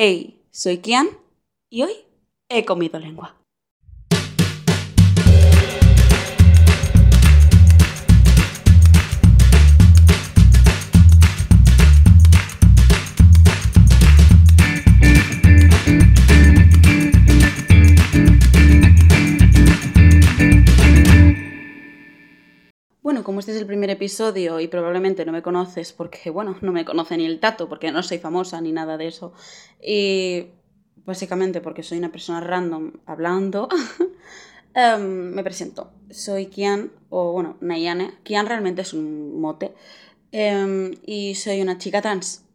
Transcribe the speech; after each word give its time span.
Hey, 0.00 0.40
soy 0.52 0.78
Kian 0.78 1.08
y 1.68 1.82
hoy 1.82 1.90
he 2.48 2.64
comido 2.64 3.00
lengua. 3.00 3.34
Como 23.28 23.40
este 23.40 23.52
es 23.52 23.58
el 23.58 23.66
primer 23.66 23.90
episodio 23.90 24.58
y 24.58 24.68
probablemente 24.68 25.26
no 25.26 25.32
me 25.32 25.42
conoces 25.42 25.92
porque, 25.92 26.30
bueno, 26.30 26.56
no 26.62 26.72
me 26.72 26.86
conoce 26.86 27.14
ni 27.18 27.26
el 27.26 27.40
tato 27.40 27.68
porque 27.68 27.92
no 27.92 28.02
soy 28.02 28.16
famosa 28.16 28.58
ni 28.62 28.72
nada 28.72 28.96
de 28.96 29.08
eso. 29.08 29.34
Y 29.86 30.46
básicamente 31.04 31.60
porque 31.60 31.82
soy 31.82 31.98
una 31.98 32.10
persona 32.10 32.40
random 32.40 32.92
hablando, 33.04 33.68
em, 34.74 35.34
me 35.34 35.44
presento. 35.44 35.92
Soy 36.08 36.46
Kian, 36.46 36.90
o 37.10 37.32
bueno, 37.32 37.58
Nayane. 37.60 38.14
Kian 38.22 38.46
realmente 38.46 38.80
es 38.80 38.94
un 38.94 39.38
mote. 39.38 39.74
em, 40.32 40.94
y 41.04 41.34
soy 41.34 41.60
una 41.60 41.76
chica 41.76 42.00
trans. 42.00 42.46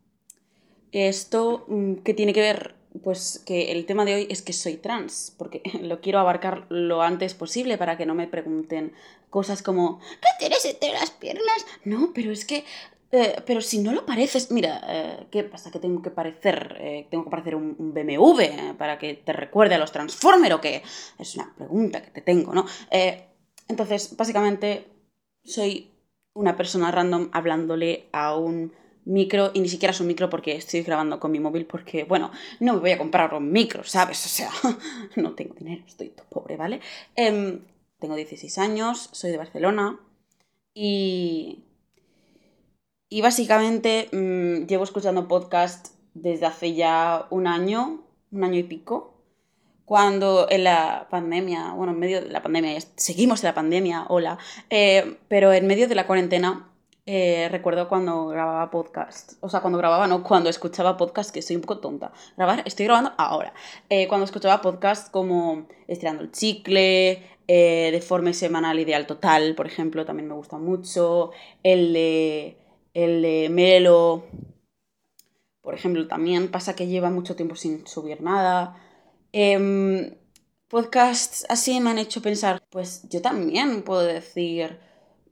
Esto, 0.91 1.65
mm, 1.67 1.93
¿qué 2.03 2.15
tiene 2.15 2.33
que 2.33 2.41
ver? 2.41 2.73
Pues 3.01 3.41
que 3.45 3.71
el 3.71 3.85
tema 3.85 4.05
de 4.05 4.15
hoy 4.15 4.27
es 4.29 4.41
que 4.41 4.53
soy 4.53 4.75
trans, 4.77 5.33
porque 5.37 5.61
lo 5.81 5.99
quiero 6.01 6.19
abarcar 6.19 6.65
lo 6.69 7.01
antes 7.01 7.33
posible 7.33 7.77
para 7.77 7.97
que 7.97 8.05
no 8.05 8.13
me 8.15 8.27
pregunten 8.27 8.93
cosas 9.29 9.63
como 9.63 9.99
¿qué 9.99 10.29
tienes 10.39 10.63
entre 10.65 10.91
las 10.91 11.09
piernas? 11.11 11.65
No, 11.85 12.11
pero 12.13 12.31
es 12.31 12.45
que... 12.45 12.63
eh, 13.11 13.35
pero 13.45 13.61
si 13.61 13.79
no 13.79 13.93
lo 13.93 14.05
pareces, 14.05 14.51
mira, 14.51 14.81
eh, 14.87 15.27
¿qué 15.31 15.43
pasa? 15.43 15.71
¿Que 15.71 15.79
tengo 15.79 16.01
que 16.01 16.11
parecer? 16.11 16.77
eh, 16.79 17.07
¿Tengo 17.09 17.23
que 17.25 17.31
parecer 17.31 17.55
un, 17.55 17.75
un 17.79 17.93
BMW 17.93 18.75
para 18.77 18.99
que 18.99 19.15
te 19.15 19.33
recuerde 19.33 19.75
a 19.75 19.79
los 19.79 19.91
Transformers 19.91 20.53
o 20.55 20.61
qué? 20.61 20.83
Es 21.17 21.35
una 21.35 21.53
pregunta 21.55 22.01
que 22.03 22.11
te 22.11 22.21
tengo, 22.21 22.53
¿no? 22.53 22.65
Entonces, 23.69 24.15
básicamente, 24.17 24.87
soy 25.43 25.89
una 26.33 26.55
persona 26.57 26.91
random 26.91 27.29
hablándole 27.31 28.07
a 28.11 28.35
un 28.35 28.73
micro 29.05 29.51
y 29.53 29.59
ni 29.59 29.69
siquiera 29.69 29.91
es 29.91 29.99
un 29.99 30.07
micro 30.07 30.29
porque 30.29 30.55
estoy 30.55 30.81
grabando 30.81 31.19
con 31.19 31.31
mi 31.31 31.39
móvil 31.39 31.65
porque, 31.65 32.03
bueno, 32.03 32.31
no 32.59 32.73
me 32.73 32.79
voy 32.79 32.91
a 32.91 32.97
comprar 32.97 33.33
un 33.33 33.51
micro, 33.51 33.83
¿sabes? 33.83 34.25
O 34.25 34.29
sea, 34.29 34.49
no 35.15 35.33
tengo 35.33 35.55
dinero, 35.55 35.83
estoy 35.87 36.13
pobre, 36.29 36.57
¿vale? 36.57 36.81
Em, 37.15 37.61
tengo 37.99 38.15
16 38.15 38.57
años, 38.57 39.09
soy 39.11 39.31
de 39.31 39.37
Barcelona 39.37 39.99
y... 40.73 41.63
Y 43.09 43.21
básicamente 43.21 44.09
mm, 44.11 44.65
llevo 44.65 44.83
escuchando 44.83 45.27
podcast 45.27 45.93
desde 46.15 46.47
hace 46.47 46.73
ya 46.73 47.27
un 47.29 47.45
año, 47.45 48.03
un 48.31 48.43
año 48.43 48.57
y 48.57 48.63
pico, 48.63 49.13
cuando 49.85 50.47
en 50.49 50.63
la 50.63 51.07
pandemia, 51.11 51.73
bueno, 51.73 51.91
en 51.93 51.99
medio 51.99 52.21
de 52.21 52.29
la 52.29 52.41
pandemia, 52.41 52.79
seguimos 52.95 53.43
en 53.43 53.49
la 53.49 53.53
pandemia, 53.53 54.05
hola, 54.09 54.39
eh, 54.69 55.17
pero 55.27 55.53
en 55.53 55.67
medio 55.67 55.87
de 55.87 55.95
la 55.95 56.07
cuarentena 56.07 56.72
eh, 57.05 57.49
recuerdo 57.51 57.89
cuando 57.89 58.27
grababa 58.27 58.71
podcast, 58.71 59.33
o 59.41 59.49
sea, 59.49 59.59
cuando 59.59 59.77
grababa, 59.77 60.07
no, 60.07 60.23
cuando 60.23 60.49
escuchaba 60.49 60.95
podcast, 60.95 61.31
que 61.33 61.41
soy 61.41 61.57
un 61.57 61.61
poco 61.61 61.79
tonta. 61.79 62.13
Grabar, 62.37 62.63
estoy 62.65 62.85
grabando 62.85 63.11
ahora. 63.17 63.53
Eh, 63.89 64.07
cuando 64.07 64.25
escuchaba 64.25 64.61
podcast 64.61 65.11
como 65.11 65.67
Estirando 65.87 66.23
el 66.23 66.31
Chicle, 66.31 67.21
eh, 67.47 67.89
Deforme 67.91 68.33
Semanal 68.33 68.79
Ideal 68.79 69.05
Total, 69.05 69.53
por 69.55 69.67
ejemplo, 69.67 70.05
también 70.05 70.29
me 70.29 70.35
gusta 70.35 70.57
mucho. 70.57 71.31
El 71.61 71.91
de, 71.91 72.57
el 72.93 73.21
de 73.21 73.49
Melo, 73.49 74.23
por 75.61 75.73
ejemplo, 75.75 76.07
también 76.07 76.51
pasa 76.51 76.75
que 76.75 76.87
lleva 76.87 77.09
mucho 77.09 77.35
tiempo 77.35 77.55
sin 77.55 77.85
subir 77.85 78.21
nada. 78.21 78.77
Em, 79.33 80.15
podcasts 80.69 81.45
así 81.49 81.79
me 81.81 81.89
han 81.89 81.97
hecho 81.97 82.21
pensar, 82.21 82.63
pues 82.69 83.07
yo 83.09 83.21
también 83.21 83.83
puedo 83.83 84.03
decir 84.03 84.79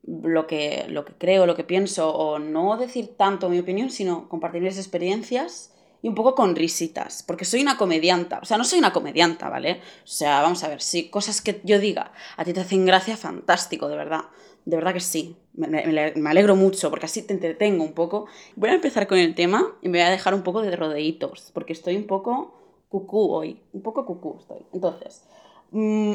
lo 0.03 0.47
que, 0.47 0.85
lo 0.89 1.05
que 1.05 1.13
creo, 1.13 1.45
lo 1.45 1.55
que 1.55 1.63
pienso, 1.63 2.13
o 2.13 2.39
no 2.39 2.77
decir 2.77 3.15
tanto 3.17 3.49
mi 3.49 3.59
opinión, 3.59 3.89
sino 3.89 4.27
compartir 4.29 4.61
mis 4.61 4.77
experiencias 4.77 5.73
y 6.01 6.07
un 6.07 6.15
poco 6.15 6.33
con 6.33 6.55
risitas, 6.55 7.21
porque 7.23 7.45
soy 7.45 7.61
una 7.61 7.77
comedianta, 7.77 8.39
o 8.41 8.45
sea, 8.45 8.57
no 8.57 8.63
soy 8.63 8.79
una 8.79 8.91
comedianta, 8.91 9.49
¿vale? 9.49 9.81
O 10.03 10.07
sea, 10.07 10.41
vamos 10.41 10.63
a 10.63 10.67
ver, 10.69 10.81
si 10.81 11.09
cosas 11.09 11.41
que 11.41 11.61
yo 11.63 11.79
diga 11.79 12.11
a 12.37 12.43
ti 12.43 12.53
te 12.53 12.61
hacen 12.61 12.85
gracia, 12.85 13.15
fantástico, 13.17 13.87
de 13.87 13.95
verdad, 13.97 14.21
de 14.65 14.75
verdad 14.77 14.93
que 14.93 14.99
sí, 14.99 15.35
me, 15.53 15.67
me- 15.67 16.13
me 16.15 16.29
alegro 16.29 16.55
mucho, 16.55 16.89
porque 16.89 17.05
así 17.05 17.21
te 17.21 17.33
entretengo 17.33 17.83
un 17.83 17.93
poco. 17.93 18.25
Voy 18.55 18.69
a 18.69 18.73
empezar 18.73 19.07
con 19.07 19.17
el 19.19 19.35
tema 19.35 19.75
y 19.81 19.89
me 19.89 19.99
voy 19.99 20.07
a 20.07 20.11
dejar 20.11 20.33
un 20.33 20.43
poco 20.43 20.61
de 20.61 20.75
rodeitos, 20.75 21.51
porque 21.53 21.73
estoy 21.73 21.95
un 21.95 22.07
poco 22.07 22.55
cucú 22.89 23.31
hoy, 23.31 23.61
un 23.73 23.81
poco 23.81 24.05
cucú 24.05 24.37
estoy. 24.39 24.59
Entonces, 24.73 25.23
mm, 25.71 26.13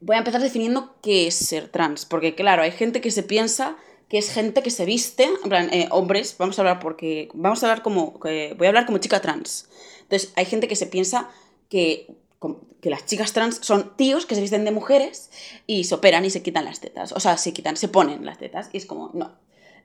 voy 0.00 0.16
a 0.16 0.20
empezar 0.20 0.40
definiendo 0.40 0.96
qué 1.02 1.26
es 1.26 1.34
ser 1.34 1.68
trans, 1.68 2.06
porque 2.06 2.34
claro, 2.34 2.62
hay 2.62 2.72
gente 2.72 3.00
que 3.00 3.10
se 3.10 3.22
piensa 3.22 3.76
que 4.08 4.18
es 4.18 4.30
gente 4.30 4.62
que 4.62 4.70
se 4.70 4.84
viste, 4.84 5.24
en 5.24 5.48
plan, 5.48 5.72
eh, 5.72 5.88
hombres, 5.90 6.36
vamos 6.38 6.58
a 6.58 6.62
hablar 6.62 6.80
porque, 6.80 7.30
vamos 7.32 7.62
a 7.62 7.66
hablar 7.66 7.82
como, 7.82 8.18
voy 8.20 8.66
a 8.66 8.68
hablar 8.68 8.84
como 8.84 8.98
chica 8.98 9.22
trans. 9.22 9.70
Entonces, 10.02 10.34
hay 10.36 10.44
gente 10.44 10.68
que 10.68 10.76
se 10.76 10.86
piensa 10.86 11.30
que, 11.70 12.14
que 12.82 12.90
las 12.90 13.06
chicas 13.06 13.32
trans 13.32 13.60
son 13.62 13.96
tíos 13.96 14.26
que 14.26 14.34
se 14.34 14.42
visten 14.42 14.66
de 14.66 14.70
mujeres 14.70 15.30
y 15.66 15.84
se 15.84 15.94
operan 15.94 16.26
y 16.26 16.30
se 16.30 16.42
quitan 16.42 16.66
las 16.66 16.80
tetas, 16.80 17.12
o 17.12 17.20
sea, 17.20 17.38
se 17.38 17.54
quitan, 17.54 17.78
se 17.78 17.88
ponen 17.88 18.26
las 18.26 18.36
tetas, 18.36 18.68
y 18.72 18.76
es 18.76 18.84
como, 18.84 19.10
no. 19.14 19.32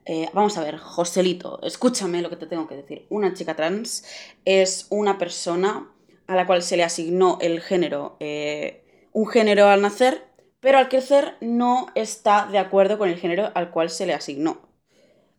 Eh, 0.04 0.28
vamos 0.32 0.58
a 0.58 0.62
ver, 0.62 0.78
Joselito, 0.78 1.60
escúchame 1.62 2.22
lo 2.22 2.30
que 2.30 2.36
te 2.36 2.46
tengo 2.46 2.66
que 2.66 2.76
decir. 2.76 3.06
Una 3.10 3.34
chica 3.34 3.56
trans 3.56 4.04
es 4.44 4.86
una 4.90 5.18
persona 5.18 5.90
a 6.26 6.34
la 6.34 6.46
cual 6.46 6.62
se 6.62 6.76
le 6.76 6.84
asignó 6.84 7.38
el 7.40 7.60
género, 7.60 8.16
eh, 8.20 8.84
un 9.18 9.26
género 9.26 9.66
al 9.66 9.82
nacer, 9.82 10.22
pero 10.60 10.78
al 10.78 10.88
crecer 10.88 11.34
no 11.40 11.88
está 11.96 12.46
de 12.52 12.58
acuerdo 12.58 12.98
con 12.98 13.08
el 13.08 13.18
género 13.18 13.50
al 13.52 13.72
cual 13.72 13.90
se 13.90 14.06
le 14.06 14.14
asignó. 14.14 14.60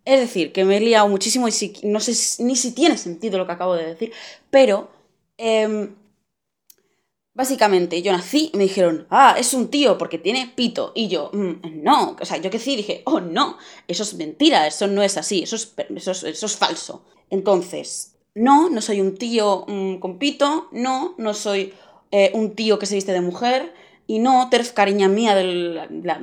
Es 0.04 0.20
decir, 0.20 0.52
que 0.52 0.66
me 0.66 0.78
he 0.78 0.80
liado 0.82 1.08
muchísimo 1.08 1.48
y 1.48 1.54
no 1.84 2.02
sé 2.02 2.44
ni 2.44 2.58
si 2.58 2.74
tiene 2.74 2.98
sentido 2.98 3.38
lo 3.38 3.46
que 3.46 3.54
acabo 3.54 3.76
de 3.76 3.86
decir, 3.86 4.12
pero 4.50 4.90
em, 5.38 5.96
básicamente 7.34 8.02
yo 8.02 8.12
nací 8.12 8.50
y 8.54 8.58
me 8.58 8.64
dijeron, 8.64 9.08
ah, 9.10 9.36
es 9.38 9.54
un 9.54 9.70
tío 9.70 9.98
porque 9.98 10.18
tiene 10.18 10.52
pito. 10.54 10.92
Y 10.94 11.08
yo, 11.08 11.30
"Mm, 11.32 11.82
no, 11.82 12.18
o 12.20 12.26
sea, 12.26 12.36
yo 12.38 12.50
crecí 12.50 12.74
y 12.74 12.78
dije, 12.78 13.02
oh, 13.06 13.22
no, 13.22 13.58
eso 13.88 14.04
es 14.04 14.14
mentira, 14.16 14.68
eso 14.68 14.88
no 14.88 15.02
es 15.04 15.16
así, 15.18 15.44
eso 15.44 15.56
es 15.56 16.58
falso. 16.58 17.06
Entonces, 17.30 18.16
no, 18.36 18.70
no 18.70 18.82
soy 18.82 19.00
un 19.00 19.16
tío 19.18 19.64
mm, 19.68 19.96
con 20.00 20.18
pito, 20.20 20.68
no, 20.74 21.16
no 21.18 21.34
soy 21.34 21.74
eh, 22.12 22.32
un 22.34 22.56
tío 22.56 22.80
que 22.80 22.86
se 22.86 22.96
viste 22.96 23.12
de 23.14 23.22
mujer. 23.22 23.74
Y 24.08 24.20
no, 24.20 24.50
Terf, 24.50 24.72
cariña 24.72 25.08
mía, 25.08 25.36
del, 25.36 25.76
la- 26.04 26.20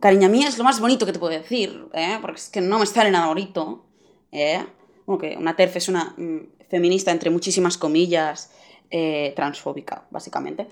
cariña 0.00 0.28
mía 0.28 0.48
es 0.48 0.58
lo 0.58 0.64
más 0.64 0.78
bonito 0.80 1.06
que 1.06 1.12
te 1.12 1.18
puedo 1.18 1.32
decir, 1.32 1.86
¿eh? 1.94 2.18
porque 2.20 2.38
es 2.38 2.48
que 2.50 2.60
no 2.60 2.78
me 2.78 2.86
sale 2.86 3.10
nada 3.10 3.28
bonito. 3.28 3.86
¿eh? 4.30 4.64
Bueno, 5.06 5.20
que 5.20 5.36
una 5.38 5.56
TERF 5.56 5.76
es 5.76 5.88
una 5.88 6.14
mm, 6.18 6.68
feminista, 6.68 7.10
entre 7.10 7.30
muchísimas 7.30 7.78
comillas, 7.78 8.50
eh, 8.90 9.32
transfóbica, 9.34 10.06
básicamente. 10.10 10.68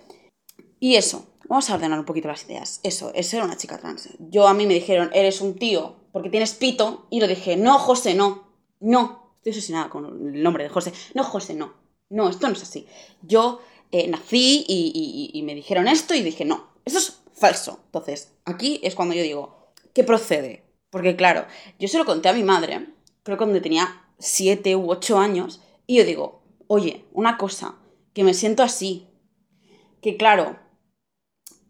Y 0.79 0.97
eso, 0.97 1.27
vamos 1.49 1.71
a 1.71 1.75
ordenar 1.75 1.99
un 1.99 2.05
poquito 2.05 2.29
las 2.29 2.45
ideas. 2.45 2.81
Eso, 2.83 3.13
es 3.15 3.27
ser 3.29 3.43
una 3.43 3.57
chica 3.57 3.79
trans. 3.79 4.11
Yo 4.19 4.47
a 4.47 4.55
mí 4.55 4.67
me 4.67 4.75
dijeron, 4.75 5.11
eres 5.15 5.41
un 5.41 5.55
tío 5.55 5.97
porque 6.13 6.29
tienes 6.31 6.53
pito, 6.55 7.07
y 7.11 7.21
lo 7.21 7.27
dije, 7.29 7.57
no, 7.57 7.79
José, 7.79 8.15
no, 8.15 8.45
no. 8.81 9.33
Estoy 9.37 9.53
asesinada 9.53 9.89
con 9.89 10.35
el 10.35 10.43
nombre 10.43 10.65
de 10.65 10.71
José. 10.71 10.93
No, 11.15 11.25
José, 11.25 11.55
no. 11.55 11.73
No, 12.11 12.29
esto 12.29 12.47
no 12.47 12.55
es 12.55 12.63
así. 12.63 12.87
Yo 13.23 13.61
eh, 13.93 14.09
nací 14.09 14.65
y, 14.69 15.43
me 15.43 15.55
dijeron 15.55 15.89
esto 15.89 16.15
y 16.15 16.23
dije, 16.23 16.45
no, 16.45 16.69
esto 16.85 16.99
es 16.99 17.21
falso. 17.33 17.81
Entonces, 17.87 18.33
aquí 18.45 18.81
es 18.83 18.95
cuando 18.95 19.15
yo 19.15 19.23
digo, 19.23 19.73
¿qué 19.95 20.05
procede? 20.05 20.65
Porque 20.91 21.17
claro, 21.17 21.47
yo 21.79 21.89
se 21.89 21.99
lo 21.99 22.05
conté 22.05 22.29
a 22.29 22.33
mi 22.33 22.43
madre, 22.43 22.87
creo 23.23 23.37
que 23.37 23.45
cuando 23.45 23.61
tenía 23.61 24.05
7 24.19 24.77
u 24.77 24.91
8 24.91 25.19
años, 25.19 25.61
y 25.87 25.97
yo 25.97 26.05
digo, 26.05 26.43
oye, 26.67 27.05
una 27.13 27.39
cosa, 27.39 27.77
que 28.13 28.25
me 28.25 28.35
siento 28.35 28.63
así, 28.63 29.07
que 30.03 30.17
claro, 30.17 30.59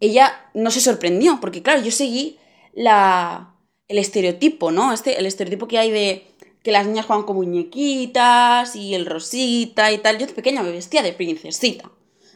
ella 0.01 0.51
no 0.55 0.71
se 0.71 0.81
sorprendió, 0.81 1.39
porque 1.41 1.63
claro, 1.63 1.83
yo 1.83 1.91
seguí 1.91 2.39
la, 2.73 3.55
el 3.89 3.99
estereotipo, 3.99 4.71
¿no? 4.71 4.93
Este, 4.93 5.19
el 5.19 5.27
estereotipo 5.27 5.67
que 5.67 5.79
hay 5.79 5.91
de 5.91 6.27
que 6.63 6.73
las 6.73 6.87
niñas 6.87 7.07
juegan 7.07 7.25
con 7.25 7.37
muñequitas 7.37 8.77
y 8.77 8.95
el 8.95 9.07
rosita 9.07 9.91
y 9.93 9.99
tal. 9.99 10.19
Yo 10.19 10.27
de 10.27 10.33
pequeña 10.33 10.63
me 10.63 10.71
vestía 10.71 11.03
de 11.03 11.13
princesita. 11.13 11.91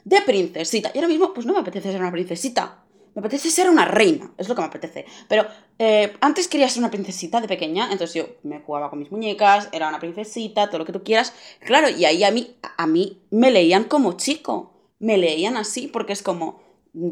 De 0.05 0.21
princesita. 0.23 0.91
Y 0.95 0.99
ahora 0.99 1.09
mismo, 1.09 1.33
pues 1.33 1.47
no 1.47 1.53
me 1.53 1.61
apetece 1.61 1.93
ser 1.93 2.01
una 2.01 2.13
princesita. 2.13 2.85
Me 3.15 3.21
apetece 3.21 3.51
ser 3.51 3.69
una 3.69 3.85
reina. 3.85 4.33
Es 4.39 4.49
lo 4.49 4.55
que 4.55 4.63
me 4.63 4.69
apetece. 4.69 5.05
Pero 5.29 5.47
eh, 5.79 6.15
antes 6.21 6.49
quería 6.49 6.69
ser 6.69 6.81
una 6.81 6.91
princesita 6.91 7.41
de 7.41 7.49
pequeña. 7.49 7.85
Entonces 7.93 8.15
yo 8.15 8.27
me 8.43 8.61
jugaba 8.61 8.91
con 8.91 8.99
mis 8.99 9.13
muñecas, 9.13 9.69
era 9.73 9.89
una 9.89 10.01
princesita, 10.01 10.69
todo 10.69 10.79
lo 10.79 10.85
que 10.85 10.93
tú 10.93 11.03
quieras. 11.03 11.35
Claro, 11.61 11.89
y 11.89 12.05
ahí 12.05 12.25
a 12.25 12.31
mí, 12.31 12.57
a 12.77 12.87
mí 12.87 13.23
me 13.31 13.51
leían 13.51 13.85
como 13.85 14.15
chico. 14.15 14.73
Me 14.99 15.19
leían 15.19 15.57
así 15.57 15.89
porque 15.89 16.13
es 16.13 16.23
como 16.23 16.63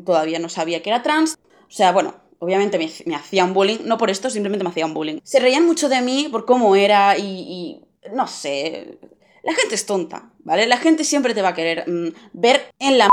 todavía 0.04 0.38
no 0.38 0.48
sabía 0.48 0.82
que 0.82 0.90
era 0.90 1.02
trans. 1.02 1.38
O 1.68 1.72
sea, 1.72 1.92
bueno, 1.92 2.14
obviamente 2.38 2.78
me, 2.78 2.90
me 3.06 3.14
hacían 3.14 3.54
bullying, 3.54 3.78
no 3.84 3.98
por 3.98 4.10
esto, 4.10 4.30
simplemente 4.30 4.64
me 4.64 4.70
hacían 4.70 4.94
bullying. 4.94 5.20
Se 5.22 5.40
reían 5.40 5.66
mucho 5.66 5.88
de 5.88 6.00
mí 6.00 6.28
por 6.30 6.44
cómo 6.44 6.74
era 6.76 7.16
y, 7.18 7.22
y 7.22 7.84
no 8.14 8.26
sé, 8.26 8.98
la 9.42 9.54
gente 9.54 9.74
es 9.74 9.86
tonta, 9.86 10.30
¿vale? 10.40 10.66
La 10.66 10.78
gente 10.78 11.04
siempre 11.04 11.34
te 11.34 11.42
va 11.42 11.48
a 11.48 11.54
querer 11.54 11.88
mm, 11.88 12.08
ver 12.32 12.74
en 12.78 12.98
la 12.98 13.08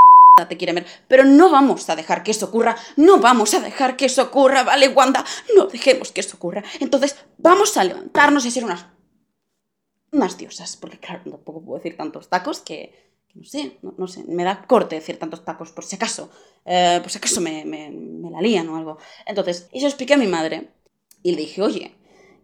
te 0.46 0.58
quiere 0.58 0.74
ver, 0.74 0.86
pero 1.08 1.24
no 1.24 1.50
vamos 1.50 1.90
a 1.90 1.96
dejar 1.96 2.24
que 2.24 2.32
eso 2.32 2.46
ocurra, 2.46 2.76
no 2.96 3.20
vamos 3.20 3.54
a 3.54 3.60
dejar 3.60 3.98
que 3.98 4.06
eso 4.06 4.22
ocurra, 4.24 4.64
¿vale, 4.64 4.90
Wanda? 4.90 5.26
No 5.56 5.66
dejemos 5.66 6.12
que 6.12 6.22
eso 6.22 6.38
ocurra. 6.38 6.64
Entonces, 6.80 7.16
vamos 7.38 7.76
a 7.78 7.84
levantarnos 7.84 8.46
y 8.46 8.52
ser 8.52 8.64
unas, 8.64 8.86
unas 10.12 10.38
diosas, 10.38 10.78
porque 10.78 11.00
claro, 11.00 11.22
tampoco 11.30 11.64
puedo 11.64 11.80
decir 11.80 11.98
tantos 11.98 12.30
tacos 12.30 12.60
que, 12.60 12.94
no 13.34 13.44
sé, 13.44 13.80
no, 13.82 14.08
sé, 14.08 14.24
me 14.26 14.44
da 14.44 14.66
corte 14.68 14.96
decir 14.96 15.18
tantos 15.18 15.44
tacos, 15.44 15.72
por 15.72 15.84
si 15.84 15.96
acaso, 15.96 16.30
eh, 16.66 17.00
por 17.02 17.12
si 17.12 17.18
acaso 17.18 17.42
me, 17.42 17.66
me, 17.66 17.90
me 17.90 18.30
la 18.30 18.42
lían 18.42 18.70
o 18.70 18.78
algo. 18.78 18.98
Entonces, 19.26 19.70
eso 19.72 19.88
expliqué 19.88 20.14
a 20.14 20.18
mi 20.18 20.28
madre 20.28 20.70
y 21.24 21.32
le 21.32 21.42
dije, 21.42 21.62
oye, 21.62 21.97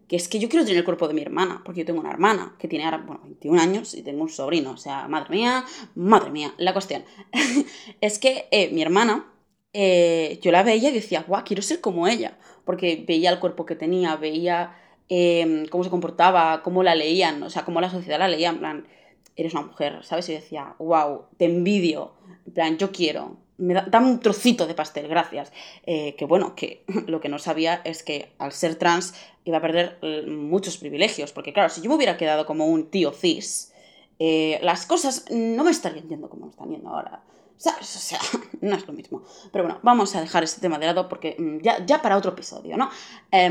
que 0.08 0.16
es 0.16 0.28
que 0.28 0.38
yo 0.38 0.48
quiero 0.48 0.64
tener 0.64 0.78
el 0.78 0.84
cuerpo 0.84 1.08
de 1.08 1.14
mi 1.14 1.22
hermana, 1.22 1.62
porque 1.64 1.80
yo 1.80 1.86
tengo 1.86 2.00
una 2.00 2.10
hermana 2.10 2.54
que 2.58 2.68
tiene 2.68 2.84
ahora, 2.84 2.98
bueno, 2.98 3.22
21 3.24 3.60
años 3.60 3.94
y 3.94 4.02
tengo 4.02 4.22
un 4.22 4.28
sobrino, 4.28 4.72
o 4.72 4.76
sea, 4.76 5.08
madre 5.08 5.30
mía, 5.30 5.64
madre 5.94 6.30
mía, 6.30 6.54
la 6.58 6.72
cuestión 6.72 7.04
es 8.00 8.18
que 8.18 8.46
eh, 8.50 8.70
mi 8.72 8.82
hermana, 8.82 9.26
eh, 9.72 10.38
yo 10.42 10.52
la 10.52 10.62
veía 10.62 10.90
y 10.90 10.94
decía, 10.94 11.24
guau, 11.26 11.42
quiero 11.44 11.62
ser 11.62 11.80
como 11.80 12.06
ella, 12.06 12.38
porque 12.64 13.04
veía 13.06 13.30
el 13.30 13.38
cuerpo 13.38 13.66
que 13.66 13.76
tenía, 13.76 14.16
veía 14.16 14.76
em, 15.08 15.66
cómo 15.66 15.84
se 15.84 15.90
comportaba, 15.90 16.62
cómo 16.62 16.82
la 16.82 16.94
leían, 16.94 17.42
o 17.42 17.50
sea, 17.50 17.64
cómo 17.64 17.80
la 17.80 17.90
sociedad 17.90 18.18
la 18.18 18.28
leía, 18.28 18.50
en 18.50 18.58
plan, 18.58 18.88
eres 19.36 19.54
una 19.54 19.66
mujer, 19.66 20.04
¿sabes? 20.04 20.28
Y 20.28 20.34
decía, 20.34 20.76
wow, 20.78 21.22
te 21.36 21.46
envidio, 21.46 22.12
en 22.46 22.52
plan, 22.52 22.78
yo 22.78 22.92
quiero, 22.92 23.36
me 23.58 23.74
da, 23.74 24.00
un 24.00 24.20
trocito 24.20 24.66
de 24.66 24.74
pastel, 24.74 25.08
gracias. 25.08 25.52
Eh, 25.86 26.14
que 26.16 26.24
bueno, 26.24 26.54
que 26.54 26.84
lo 27.06 27.20
que 27.20 27.28
no 27.28 27.38
sabía 27.38 27.80
es 27.84 28.02
que 28.02 28.32
al 28.38 28.52
ser 28.52 28.76
trans 28.76 29.14
iba 29.44 29.58
a 29.58 29.60
perder 29.60 29.98
eh, 30.02 30.24
muchos 30.26 30.78
privilegios, 30.78 31.32
porque 31.32 31.52
claro, 31.52 31.68
si 31.68 31.80
yo 31.82 31.88
me 31.88 31.96
hubiera 31.96 32.16
quedado 32.16 32.46
como 32.46 32.66
un 32.66 32.90
tío 32.90 33.12
cis, 33.12 33.72
eh, 34.18 34.58
las 34.62 34.86
cosas 34.86 35.26
no 35.30 35.64
me 35.64 35.70
estarían 35.70 36.08
yendo 36.08 36.28
como 36.28 36.46
me 36.46 36.50
están 36.50 36.70
yendo 36.70 36.90
ahora. 36.90 37.22
¿Sabes? 37.56 37.94
O 37.96 38.00
sea, 38.00 38.18
no 38.60 38.76
es 38.76 38.86
lo 38.86 38.92
mismo. 38.92 39.22
Pero 39.52 39.64
bueno, 39.64 39.80
vamos 39.82 40.14
a 40.16 40.20
dejar 40.20 40.42
este 40.42 40.60
tema 40.60 40.78
de 40.78 40.86
lado 40.86 41.08
porque 41.08 41.36
mm, 41.38 41.58
ya, 41.58 41.84
ya 41.86 42.02
para 42.02 42.16
otro 42.16 42.32
episodio, 42.32 42.76
¿no? 42.76 42.90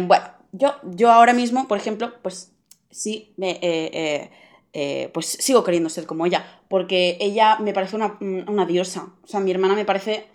bueno, 0.08 0.26
yo, 0.52 0.76
yo 0.84 1.12
ahora 1.12 1.34
mismo, 1.34 1.68
por 1.68 1.78
ejemplo, 1.78 2.14
pues 2.22 2.52
sí 2.90 3.34
me... 3.38 4.30
Eh, 4.74 5.12
pues 5.14 5.28
sigo 5.28 5.64
queriendo 5.64 5.90
ser 5.90 6.08
como 6.08 6.26
ella, 6.26 6.62
porque 6.68 7.18
ella 7.22 7.58
me 7.60 7.74
parece 7.74 7.96
una, 7.96 8.66
diosa. 8.66 9.14
O 9.24 9.28
sea, 9.28 9.40
mi 9.40 9.52
hermana 9.52 9.76
me 9.76 9.86
parece 9.86 10.28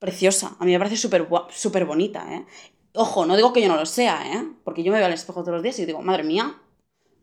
preciosa, 0.00 0.56
a 0.58 0.64
mí 0.64 0.72
me 0.72 0.78
parece 0.78 0.96
súper 0.96 1.28
super 1.50 1.84
bonita, 1.84 2.26
¿eh? 2.34 2.44
Ojo, 2.94 3.26
no 3.26 3.36
digo 3.36 3.52
que 3.52 3.62
yo 3.62 3.68
no 3.68 3.76
lo 3.76 3.86
sea, 3.86 4.32
¿eh? 4.34 4.44
Porque 4.64 4.82
yo 4.82 4.90
me 4.90 4.98
veo 4.98 5.06
al 5.06 5.12
espejo 5.12 5.42
todos 5.42 5.54
los 5.54 5.62
días 5.62 5.78
y 5.78 5.86
digo, 5.86 6.02
madre 6.02 6.24
mía, 6.24 6.60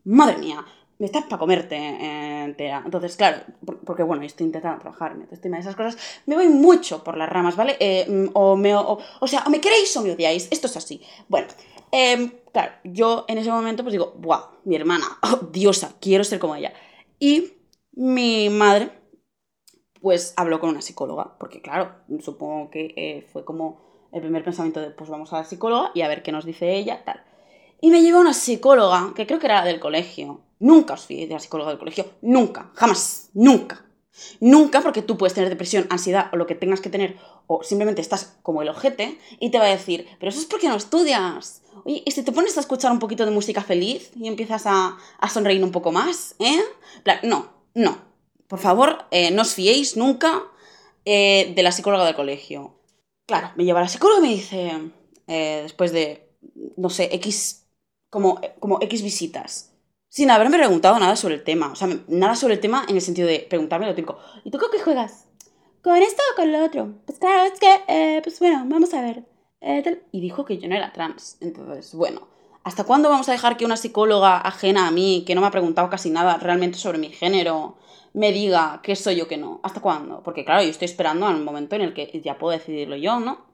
madre 0.04 0.38
mía, 0.38 0.64
me 0.98 1.06
estás 1.06 1.24
para 1.24 1.38
comerte 1.38 1.76
eh, 1.76 2.44
entera. 2.44 2.82
Entonces, 2.84 3.16
claro, 3.16 3.42
porque 3.84 4.02
bueno, 4.02 4.22
estoy 4.22 4.46
intentando 4.46 4.80
trabajar 4.80 5.16
estoy 5.30 5.50
de 5.50 5.58
esas 5.58 5.76
cosas, 5.76 5.98
me 6.26 6.36
voy 6.36 6.48
mucho 6.48 7.04
por 7.04 7.16
las 7.16 7.28
ramas, 7.28 7.56
¿vale? 7.56 7.76
Eh, 7.80 8.30
o, 8.32 8.56
me, 8.56 8.74
o, 8.74 8.98
o 9.20 9.26
sea, 9.26 9.44
o 9.46 9.50
me 9.50 9.60
queréis 9.60 9.94
o 9.96 10.02
me 10.02 10.12
odiáis, 10.12 10.48
esto 10.50 10.66
es 10.66 10.76
así. 10.76 11.02
Bueno, 11.28 11.48
eh, 11.92 12.43
claro, 12.54 12.72
yo 12.84 13.24
en 13.26 13.38
ese 13.38 13.50
momento 13.50 13.82
pues 13.82 13.92
digo, 13.92 14.14
¡buah! 14.16 14.52
Mi 14.64 14.76
hermana, 14.76 15.04
oh, 15.22 15.48
diosa, 15.50 15.96
quiero 16.00 16.24
ser 16.24 16.38
como 16.38 16.54
ella. 16.54 16.72
Y 17.18 17.52
mi 17.92 18.48
madre, 18.48 18.92
pues 20.00 20.32
habló 20.36 20.60
con 20.60 20.70
una 20.70 20.80
psicóloga, 20.80 21.36
porque 21.38 21.60
claro, 21.60 21.96
supongo 22.20 22.70
que 22.70 22.94
eh, 22.96 23.26
fue 23.32 23.44
como 23.44 24.08
el 24.12 24.20
primer 24.22 24.44
pensamiento 24.44 24.80
de, 24.80 24.90
pues 24.90 25.10
vamos 25.10 25.32
a 25.32 25.38
la 25.38 25.44
psicóloga 25.44 25.90
y 25.94 26.02
a 26.02 26.08
ver 26.08 26.22
qué 26.22 26.30
nos 26.30 26.44
dice 26.44 26.74
ella, 26.76 27.04
tal. 27.04 27.22
Y 27.80 27.90
me 27.90 28.00
llevó 28.00 28.20
una 28.20 28.32
psicóloga, 28.32 29.12
que 29.14 29.26
creo 29.26 29.40
que 29.40 29.46
era 29.46 29.64
del 29.64 29.80
colegio. 29.80 30.40
Nunca 30.60 30.94
os 30.94 31.04
fui 31.04 31.26
de 31.26 31.34
la 31.34 31.40
psicóloga 31.40 31.70
del 31.70 31.78
colegio, 31.80 32.06
nunca, 32.22 32.70
jamás, 32.74 33.30
nunca. 33.34 33.83
Nunca, 34.40 34.80
porque 34.80 35.02
tú 35.02 35.16
puedes 35.16 35.34
tener 35.34 35.50
depresión, 35.50 35.86
ansiedad 35.90 36.28
o 36.32 36.36
lo 36.36 36.46
que 36.46 36.54
tengas 36.54 36.80
que 36.80 36.90
tener, 36.90 37.16
o 37.46 37.62
simplemente 37.62 38.00
estás 38.00 38.36
como 38.42 38.62
el 38.62 38.68
ojete, 38.68 39.18
y 39.40 39.50
te 39.50 39.58
va 39.58 39.66
a 39.66 39.70
decir, 39.70 40.06
pero 40.18 40.30
eso 40.30 40.40
es 40.40 40.46
porque 40.46 40.68
no 40.68 40.76
estudias, 40.76 41.62
Oye, 41.84 42.02
¿y 42.06 42.10
si 42.12 42.22
te 42.22 42.32
pones 42.32 42.56
a 42.56 42.60
escuchar 42.60 42.92
un 42.92 42.98
poquito 42.98 43.24
de 43.24 43.30
música 43.30 43.62
feliz 43.62 44.10
y 44.16 44.28
empiezas 44.28 44.64
a, 44.66 44.96
sonreír 45.32 45.62
un 45.62 45.72
poco 45.72 45.92
más? 45.92 46.34
¿Eh? 46.38 46.60
No, 47.22 47.52
no. 47.74 47.98
Por 48.46 48.58
favor, 48.58 49.06
eh, 49.10 49.30
no 49.30 49.42
os 49.42 49.54
fiéis 49.54 49.96
nunca 49.96 50.44
eh, 51.04 51.52
de 51.54 51.62
la 51.62 51.72
psicóloga 51.72 52.04
del 52.04 52.14
colegio. 52.14 52.78
Claro, 53.26 53.50
me 53.56 53.64
lleva 53.64 53.80
a 53.80 53.82
la 53.82 53.88
psicóloga 53.88 54.20
y 54.20 54.22
me 54.22 54.34
dice, 54.34 54.72
eh, 55.26 55.60
después 55.62 55.92
de, 55.92 56.30
no 56.76 56.90
sé, 56.90 57.08
X, 57.12 57.66
como, 58.10 58.40
como 58.60 58.78
X 58.80 59.02
visitas, 59.02 59.73
sin 60.14 60.30
haberme 60.30 60.58
preguntado 60.58 60.96
nada 61.00 61.16
sobre 61.16 61.34
el 61.34 61.42
tema. 61.42 61.72
O 61.72 61.74
sea, 61.74 61.88
nada 62.06 62.36
sobre 62.36 62.54
el 62.54 62.60
tema 62.60 62.86
en 62.88 62.94
el 62.94 63.02
sentido 63.02 63.26
de 63.26 63.44
preguntarme 63.50 63.86
lo 63.86 63.96
típico. 63.96 64.16
¿Y 64.44 64.50
tú 64.52 64.58
con 64.58 64.70
qué 64.70 64.78
juegas? 64.78 65.26
¿Con 65.82 65.96
esto 65.96 66.22
o 66.32 66.36
con 66.36 66.52
lo 66.52 66.64
otro? 66.64 66.94
Pues 67.04 67.18
claro, 67.18 67.52
es 67.52 67.58
que, 67.58 68.20
pues 68.22 68.38
bueno, 68.38 68.62
vamos 68.68 68.94
a 68.94 69.02
ver. 69.02 69.24
Eh, 69.60 70.02
y 70.12 70.20
dijo 70.20 70.44
que 70.44 70.58
yo 70.58 70.68
no 70.68 70.76
era 70.76 70.92
trans. 70.92 71.36
Entonces, 71.40 71.96
bueno, 71.96 72.28
¿hasta 72.62 72.84
cuándo 72.84 73.08
vamos 73.08 73.28
a 73.28 73.32
dejar 73.32 73.56
que 73.56 73.64
una 73.64 73.76
psicóloga 73.76 74.38
ajena 74.38 74.86
a 74.86 74.92
mí, 74.92 75.24
que 75.26 75.34
no 75.34 75.40
me 75.40 75.48
ha 75.48 75.50
preguntado 75.50 75.90
casi 75.90 76.10
nada 76.10 76.36
realmente 76.36 76.78
sobre 76.78 76.98
mi 76.98 77.08
género, 77.08 77.76
me 78.12 78.30
diga 78.30 78.82
qué 78.84 78.94
soy 78.94 79.16
yo 79.16 79.26
que 79.26 79.36
no? 79.36 79.58
¿Hasta 79.64 79.80
cuándo? 79.80 80.22
Porque 80.22 80.44
claro, 80.44 80.62
yo 80.62 80.70
estoy 80.70 80.86
esperando 80.86 81.26
al 81.26 81.42
momento 81.42 81.74
en 81.74 81.82
el 81.82 81.92
que 81.92 82.20
ya 82.22 82.38
puedo 82.38 82.56
decidirlo 82.56 82.94
yo, 82.94 83.18
¿no? 83.18 83.46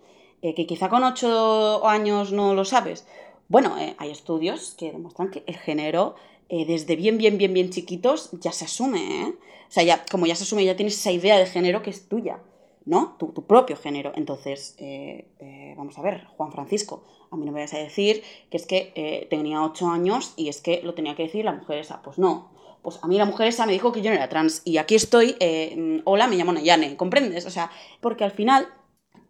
Eh, 0.43 0.55
que 0.55 0.67
quizá 0.67 0.91
con 0.91 1.05
ocho 1.05 1.89
años 1.89 2.33
no 2.33 2.53
lo 2.53 2.67
sabes. 2.67 3.07
Bueno, 3.49 3.79
eh, 3.79 3.97
hay 3.97 4.11
estudios 4.11 4.75
que 4.77 4.93
demuestran 4.93 5.31
que 5.31 5.43
el 5.47 5.57
género 5.57 6.17
desde 6.50 6.97
bien, 6.97 7.17
bien, 7.17 7.38
bien, 7.38 7.55
bien 7.55 7.70
chiquitos 7.70 8.31
ya 8.32 8.52
se 8.52 8.64
asume, 8.64 9.23
¿eh? 9.23 9.35
O 9.69 9.73
sea, 9.73 9.85
ya, 9.85 10.05
como 10.11 10.26
ya 10.26 10.35
se 10.35 10.43
asume, 10.43 10.64
ya 10.64 10.75
tienes 10.75 10.99
esa 10.99 11.12
idea 11.12 11.38
de 11.38 11.47
género 11.47 11.81
que 11.81 11.91
es 11.91 12.08
tuya. 12.08 12.41
¿no? 12.85 13.17
Tu, 13.19 13.32
propio 13.47 13.76
género. 13.76 14.12
Entonces, 14.17 14.75
eh, 14.79 15.29
eh, 15.38 15.75
vamos 15.76 15.99
a 15.99 16.02
ver, 16.02 16.25
Juan 16.37 16.52
Francisco, 16.52 17.05
a 17.31 17.37
mí 17.37 17.44
no 17.44 17.52
me 17.52 17.61
vas 17.61 17.75
a 17.75 17.79
decir 17.79 18.23
que 18.50 18.56
es 18.56 18.67
que 18.67 18.93
eh, 18.94 19.26
tenía 19.31 19.62
8 19.62 19.88
años 19.88 20.35
y 20.37 20.49
es 20.49 20.61
que 20.61 20.82
lo 20.82 20.94
tenía 20.94 21.14
que 21.14 21.25
decir 21.25 21.44
la 21.44 21.52
mujer 21.52 21.79
esa. 21.79 22.02
Pues 22.02 22.19
no. 22.19 22.50
Pues 22.82 22.99
a 23.02 23.06
mí 23.06 23.19
la 23.19 23.26
mujer 23.26 23.49
esa 23.49 23.67
me 23.67 23.73
dijo 23.73 23.93
que 23.93 24.00
yo 24.00 24.11
no 24.11 24.17
era 24.17 24.29
trans 24.29 24.62
y 24.64 24.79
aquí 24.79 24.94
estoy, 24.94 25.37
hola, 26.05 26.26
me 26.26 26.37
llamo 26.37 26.52
Nayane, 26.52 26.97
¿comprendes? 26.97 27.44
O 27.44 27.50
sea, 27.50 27.70
porque 28.00 28.25
al 28.25 28.31
final 28.31 28.69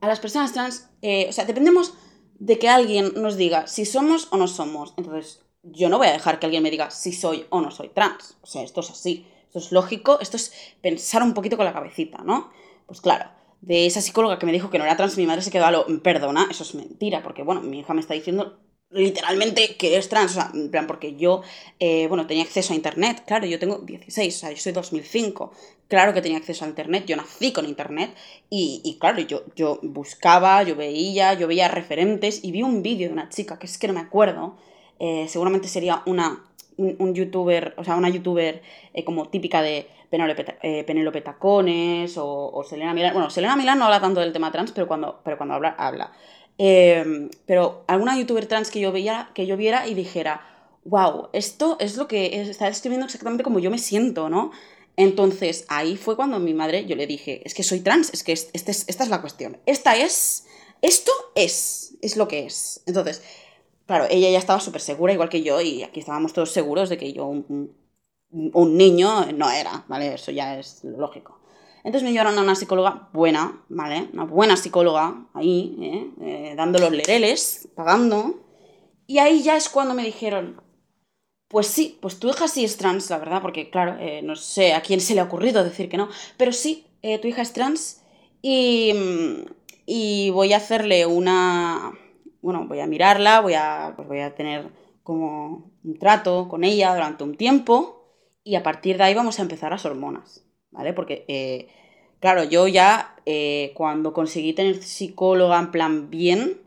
a 0.01 0.07
las 0.07 0.21
personas 0.21 0.53
trans, 0.53 0.89
o 1.03 1.33
sea, 1.33 1.47
dependemos 1.47 1.95
de 2.39 2.61
que 2.61 2.69
alguien 2.69 3.13
nos 3.17 3.37
diga 3.37 3.67
si 3.67 3.85
somos 3.85 4.29
o 4.31 4.37
no 4.37 4.47
somos. 4.47 4.95
Entonces, 4.97 5.45
yo 5.63 5.89
no 5.89 5.99
voy 5.99 6.09
a 6.09 6.13
dejar 6.13 6.39
que 6.39 6.47
alguien 6.47 6.63
me 6.63 6.71
diga 6.71 6.91
si 6.91 7.13
soy 7.13 7.47
o 7.51 7.61
no 7.61 7.71
soy 7.71 7.89
trans. 7.89 8.37
O 8.43 8.47
sea, 8.47 8.63
esto 8.63 8.81
es 8.81 8.91
así, 8.91 9.27
esto 9.47 9.59
es 9.59 9.73
lógico, 9.73 10.19
esto 10.21 10.37
es 10.37 10.53
pensar 10.81 11.23
un 11.23 11.35
poquito 11.35 11.57
con 11.57 11.67
la 11.67 11.73
cabecita, 11.73 12.19
¿no? 12.25 12.51
Pues 12.87 13.01
claro, 13.01 13.31
de 13.61 13.87
esa 13.87 14.01
psicóloga 14.01 14.39
que 14.39 14.47
me 14.47 14.53
dijo 14.53 14.71
que 14.71 14.79
no 14.79 14.85
era 14.85 14.97
trans, 14.97 15.17
mi 15.17 15.27
madre 15.27 15.43
se 15.43 15.51
quedó 15.51 15.67
a 15.67 15.71
lo, 15.71 15.87
perdona, 16.03 16.49
eso 16.51 16.63
es 16.63 16.75
mentira, 16.75 17.23
porque 17.23 17.43
bueno, 17.43 17.61
mi 17.61 17.81
hija 17.81 17.95
me 17.95 18.01
está 18.01 18.15
diciendo 18.15 18.59
literalmente 18.91 19.77
que 19.77 19.97
es 19.97 20.09
trans, 20.09 20.33
o 20.33 20.35
sea, 20.35 20.51
en 20.53 20.71
plan, 20.71 20.87
porque 20.87 21.15
yo, 21.15 21.43
eh, 21.79 22.09
bueno, 22.09 22.27
tenía 22.27 22.43
acceso 22.43 22.73
a 22.73 22.77
Internet, 22.77 23.23
claro, 23.27 23.47
yo 23.47 23.59
tengo 23.59 23.79
16, 23.79 24.35
o 24.35 24.39
sea, 24.39 24.51
yo 24.51 24.57
soy 24.57 24.73
2005, 24.73 25.53
claro 25.87 26.13
que 26.13 26.23
tenía 26.23 26.39
acceso 26.39 26.65
a 26.65 26.69
Internet, 26.69 27.05
yo 27.07 27.17
nací 27.17 27.53
con 27.53 27.67
Internet, 27.67 28.15
y, 28.49 28.99
claro, 29.01 29.21
yo, 29.21 29.45
yo 29.55 29.79
buscaba, 29.83 30.63
yo 30.65 30.75
veía, 30.75 31.35
yo 31.35 31.47
veía 31.47 31.69
referentes, 31.69 32.43
y 32.43 32.51
vi 32.51 32.63
un 32.63 32.83
vídeo 32.83 33.07
de 33.09 33.13
una 33.13 33.29
chica, 33.29 33.59
que 33.59 33.67
es 33.67 33.79
que 33.79 33.87
no 33.87 33.95
me 33.95 34.01
acuerdo, 34.01 34.57
eh, 35.01 35.27
seguramente 35.29 35.67
sería 35.67 36.03
una, 36.05 36.45
un, 36.77 37.15
youtuber, 37.15 37.75
o 37.79 37.85
sea, 37.85 37.97
una 37.97 38.11
youtuber 38.11 38.63
eh, 38.93 39.03
como 39.03 39.31
típica 39.31 39.63
de 39.63 39.89
Penélope, 40.11 40.45
eh, 40.63 41.21
Tacones 41.25 42.15
o, 42.19 42.63
Selena 42.69 42.93
Milán. 42.93 43.15
Bueno, 43.15 43.31
Selena 43.31 43.57
Milán 43.57 43.79
no 43.79 43.87
habla 43.87 44.01
tanto 44.01 44.21
del 44.21 44.35
tema 44.35 44.53
trans, 44.53 44.73
pero 44.73 44.87
cuando, 44.87 45.21
pero 45.25 45.39
cuando 45.39 45.55
habla, 45.55 45.71
habla. 45.71 46.13
Em, 46.59 47.31
pero 47.47 47.85
alguna 47.87 48.19
youtuber 48.19 48.45
trans 48.47 48.71
que 48.71 48.81
yo, 48.81 48.93
veía, 48.93 49.31
que 49.35 49.47
yo 49.47 49.57
viera 49.57 49.87
y 49.87 49.95
dijera, 49.95 50.43
wow, 50.85 51.31
esto 51.33 51.79
es 51.81 51.97
lo 51.97 52.07
que 52.07 52.43
está 52.43 52.67
describiendo 52.67 53.07
exactamente 53.07 53.43
como 53.43 53.59
yo 53.59 53.71
me 53.71 53.79
siento, 53.79 54.29
¿no? 54.29 54.51
Entonces 54.97 55.65
ahí 55.69 55.97
fue 55.97 56.15
cuando 56.15 56.39
mi 56.41 56.53
madre, 56.53 56.85
yo 56.85 56.95
le 56.95 57.07
dije, 57.07 57.41
es 57.47 57.55
que 57.55 57.63
soy 57.63 57.81
trans, 57.81 58.13
es 58.13 58.23
que 58.23 58.33
este 58.33 58.53
esta 58.53 59.05
es 59.05 59.09
la 59.09 59.23
cuestión. 59.23 59.57
Esta 59.65 59.97
es, 59.97 60.47
esto 60.83 61.13
es, 61.35 61.95
es 62.03 62.19
lo 62.19 62.29
que 62.29 62.45
es. 62.45 62.83
Entonces, 62.85 63.23
claro, 63.91 64.07
ella 64.09 64.31
ya 64.31 64.39
estaba 64.39 64.61
súper 64.61 64.81
segura, 64.81 65.13
igual 65.13 65.29
que 65.29 65.43
yo, 65.43 65.61
y 65.61 65.83
aquí 65.83 65.99
estábamos 65.99 66.33
todos 66.33 66.53
seguros 66.53 66.89
de 66.91 66.97
que 66.97 67.13
yo, 67.13 67.27
un 67.27 68.77
niño 68.77 69.33
no 69.33 69.51
era, 69.51 69.85
¿vale? 69.89 70.15
Eso 70.15 70.31
ya 70.31 70.57
es 70.61 70.85
lógico. 70.85 71.41
Entonces 71.83 72.05
me 72.05 72.13
llevaron 72.13 72.39
a 72.39 72.43
una 72.43 72.55
psicóloga 72.55 73.09
buena, 73.13 73.65
¿vale? 73.69 74.09
Una 74.13 74.27
buena 74.27 74.57
psicóloga 74.57 75.27
ahí, 75.35 75.77
¿eh? 75.83 76.11
Eh, 76.21 76.55
dando 76.57 76.79
los 76.79 76.93
lereles, 76.93 77.69
pagando. 77.75 78.47
Y 79.09 79.19
ahí 79.19 79.43
ya 79.43 79.57
es 79.57 79.69
cuando 79.69 79.93
me 79.95 80.05
dijeron, 80.05 80.63
pues 81.49 81.67
sí, 81.67 81.99
pues 82.01 82.21
tu 82.21 82.29
hija 82.31 82.47
sí 82.47 82.65
es 82.65 82.77
trans, 82.77 83.11
la 83.11 83.19
verdad, 83.19 83.43
porque 83.43 83.71
claro, 83.71 83.97
eh, 83.99 84.23
no 84.23 84.37
sé 84.37 84.73
a 84.73 84.83
quién 84.83 85.01
se 85.01 85.17
le 85.17 85.21
ha 85.21 85.25
ocurrido 85.25 85.65
decir 85.65 85.89
que 85.89 85.97
no, 85.97 86.09
pero 86.37 86.53
sí, 86.53 86.87
tu 87.21 87.27
hija 87.27 87.43
es 87.43 87.53
trans 87.53 88.05
y 88.41 90.31
voy 90.31 90.53
a 90.53 90.59
hacerle 90.59 91.07
una, 91.07 91.93
bueno, 92.43 92.67
voy 92.67 92.81
a 92.81 92.87
mirarla, 92.87 93.41
voy 93.41 93.55
a, 93.55 93.93
pues 93.97 94.09
voy 94.09 94.21
a 94.21 94.35
tener 94.35 94.69
como 95.03 95.71
un 95.85 95.99
trato 95.99 96.49
con 96.49 96.65
ella 96.65 96.95
durante 96.95 97.25
un 97.25 97.37
tiempo 97.37 98.01
y 98.45 98.55
a 98.57 98.63
partir 98.63 98.97
de 98.97 99.05
ahí 99.05 99.15
vamos 99.15 99.39
a 99.39 99.43
empezar 99.43 99.71
las 99.73 99.85
hormonas, 99.85 100.45
¿vale? 100.71 100.93
Porque, 100.93 101.25
eh, 101.29 101.69
claro, 102.21 102.45
yo 102.45 102.67
ya 102.69 103.17
eh, 103.27 103.73
cuando 103.75 104.13
conseguí 104.13 104.53
tener 104.53 104.83
psicóloga 104.83 105.59
en 105.59 105.71
plan 105.71 106.11
bien, 106.11 106.61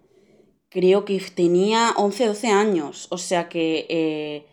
creo 0.70 1.06
que 1.06 1.20
tenía 1.34 1.94
11, 1.98 2.28
12 2.28 2.48
años, 2.50 3.08
o 3.12 3.18
sea 3.18 3.50
que 3.50 3.86
eh, 3.90 4.46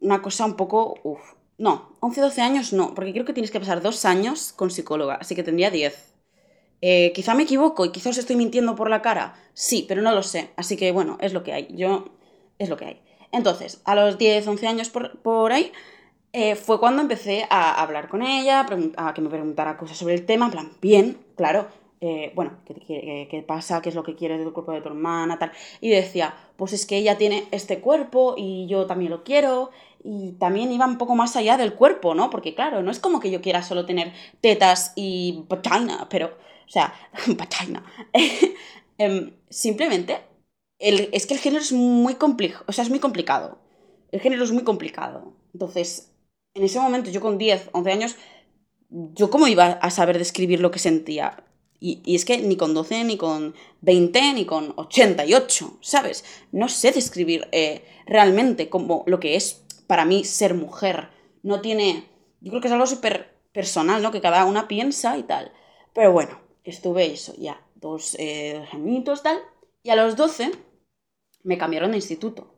una 0.00 0.22
cosa 0.22 0.44
un 0.44 0.54
poco... 0.54 0.98
Uf, 1.02 1.20
no, 1.58 1.96
11, 2.00 2.20
12 2.22 2.40
años 2.40 2.72
no, 2.72 2.94
porque 2.94 3.12
creo 3.12 3.26
que 3.26 3.34
tienes 3.34 3.50
que 3.50 3.60
pasar 3.60 3.82
dos 3.82 4.04
años 4.06 4.52
con 4.54 4.70
psicóloga, 4.70 5.16
así 5.16 5.34
que 5.34 5.42
tendría 5.42 5.70
10. 5.70 6.09
Quizá 6.80 7.34
me 7.34 7.42
equivoco 7.42 7.84
y 7.84 7.92
quizás 7.92 8.16
estoy 8.18 8.36
mintiendo 8.36 8.74
por 8.74 8.90
la 8.90 9.02
cara. 9.02 9.34
Sí, 9.54 9.84
pero 9.88 10.02
no 10.02 10.12
lo 10.12 10.22
sé. 10.22 10.50
Así 10.56 10.76
que 10.76 10.92
bueno, 10.92 11.18
es 11.20 11.32
lo 11.32 11.42
que 11.42 11.52
hay. 11.52 11.68
Yo, 11.70 12.06
es 12.58 12.68
lo 12.68 12.76
que 12.76 12.84
hay. 12.86 13.00
Entonces, 13.32 13.80
a 13.84 13.94
los 13.94 14.18
10, 14.18 14.46
11 14.46 14.66
años 14.66 14.88
por, 14.90 15.18
por 15.20 15.52
ahí, 15.52 15.72
eh, 16.32 16.54
fue 16.54 16.78
cuando 16.78 17.02
empecé 17.02 17.46
a 17.50 17.80
hablar 17.80 18.08
con 18.08 18.22
ella, 18.22 18.66
a 18.96 19.14
que 19.14 19.20
me 19.20 19.30
preguntara 19.30 19.76
cosas 19.76 19.96
sobre 19.96 20.14
el 20.14 20.26
tema, 20.26 20.46
en 20.46 20.50
plan, 20.52 20.72
bien, 20.80 21.18
claro, 21.36 21.68
eh, 22.02 22.32
bueno, 22.34 22.52
¿qué, 22.64 23.28
¿qué, 23.30 23.42
pasa? 23.42 23.82
¿Qué 23.82 23.90
es 23.90 23.94
lo 23.94 24.02
que 24.02 24.14
quieres 24.14 24.38
del 24.38 24.52
cuerpo 24.52 24.72
de 24.72 24.80
tu 24.80 24.88
hermana? 24.88 25.38
Tal. 25.38 25.52
Y 25.80 25.90
decía, 25.90 26.34
pues 26.56 26.72
es 26.72 26.86
que 26.86 26.96
ella 26.96 27.18
tiene 27.18 27.46
este 27.50 27.80
cuerpo 27.80 28.34
y 28.38 28.66
yo 28.68 28.86
también 28.86 29.10
lo 29.10 29.22
quiero. 29.22 29.70
Y 30.02 30.32
también 30.32 30.72
iba 30.72 30.86
un 30.86 30.96
poco 30.96 31.14
más 31.14 31.36
allá 31.36 31.58
del 31.58 31.74
cuerpo, 31.74 32.14
¿no? 32.14 32.30
Porque 32.30 32.54
claro, 32.54 32.82
no 32.82 32.90
es 32.90 33.00
como 33.00 33.20
que 33.20 33.30
yo 33.30 33.42
quiera 33.42 33.62
solo 33.62 33.84
tener 33.84 34.12
tetas 34.40 34.94
y 34.96 35.44
vagina, 35.46 36.06
pero, 36.08 36.30
o 36.70 36.72
sea, 36.72 36.94
vagina. 37.36 37.84
Em, 38.96 39.32
simplemente, 39.48 40.20
el, 40.78 41.08
es 41.12 41.26
que 41.26 41.32
el 41.32 41.40
género 41.40 41.62
es 41.62 41.72
muy 41.72 42.16
complejo, 42.16 42.64
o 42.68 42.72
sea, 42.72 42.84
es 42.84 42.90
muy 42.90 42.98
complicado. 42.98 43.58
El 44.12 44.20
género 44.20 44.44
es 44.44 44.52
muy 44.52 44.62
complicado. 44.62 45.32
Entonces, 45.54 46.12
en 46.52 46.64
ese 46.64 46.78
momento, 46.80 47.10
yo 47.10 47.22
con 47.22 47.38
10, 47.38 47.70
11 47.72 47.92
años, 47.92 48.16
yo 48.90 49.30
cómo 49.30 49.48
iba 49.48 49.64
a 49.64 49.90
saber 49.90 50.18
describir 50.18 50.60
lo 50.60 50.70
que 50.70 50.78
sentía. 50.78 51.44
Y, 51.80 52.02
es 52.14 52.26
que 52.26 52.42
ni 52.42 52.58
con 52.58 52.74
12, 52.74 53.04
ni 53.04 53.16
con 53.16 53.54
20, 53.80 54.34
ni 54.34 54.44
con 54.44 54.74
88, 54.76 55.78
¿sabes? 55.80 56.24
No 56.52 56.68
sé 56.68 56.92
describir 56.92 57.48
eh, 57.52 57.82
realmente 58.04 58.68
como 58.68 59.04
lo 59.06 59.18
que 59.18 59.34
es 59.34 59.62
para 59.86 60.04
mí 60.04 60.24
ser 60.24 60.52
mujer. 60.52 61.08
No 61.42 61.62
tiene... 61.62 62.04
Yo 62.42 62.50
creo 62.50 62.60
que 62.60 62.68
es 62.68 62.74
algo 62.74 62.86
súper 62.86 63.34
personal, 63.52 64.02
¿no? 64.02 64.12
Que 64.12 64.20
cada 64.20 64.44
una 64.44 64.68
piensa 64.68 65.16
y 65.16 65.22
tal. 65.22 65.52
Pero 65.94 66.12
bueno, 66.12 66.49
estuve 66.64 67.06
eso, 67.06 67.34
ya, 67.38 67.64
dos, 67.74 68.16
eh, 68.18 68.64
añitos, 68.72 69.22
tal. 69.22 69.38
Y 69.82 69.90
a 69.90 69.96
los 69.96 70.16
12 70.16 70.52
me 71.42 71.58
cambiaron 71.58 71.92
de 71.92 71.98
instituto. 71.98 72.54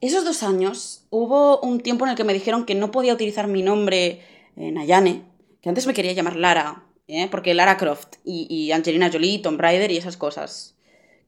Esos 0.00 0.24
dos 0.24 0.42
años 0.42 1.06
hubo 1.10 1.60
un 1.60 1.80
tiempo 1.80 2.04
en 2.04 2.10
el 2.10 2.16
que 2.16 2.24
me 2.24 2.34
dijeron 2.34 2.66
que 2.66 2.74
no 2.74 2.90
podía 2.90 3.14
utilizar 3.14 3.46
mi 3.46 3.62
nombre 3.62 4.20
Nayane, 4.56 5.24
que 5.62 5.68
antes 5.68 5.86
me 5.86 5.94
quería 5.94 6.12
llamar 6.12 6.36
Lara, 6.36 6.84
¿eh? 7.06 7.28
porque 7.30 7.54
Lara 7.54 7.76
Croft 7.76 8.16
y, 8.24 8.70
Angelina 8.72 9.10
Jolie, 9.10 9.40
Tom 9.40 9.58
Raider 9.58 9.90
y 9.90 9.96
esas 9.96 10.16
cosas. 10.16 10.76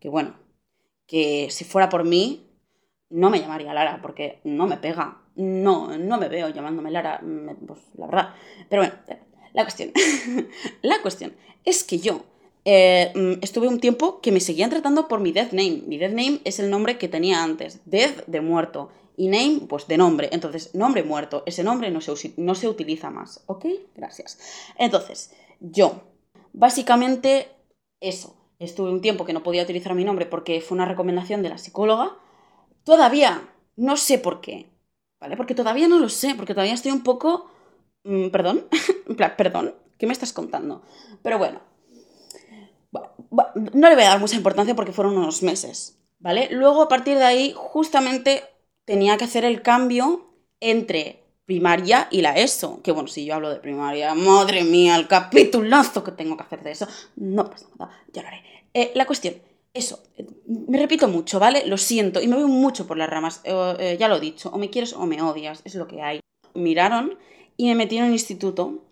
Que 0.00 0.08
bueno, 0.08 0.38
que 1.06 1.48
si 1.50 1.64
fuera 1.64 1.88
por 1.88 2.04
mí, 2.04 2.50
no 3.08 3.30
me 3.30 3.40
llamaría 3.40 3.72
Lara, 3.72 4.00
porque 4.02 4.40
no 4.44 4.66
me 4.66 4.76
pega. 4.76 5.22
No, 5.36 5.96
no 5.96 6.18
me 6.18 6.28
veo 6.28 6.48
llamándome 6.48 6.90
Lara, 6.90 7.20
pues 7.66 7.80
la 7.96 8.06
verdad. 8.06 8.34
Pero 8.68 8.82
bueno, 8.82 8.94
la 9.56 9.64
cuestión. 9.64 9.90
la 10.82 11.00
cuestión 11.00 11.34
es 11.64 11.82
que 11.82 11.98
yo 11.98 12.24
eh, 12.66 13.10
mm, 13.14 13.42
estuve 13.42 13.68
un 13.68 13.80
tiempo 13.80 14.20
que 14.20 14.30
me 14.30 14.40
seguían 14.40 14.68
tratando 14.68 15.08
por 15.08 15.20
mi 15.20 15.32
death 15.32 15.52
name. 15.52 15.82
Mi 15.86 15.96
death 15.96 16.10
name 16.10 16.40
es 16.44 16.58
el 16.58 16.68
nombre 16.68 16.98
que 16.98 17.08
tenía 17.08 17.42
antes. 17.42 17.80
Death 17.86 18.26
de 18.26 18.42
muerto. 18.42 18.90
Y 19.16 19.28
name, 19.28 19.62
pues 19.66 19.88
de 19.88 19.96
nombre. 19.96 20.28
Entonces, 20.30 20.74
nombre 20.74 21.02
muerto. 21.02 21.42
Ese 21.46 21.64
nombre 21.64 21.90
no 21.90 22.02
se, 22.02 22.34
no 22.36 22.54
se 22.54 22.68
utiliza 22.68 23.08
más. 23.08 23.44
¿Ok? 23.46 23.64
Gracias. 23.94 24.38
Entonces, 24.78 25.32
yo, 25.60 26.02
básicamente, 26.52 27.48
eso. 28.00 28.36
Estuve 28.58 28.90
un 28.90 29.00
tiempo 29.00 29.24
que 29.24 29.32
no 29.32 29.42
podía 29.42 29.62
utilizar 29.62 29.94
mi 29.94 30.04
nombre 30.04 30.26
porque 30.26 30.60
fue 30.60 30.76
una 30.76 30.84
recomendación 30.84 31.42
de 31.42 31.48
la 31.48 31.56
psicóloga. 31.56 32.18
Todavía 32.84 33.48
no 33.76 33.96
sé 33.96 34.18
por 34.18 34.42
qué. 34.42 34.66
¿Vale? 35.18 35.38
Porque 35.38 35.54
todavía 35.54 35.88
no 35.88 35.98
lo 35.98 36.10
sé. 36.10 36.34
Porque 36.34 36.52
todavía 36.52 36.74
estoy 36.74 36.92
un 36.92 37.02
poco... 37.02 37.50
Mm, 38.06 38.28
perdón. 38.28 38.66
perdón. 39.36 39.74
¿Qué 39.98 40.06
me 40.06 40.12
estás 40.12 40.32
contando? 40.32 40.82
Pero 41.22 41.38
bueno, 41.38 41.60
no 43.72 43.88
le 43.88 43.94
voy 43.94 44.04
a 44.04 44.10
dar 44.10 44.20
mucha 44.20 44.36
importancia 44.36 44.74
porque 44.74 44.92
fueron 44.92 45.16
unos 45.16 45.42
meses, 45.42 45.98
¿vale? 46.18 46.48
Luego, 46.50 46.82
a 46.82 46.88
partir 46.88 47.16
de 47.16 47.24
ahí, 47.24 47.52
justamente 47.56 48.44
tenía 48.84 49.16
que 49.16 49.24
hacer 49.24 49.44
el 49.44 49.62
cambio 49.62 50.34
entre 50.60 51.24
primaria 51.44 52.08
y 52.10 52.22
la 52.22 52.36
ESO. 52.36 52.82
Que 52.82 52.92
bueno, 52.92 53.08
si 53.08 53.24
yo 53.24 53.34
hablo 53.34 53.50
de 53.50 53.56
primaria, 53.56 54.14
madre 54.14 54.64
mía, 54.64 54.96
el 54.96 55.08
capitulazo 55.08 56.04
que 56.04 56.12
tengo 56.12 56.36
que 56.36 56.44
hacer 56.44 56.62
de 56.62 56.72
eso. 56.72 56.86
No 57.16 57.48
pasa 57.50 57.66
nada, 57.78 57.92
ya 58.12 58.22
lo 58.22 58.28
haré. 58.28 58.42
Eh, 58.74 58.92
la 58.94 59.06
cuestión, 59.06 59.34
eso, 59.72 60.02
me 60.46 60.78
repito 60.78 61.08
mucho, 61.08 61.38
¿vale? 61.38 61.66
Lo 61.66 61.78
siento 61.78 62.20
y 62.20 62.28
me 62.28 62.36
voy 62.36 62.50
mucho 62.50 62.86
por 62.86 62.98
las 62.98 63.08
ramas, 63.08 63.40
eh, 63.44 63.76
eh, 63.78 63.96
ya 63.98 64.08
lo 64.08 64.16
he 64.16 64.20
dicho, 64.20 64.50
o 64.50 64.58
me 64.58 64.70
quieres 64.70 64.92
o 64.92 65.06
me 65.06 65.20
odias, 65.22 65.62
es 65.64 65.74
lo 65.74 65.86
que 65.86 66.02
hay. 66.02 66.20
Miraron 66.54 67.18
y 67.56 67.66
me 67.66 67.74
metieron 67.74 68.06
en 68.06 68.10
un 68.10 68.14
instituto 68.14 68.84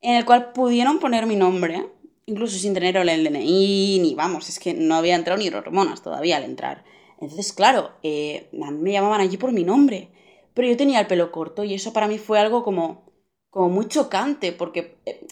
en 0.00 0.16
el 0.16 0.24
cual 0.24 0.52
pudieron 0.52 0.98
poner 0.98 1.26
mi 1.26 1.36
nombre 1.36 1.86
incluso 2.28 2.58
sin 2.58 2.74
tener 2.74 2.96
el 2.96 3.24
DNI, 3.24 3.98
ni 4.00 4.14
vamos, 4.14 4.48
es 4.48 4.58
que 4.58 4.74
no 4.74 4.96
había 4.96 5.16
entrado 5.16 5.40
ni 5.40 5.48
hormonas 5.48 6.02
todavía 6.02 6.36
al 6.36 6.44
entrar. 6.44 6.84
Entonces, 7.20 7.52
claro, 7.54 7.92
eh, 8.02 8.48
me 8.52 8.92
llamaban 8.92 9.20
allí 9.22 9.38
por 9.38 9.50
mi 9.50 9.64
nombre, 9.64 10.10
pero 10.54 10.68
yo 10.68 10.76
tenía 10.76 11.00
el 11.00 11.06
pelo 11.06 11.32
corto 11.32 11.64
y 11.64 11.74
eso 11.74 11.92
para 11.92 12.06
mí 12.06 12.18
fue 12.18 12.38
algo 12.38 12.62
como, 12.62 13.10
como 13.50 13.70
muy 13.70 13.88
chocante, 13.88 14.52
porque 14.52 14.98
eh, 15.06 15.26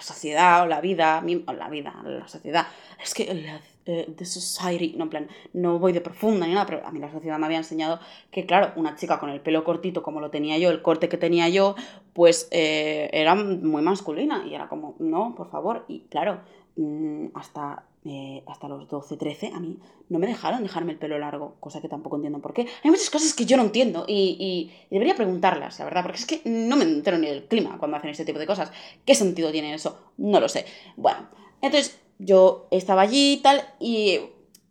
la 0.00 0.04
sociedad 0.04 0.62
o 0.62 0.66
la 0.66 0.80
vida, 0.80 1.22
o 1.46 1.52
la 1.52 1.68
vida, 1.68 1.94
la 2.04 2.26
sociedad, 2.26 2.66
es 3.02 3.12
que 3.12 3.34
la 3.34 3.60
eh, 3.84 4.24
society, 4.24 4.94
no, 4.96 5.04
en 5.04 5.10
plan, 5.10 5.28
no 5.52 5.78
voy 5.78 5.92
de 5.92 6.00
profunda 6.00 6.46
ni 6.46 6.54
nada, 6.54 6.64
pero 6.64 6.86
a 6.86 6.90
mí 6.90 6.98
la 6.98 7.12
sociedad 7.12 7.38
me 7.38 7.44
había 7.44 7.58
enseñado 7.58 8.00
que, 8.30 8.46
claro, 8.46 8.72
una 8.76 8.96
chica 8.96 9.18
con 9.18 9.28
el 9.28 9.42
pelo 9.42 9.62
cortito 9.62 10.02
como 10.02 10.20
lo 10.20 10.30
tenía 10.30 10.56
yo, 10.56 10.70
el 10.70 10.80
corte 10.80 11.10
que 11.10 11.18
tenía 11.18 11.50
yo, 11.50 11.74
pues 12.14 12.48
eh, 12.50 13.10
era 13.12 13.34
muy 13.34 13.82
masculina 13.82 14.42
y 14.46 14.54
era 14.54 14.68
como, 14.68 14.96
no, 15.00 15.34
por 15.34 15.50
favor, 15.50 15.84
y 15.86 16.00
claro, 16.08 16.40
mm, 16.76 17.26
hasta, 17.34 17.84
eh, 18.04 18.42
hasta 18.46 18.66
los 18.66 18.88
12, 18.88 19.18
13, 19.18 19.48
a 19.48 19.60
mí 19.60 19.78
no 20.08 20.18
me 20.18 20.26
dejaron 20.26 20.62
dejarme 20.62 20.92
el 20.92 20.98
pelo 20.98 21.18
largo, 21.18 21.56
cosa 21.60 21.82
que 21.82 21.88
tampoco 21.88 22.16
entiendo 22.16 22.38
por 22.40 22.54
qué. 22.54 22.66
Hay 22.82 22.90
muchas 22.90 23.10
cosas 23.10 23.34
que 23.34 23.44
yo 23.44 23.58
no 23.58 23.64
entiendo 23.64 24.06
y, 24.08 24.72
debería 24.90 25.14
preguntarlas, 25.14 25.78
la 25.78 25.84
verdad, 25.84 26.02
porque 26.02 26.18
es 26.18 26.26
que 26.26 26.40
no 26.46 26.76
me 26.76 26.84
entero 26.84 27.18
ni 27.18 27.26
del 27.26 27.44
clima 27.44 27.76
cuando 27.78 27.98
hacen 27.98 28.10
este 28.10 28.24
tipo 28.24 28.38
de 28.38 28.46
cosas. 28.46 28.72
¿Qué 29.04 29.14
sentido 29.14 29.52
tiene 29.52 29.74
eso? 29.74 29.98
No 30.16 30.40
lo 30.40 30.48
sé. 30.48 30.64
Bueno, 30.96 31.28
entonces 31.60 32.00
yo 32.18 32.68
estaba 32.70 33.02
allí 33.02 33.34
y 33.34 33.36
tal, 33.42 33.62
y 33.78 34.18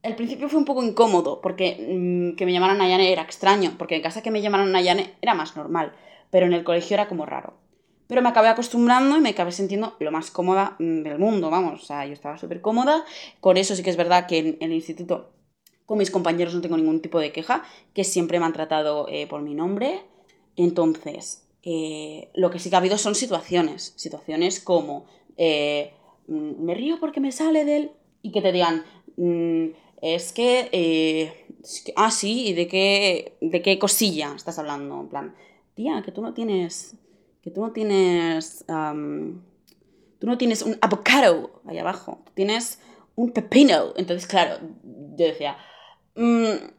el 0.01 0.15
principio 0.15 0.49
fue 0.49 0.59
un 0.59 0.65
poco 0.65 0.83
incómodo, 0.83 1.39
porque 1.39 1.77
mm, 1.77 2.35
que 2.35 2.45
me 2.45 2.53
llamaran 2.53 2.79
Nayane 2.79 3.11
era 3.11 3.21
extraño, 3.21 3.75
porque 3.77 3.95
en 3.95 4.01
casa 4.01 4.23
que 4.23 4.31
me 4.31 4.41
llamaran 4.41 4.71
Nayane 4.71 5.13
era 5.21 5.35
más 5.35 5.55
normal, 5.55 5.93
pero 6.31 6.47
en 6.47 6.53
el 6.53 6.63
colegio 6.63 6.95
era 6.95 7.07
como 7.07 7.27
raro. 7.27 7.53
Pero 8.09 8.21
me 8.21 8.27
acabé 8.27 8.49
acostumbrando 8.49 9.15
y 9.15 9.21
me 9.21 9.29
acabé 9.29 9.53
sintiendo 9.53 9.95
lo 10.01 10.11
más 10.11 10.31
cómoda 10.31 10.75
mm, 10.79 11.03
del 11.03 11.17
mundo, 11.17 11.49
vamos, 11.49 11.81
o 11.81 11.85
sea, 11.85 12.05
yo 12.05 12.11
estaba 12.11 12.37
súper 12.37 12.59
cómoda, 12.59 13.05
con 13.39 13.55
eso 13.55 13.73
sí 13.73 13.83
que 13.83 13.89
es 13.89 13.97
verdad 13.97 14.27
que 14.27 14.39
en, 14.39 14.57
el 14.59 14.73
instituto 14.73 15.31
con 15.85 15.97
mis 15.97 16.11
compañeros 16.11 16.53
no 16.53 16.59
tengo 16.59 16.75
ningún 16.75 17.01
tipo 17.01 17.19
de 17.19 17.31
queja, 17.31 17.63
que 17.93 18.03
siempre 18.03 18.39
me 18.39 18.45
han 18.45 18.53
tratado 18.53 19.07
eh, 19.07 19.27
por 19.27 19.41
mi 19.41 19.55
nombre, 19.55 20.01
entonces... 20.57 21.45
Eh, 21.61 22.29
lo 22.35 22.51
que 22.51 22.57
sí 22.57 22.69
que 22.69 22.77
ha 22.77 22.79
habido 22.79 22.97
son 22.97 23.15
situaciones, 23.15 23.93
situaciones 23.97 24.61
como 24.61 25.07
eh, 25.35 25.91
Mm, 26.29 26.63
me 26.63 26.75
río 26.75 26.99
porque 26.99 27.19
me 27.19 27.31
sale 27.31 27.65
del... 27.65 27.91
y 28.21 28.31
que 28.31 28.41
te 28.41 28.51
digan, 28.51 28.85
mm, 29.17 29.65
es 30.01 30.31
que, 30.31 30.69
eh, 30.71 31.45
ah, 31.95 32.11
sí, 32.11 32.47
¿y 32.49 32.53
de 32.53 32.67
qué, 32.67 33.37
de 33.41 33.61
qué 33.61 33.79
cosilla 33.79 34.33
estás 34.35 34.59
hablando? 34.59 35.01
En 35.01 35.09
plan, 35.09 35.35
tía, 35.75 36.01
que 36.05 36.11
tú 36.11 36.21
no 36.21 36.33
tienes, 36.33 36.95
que 37.41 37.51
tú 37.51 37.61
no 37.61 37.71
tienes, 37.71 38.65
tú 38.67 40.27
no 40.27 40.37
tienes 40.37 40.61
un 40.61 40.77
avocado 40.81 41.61
ahí 41.67 41.77
abajo, 41.77 42.23
tienes 42.33 42.79
un 43.15 43.31
pepino. 43.31 43.93
Entonces, 43.95 44.27
claro, 44.27 44.59
yo 44.83 45.25
decía, 45.25 45.57
mm, 46.15 46.71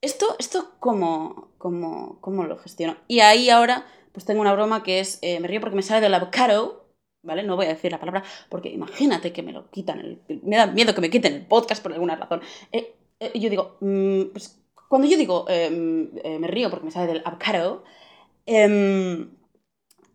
esto, 0.00 0.36
esto 0.38 0.72
cómo, 0.80 1.52
cómo, 1.58 2.20
cómo 2.20 2.44
lo 2.44 2.58
gestiono. 2.58 2.96
Y 3.08 3.20
ahí 3.20 3.50
ahora, 3.50 3.86
pues 4.12 4.24
tengo 4.24 4.40
una 4.40 4.52
broma 4.52 4.82
que 4.82 5.00
es, 5.00 5.18
eh, 5.22 5.40
me 5.40 5.48
río 5.48 5.60
porque 5.60 5.76
me 5.76 5.82
sale 5.82 6.00
del 6.00 6.14
avocado 6.14 6.88
¿vale? 7.22 7.42
No 7.42 7.56
voy 7.56 7.66
a 7.66 7.70
decir 7.70 7.92
la 7.92 8.00
palabra 8.00 8.24
porque 8.48 8.70
imagínate 8.70 9.32
que 9.32 9.42
me 9.42 9.52
lo 9.52 9.70
quitan, 9.70 10.00
el, 10.00 10.22
me 10.42 10.56
da 10.56 10.66
miedo 10.66 10.94
que 10.94 11.00
me 11.00 11.10
quiten 11.10 11.34
el 11.34 11.46
podcast 11.46 11.82
por 11.82 11.92
alguna 11.92 12.16
razón. 12.16 12.40
Eh, 12.72 12.94
eh, 13.20 13.38
yo 13.38 13.50
digo, 13.50 13.76
mm, 13.80 14.32
pues 14.32 14.60
cuando 14.88 15.06
yo 15.08 15.16
digo, 15.16 15.44
em, 15.48 16.10
eh, 16.24 16.38
me 16.38 16.48
río 16.48 16.70
porque 16.70 16.86
me 16.86 16.90
sale 16.90 17.06
del 17.12 17.22
avocado, 17.24 17.84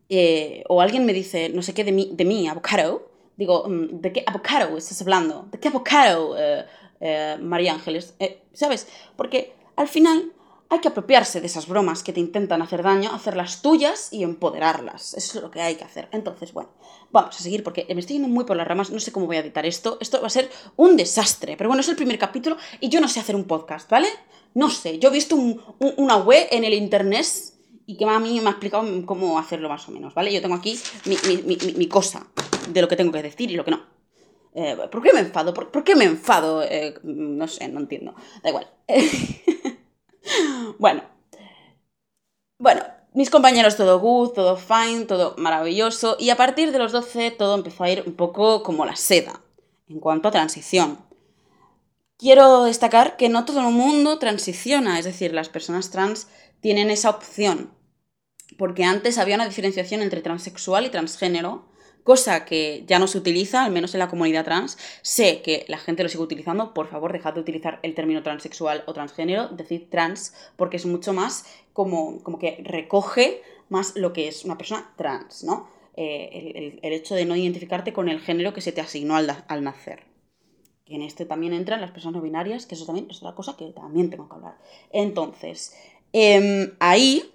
em, 0.10 0.64
o 0.68 0.82
alguien 0.82 1.06
me 1.06 1.14
dice, 1.14 1.50
no 1.50 1.62
sé 1.62 1.74
qué 1.74 1.84
de 1.84 1.92
mí, 1.92 2.12
de 2.14 2.26
mí 2.26 2.48
avocado, 2.48 3.10
digo, 3.38 3.68
mm, 3.68 4.02
¿de 4.02 4.14
qué 4.14 4.24
avocado 4.26 4.78
estás 4.78 5.02
hablando? 5.02 5.48
¿De 5.52 5.60
qué 5.60 5.70
avocado, 5.70 6.36
María 7.42 7.74
Ángeles? 7.74 8.16
¿Sabes? 8.54 8.88
Porque 9.16 9.54
al 9.76 9.88
final 9.88 10.32
hay 10.74 10.80
que 10.80 10.88
apropiarse 10.88 11.40
de 11.40 11.46
esas 11.46 11.68
bromas 11.68 12.02
que 12.02 12.14
te 12.14 12.20
intentan 12.20 12.62
hacer 12.64 12.82
daño, 12.82 13.12
hacerlas 13.14 13.62
tuyas 13.62 14.12
y 14.12 14.24
empoderarlas. 14.24 15.14
Eso 15.14 15.38
es 15.38 15.44
lo 15.44 15.52
que 15.52 15.62
hay 15.62 15.76
que 15.76 15.84
hacer. 15.84 16.10
Entonces, 16.12 16.52
bueno, 16.52 16.70
vamos 17.12 17.40
a 17.40 17.44
seguir 17.44 17.64
porque 17.64 17.86
me 17.94 18.00
estoy 18.00 18.16
yendo 18.16 18.28
muy 18.28 18.44
por 18.44 18.58
las 18.58 18.68
ramas, 18.68 18.90
no 18.90 19.00
sé 19.00 19.12
cómo 19.12 19.28
voy 19.28 19.36
a 19.36 19.42
editar 19.42 19.68
esto. 19.68 19.98
Esto 20.02 20.20
va 20.20 20.28
a 20.28 20.32
ser 20.32 20.50
un 20.76 20.98
desastre, 20.98 21.58
pero 21.58 21.70
bueno, 21.70 21.82
es 21.82 21.90
el 21.90 21.96
primer 21.96 22.18
capítulo 22.18 22.58
y 22.80 22.90
yo 22.90 23.00
no 23.02 23.08
sé 23.08 23.20
hacer 23.20 23.36
un 23.36 23.44
podcast, 23.44 23.88
¿vale? 23.88 24.08
No 24.56 24.72
sé, 24.72 24.98
yo 24.98 25.10
he 25.10 25.12
visto 25.12 25.36
una 25.36 26.18
web 26.18 26.48
en 26.50 26.64
el 26.64 26.74
internet 26.74 27.26
y 27.86 27.98
que 27.98 28.06
a 28.06 28.20
mí 28.20 28.40
me 28.40 28.48
ha 28.48 28.52
explicado 28.52 28.86
cómo 29.06 29.38
hacerlo 29.38 29.70
más 29.70 29.88
o 29.88 29.92
menos, 29.92 30.14
¿vale? 30.14 30.34
Yo 30.34 30.42
tengo 30.42 30.56
aquí 30.56 30.80
mi, 31.06 31.88
cosa 31.88 32.28
de 32.70 32.82
lo 32.82 32.88
que 32.88 32.96
tengo 32.96 33.12
que 33.12 33.22
decir 33.22 33.52
y 33.52 33.56
lo 33.56 33.66
que 33.66 33.72
no. 33.72 33.82
Eh, 34.56 34.78
¿Por 34.92 35.02
qué 35.02 35.14
me 35.14 35.20
enfado? 35.20 35.54
¿Por, 35.54 35.84
qué 35.84 35.96
me 35.96 36.06
enfado? 36.06 36.64
Eh, 36.64 36.96
no 37.04 37.48
sé, 37.48 37.68
no 37.68 37.80
entiendo. 37.80 38.14
Da 38.44 38.50
igual. 38.50 38.68
bueno. 40.80 41.02
Bueno, 42.60 42.84
mis 43.14 43.30
compañeros 43.30 43.76
todo 43.76 44.00
good, 44.00 44.30
todo 44.30 44.56
fine, 44.56 45.06
todo 45.06 45.36
maravilloso. 45.38 46.16
Y 46.20 46.30
a 46.30 46.38
partir 46.38 46.72
de 46.72 46.80
los 46.80 46.92
12 46.92 47.32
todo 47.32 47.56
empezó 47.56 47.84
a 47.84 47.90
ir 47.90 48.04
un 48.06 48.14
poco 48.14 48.64
como 48.64 48.86
la 48.86 48.96
seda 48.96 49.42
en 49.90 50.00
cuanto 50.00 50.30
a 50.30 50.32
transición. 50.32 51.00
Quiero 52.18 52.64
destacar 52.64 53.18
que 53.18 53.28
no 53.28 53.44
todo 53.44 53.60
el 53.60 53.74
mundo 53.74 54.18
transiciona, 54.18 54.98
es 54.98 55.06
decir, 55.06 55.34
las 55.34 55.50
personas 55.50 55.90
trans 55.90 56.28
tienen 56.64 56.90
esa 56.90 57.12
opción. 57.12 57.70
Porque 58.58 58.86
antes 58.86 59.20
había 59.20 59.36
una 59.36 59.48
diferenciación 59.48 60.02
entre 60.02 60.22
transexual 60.22 60.86
y 60.86 60.90
transgénero, 60.90 61.66
cosa 62.04 62.46
que 62.46 62.84
ya 62.88 62.98
no 62.98 63.08
se 63.08 63.18
utiliza, 63.18 63.64
al 63.64 63.72
menos 63.72 63.94
en 63.94 64.00
la 64.00 64.10
comunidad 64.10 64.46
trans. 64.46 64.78
Sé 65.02 65.42
que 65.42 65.66
la 65.68 65.78
gente 65.78 66.02
lo 66.02 66.10
sigue 66.10 66.24
utilizando, 66.24 66.74
por 66.74 66.88
favor, 66.88 67.14
dejad 67.14 67.34
de 67.34 67.42
utilizar 67.42 67.80
el 67.84 67.94
término 67.94 68.24
transexual 68.24 68.84
o 68.88 68.94
transgénero, 68.94 69.50
decid 69.50 69.90
trans, 69.90 70.34
porque 70.56 70.78
es 70.78 70.86
mucho 70.86 71.14
más 71.14 71.46
como, 71.74 72.24
como 72.24 72.40
que 72.40 72.64
recoge 72.64 73.42
más 73.70 73.96
lo 73.96 74.14
que 74.14 74.28
es 74.28 74.46
una 74.46 74.58
persona 74.58 74.94
trans, 74.96 75.44
¿no? 75.44 75.70
Eh, 75.96 76.80
el, 76.82 76.94
hecho 76.94 77.14
de 77.14 77.26
no 77.26 77.36
identificarte 77.36 77.94
con 77.94 78.10
el 78.10 78.20
género 78.20 78.54
que 78.54 78.62
se 78.62 78.72
te 78.72 78.82
asignó 78.82 79.16
al, 79.16 79.64
nacer. 79.64 80.06
En 80.86 81.02
este 81.02 81.26
también 81.26 81.54
entran 81.54 81.82
las 81.82 81.92
personas 81.92 82.16
no 82.16 82.22
binarias, 82.22 82.66
que 82.66 82.76
eso 82.76 82.86
también 82.86 83.08
es 83.10 83.18
otra 83.18 83.36
cosa 83.36 83.56
que 83.58 83.72
también 83.72 84.10
tengo 84.10 84.28
que 84.28 84.36
hablar. 84.36 84.58
Entonces, 84.92 85.76
em, 86.14 86.72
ahí, 86.80 87.34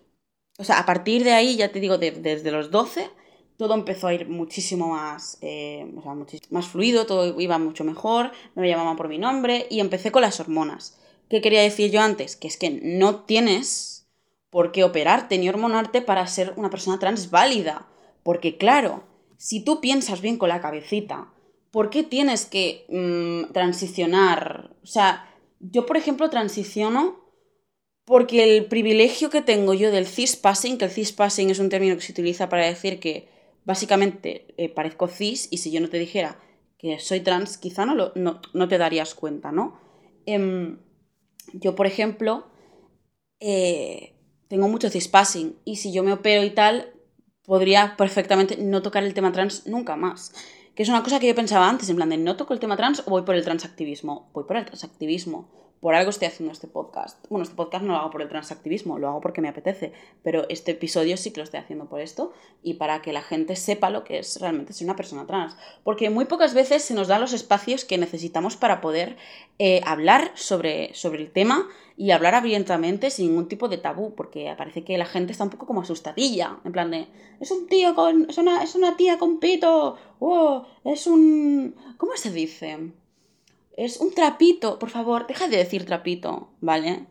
o 0.59 0.65
sea, 0.65 0.79
a 0.79 0.87
partir 0.87 1.25
de 1.25 1.33
ahí, 1.33 1.57
ya 1.57 1.71
te 1.71 1.81
digo, 1.81 1.99
desde 1.99 2.51
los 2.51 2.71
12, 2.71 3.11
todo 3.59 3.75
empezó 3.75 4.07
a 4.07 4.15
ir 4.15 4.29
muchísimo 4.29 4.89
más, 4.89 5.37
eh, 5.43 5.87
o 5.97 6.03
sea, 6.03 6.15
más 6.51 6.69
fluido, 6.69 7.07
todo 7.07 7.39
iba 7.41 7.59
mucho 7.59 7.85
mejor, 7.85 8.33
me 8.55 8.69
llamaban 8.69 8.97
por 8.97 9.09
mi 9.09 9.19
nombre 9.19 9.67
y 9.69 9.81
empecé 9.81 10.13
con 10.13 10.23
las 10.23 10.41
hormonas. 10.41 10.99
¿Qué 11.29 11.41
quería 11.41 11.61
decir 11.61 11.91
yo 11.91 12.01
antes? 12.01 12.37
Que 12.37 12.49
es 12.49 12.57
que 12.57 12.71
no 12.71 13.25
tienes 13.25 14.09
por 14.51 14.73
qué 14.73 14.85
operarte 14.85 15.39
ni 15.39 15.49
hormonarte 15.49 16.01
para 16.03 16.27
ser 16.27 16.55
una 16.57 16.71
persona 16.71 16.99
trans 16.99 17.31
válida. 17.31 17.87
Porque 18.23 18.57
claro, 18.57 19.05
si 19.37 19.65
tú 19.65 19.81
piensas 19.81 20.21
bien 20.21 20.39
con 20.39 20.49
la 20.49 20.61
cabecita, 20.61 21.33
¿por 21.71 21.91
qué 21.91 22.03
tienes 22.03 22.47
que 22.47 22.87
mm, 22.89 23.53
transicionar? 23.53 24.77
O 24.83 24.87
sea, 24.87 25.29
yo 25.61 25.85
por 25.85 25.97
ejemplo 25.97 26.31
transiciono 26.31 27.28
porque 28.09 28.43
el 28.43 28.65
privilegio 28.65 29.29
que 29.29 29.43
tengo 29.43 29.75
yo 29.75 29.91
del 29.91 30.07
cispassing, 30.07 30.79
que 30.79 30.87
el 30.87 30.91
cispassing 30.91 31.51
es 31.51 31.59
un 31.59 31.69
término 31.69 31.95
que 31.95 32.01
se 32.01 32.13
utiliza 32.13 32.49
para 32.49 32.65
decir 32.65 33.01
que 33.01 33.29
básicamente 33.67 34.47
eh, 34.57 34.71
parezco 34.71 35.09
cis 35.09 35.47
y 35.51 35.59
si 35.59 35.71
yo 35.71 35.83
no 35.83 35.91
te 35.91 35.99
dijera 35.99 36.41
que 36.79 36.99
soy 37.01 37.21
trans, 37.21 37.59
quizá 37.59 37.85
no, 37.85 37.95
lo, 37.95 38.13
no, 38.15 38.69
te 38.69 38.79
darías 38.79 39.15
cuenta, 39.15 39.53
¿no? 39.53 39.79
Em, 40.25 40.79
yo, 41.53 41.75
por 41.75 41.87
ejemplo, 41.87 42.47
eh, 43.41 44.15
tengo 44.49 44.69
mucho 44.69 44.89
cispassing 44.89 45.57
y 45.67 45.77
si 45.77 45.93
yo 45.93 46.03
me 46.03 46.15
opero 46.15 46.43
y 46.45 46.51
tal, 46.51 46.95
podría 47.45 47.95
perfectamente 47.99 48.57
no 48.57 48.81
tocar 48.81 49.05
el 49.05 49.13
tema 49.13 49.33
trans 49.33 49.67
nunca 49.67 49.97
más. 49.97 50.33
Que 50.75 50.83
es 50.83 50.89
una 50.89 51.03
cosa 51.03 51.21
que 51.21 51.29
yo 51.29 51.35
pensaba 51.35 51.69
antes, 51.69 51.91
en 51.91 51.97
plan 51.97 52.09
de 52.09 52.17
no 52.17 52.39
toco 52.39 52.55
el 52.55 52.61
tema 52.61 52.79
trans 52.79 53.03
o 53.05 53.11
voy 53.11 53.23
por 53.23 53.35
el 53.35 53.45
transactivismo. 53.45 54.31
Voy 54.33 54.45
por 54.45 54.57
el 54.57 54.65
transactivismo 54.65 55.68
por 55.81 55.95
algo 55.95 56.11
estoy 56.11 56.29
haciendo 56.29 56.53
este 56.53 56.67
podcast. 56.67 57.25
Bueno, 57.29 57.45
este 57.45 57.55
podcast 57.55 57.85
no 57.85 57.93
lo 57.93 57.99
hago 57.99 58.11
por 58.11 58.23
el 58.23 58.29
transactivismo, 58.29 58.99
lo 58.99 59.09
hago 59.09 59.21
porque 59.21 59.41
me 59.41 59.49
apetece, 59.49 59.93
pero 60.23 60.47
este 60.49 60.73
episodio 60.73 61.17
sí 61.17 61.31
que 61.31 61.41
lo 61.41 61.45
estoy 61.45 61.61
haciendo 61.61 61.87
por 61.87 62.01
esto 62.01 62.33
y 62.63 62.75
para 62.75 63.01
que 63.03 63.13
la 63.13 63.23
gente 63.23 63.57
sepa 63.57 63.91
lo 63.91 64.05
que 64.05 64.19
es 64.19 64.41
realmente 64.41 64.73
ser 64.73 64.87
una 64.87 64.97
persona 64.97 65.27
trans. 65.27 65.57
Porque 65.85 66.11
muy 66.11 66.25
pocas 66.25 66.55
veces 66.55 66.83
se 66.83 66.95
nos 66.95 67.09
dan 67.09 67.21
los 67.21 67.33
espacios 67.33 67.85
que 67.85 67.99
necesitamos 67.99 68.57
para 68.57 68.81
poder 68.81 69.17
eh, 69.59 69.81
hablar 69.85 70.33
sobre, 70.35 70.93
sobre 70.95 71.23
el 71.23 71.31
tema 71.31 71.69
y 71.97 72.13
hablar 72.13 72.35
abiertamente 72.35 73.11
sin 73.11 73.29
ningún 73.29 73.49
tipo 73.49 73.69
de 73.69 73.79
tabú, 73.79 74.15
porque 74.15 74.55
parece 74.57 74.85
que 74.85 74.99
la 74.99 75.07
gente 75.07 75.33
está 75.33 75.45
un 75.45 75.51
poco 75.51 75.67
como 75.67 75.81
asustadilla, 75.83 76.59
en 76.65 76.73
plan 76.73 76.91
de, 76.93 77.09
es 77.41 77.51
un 77.51 77.67
tío 77.67 77.95
con, 77.95 78.31
es 78.31 78.39
una, 78.39 78.63
es 78.63 78.77
una 78.77 78.97
tía 78.97 79.19
con 79.19 79.41
pito, 79.41 79.97
oh, 80.21 80.67
es 80.85 81.09
un, 81.09 81.75
¿cómo 81.97 82.13
se 82.17 82.31
dice? 82.31 82.93
Es 83.79 83.99
un 83.99 84.13
trapito, 84.13 84.77
por 84.81 84.91
favor, 84.91 85.29
deja 85.29 85.47
de 85.47 85.57
decir 85.57 85.87
trapito, 85.87 86.51
¿vale? 86.61 87.07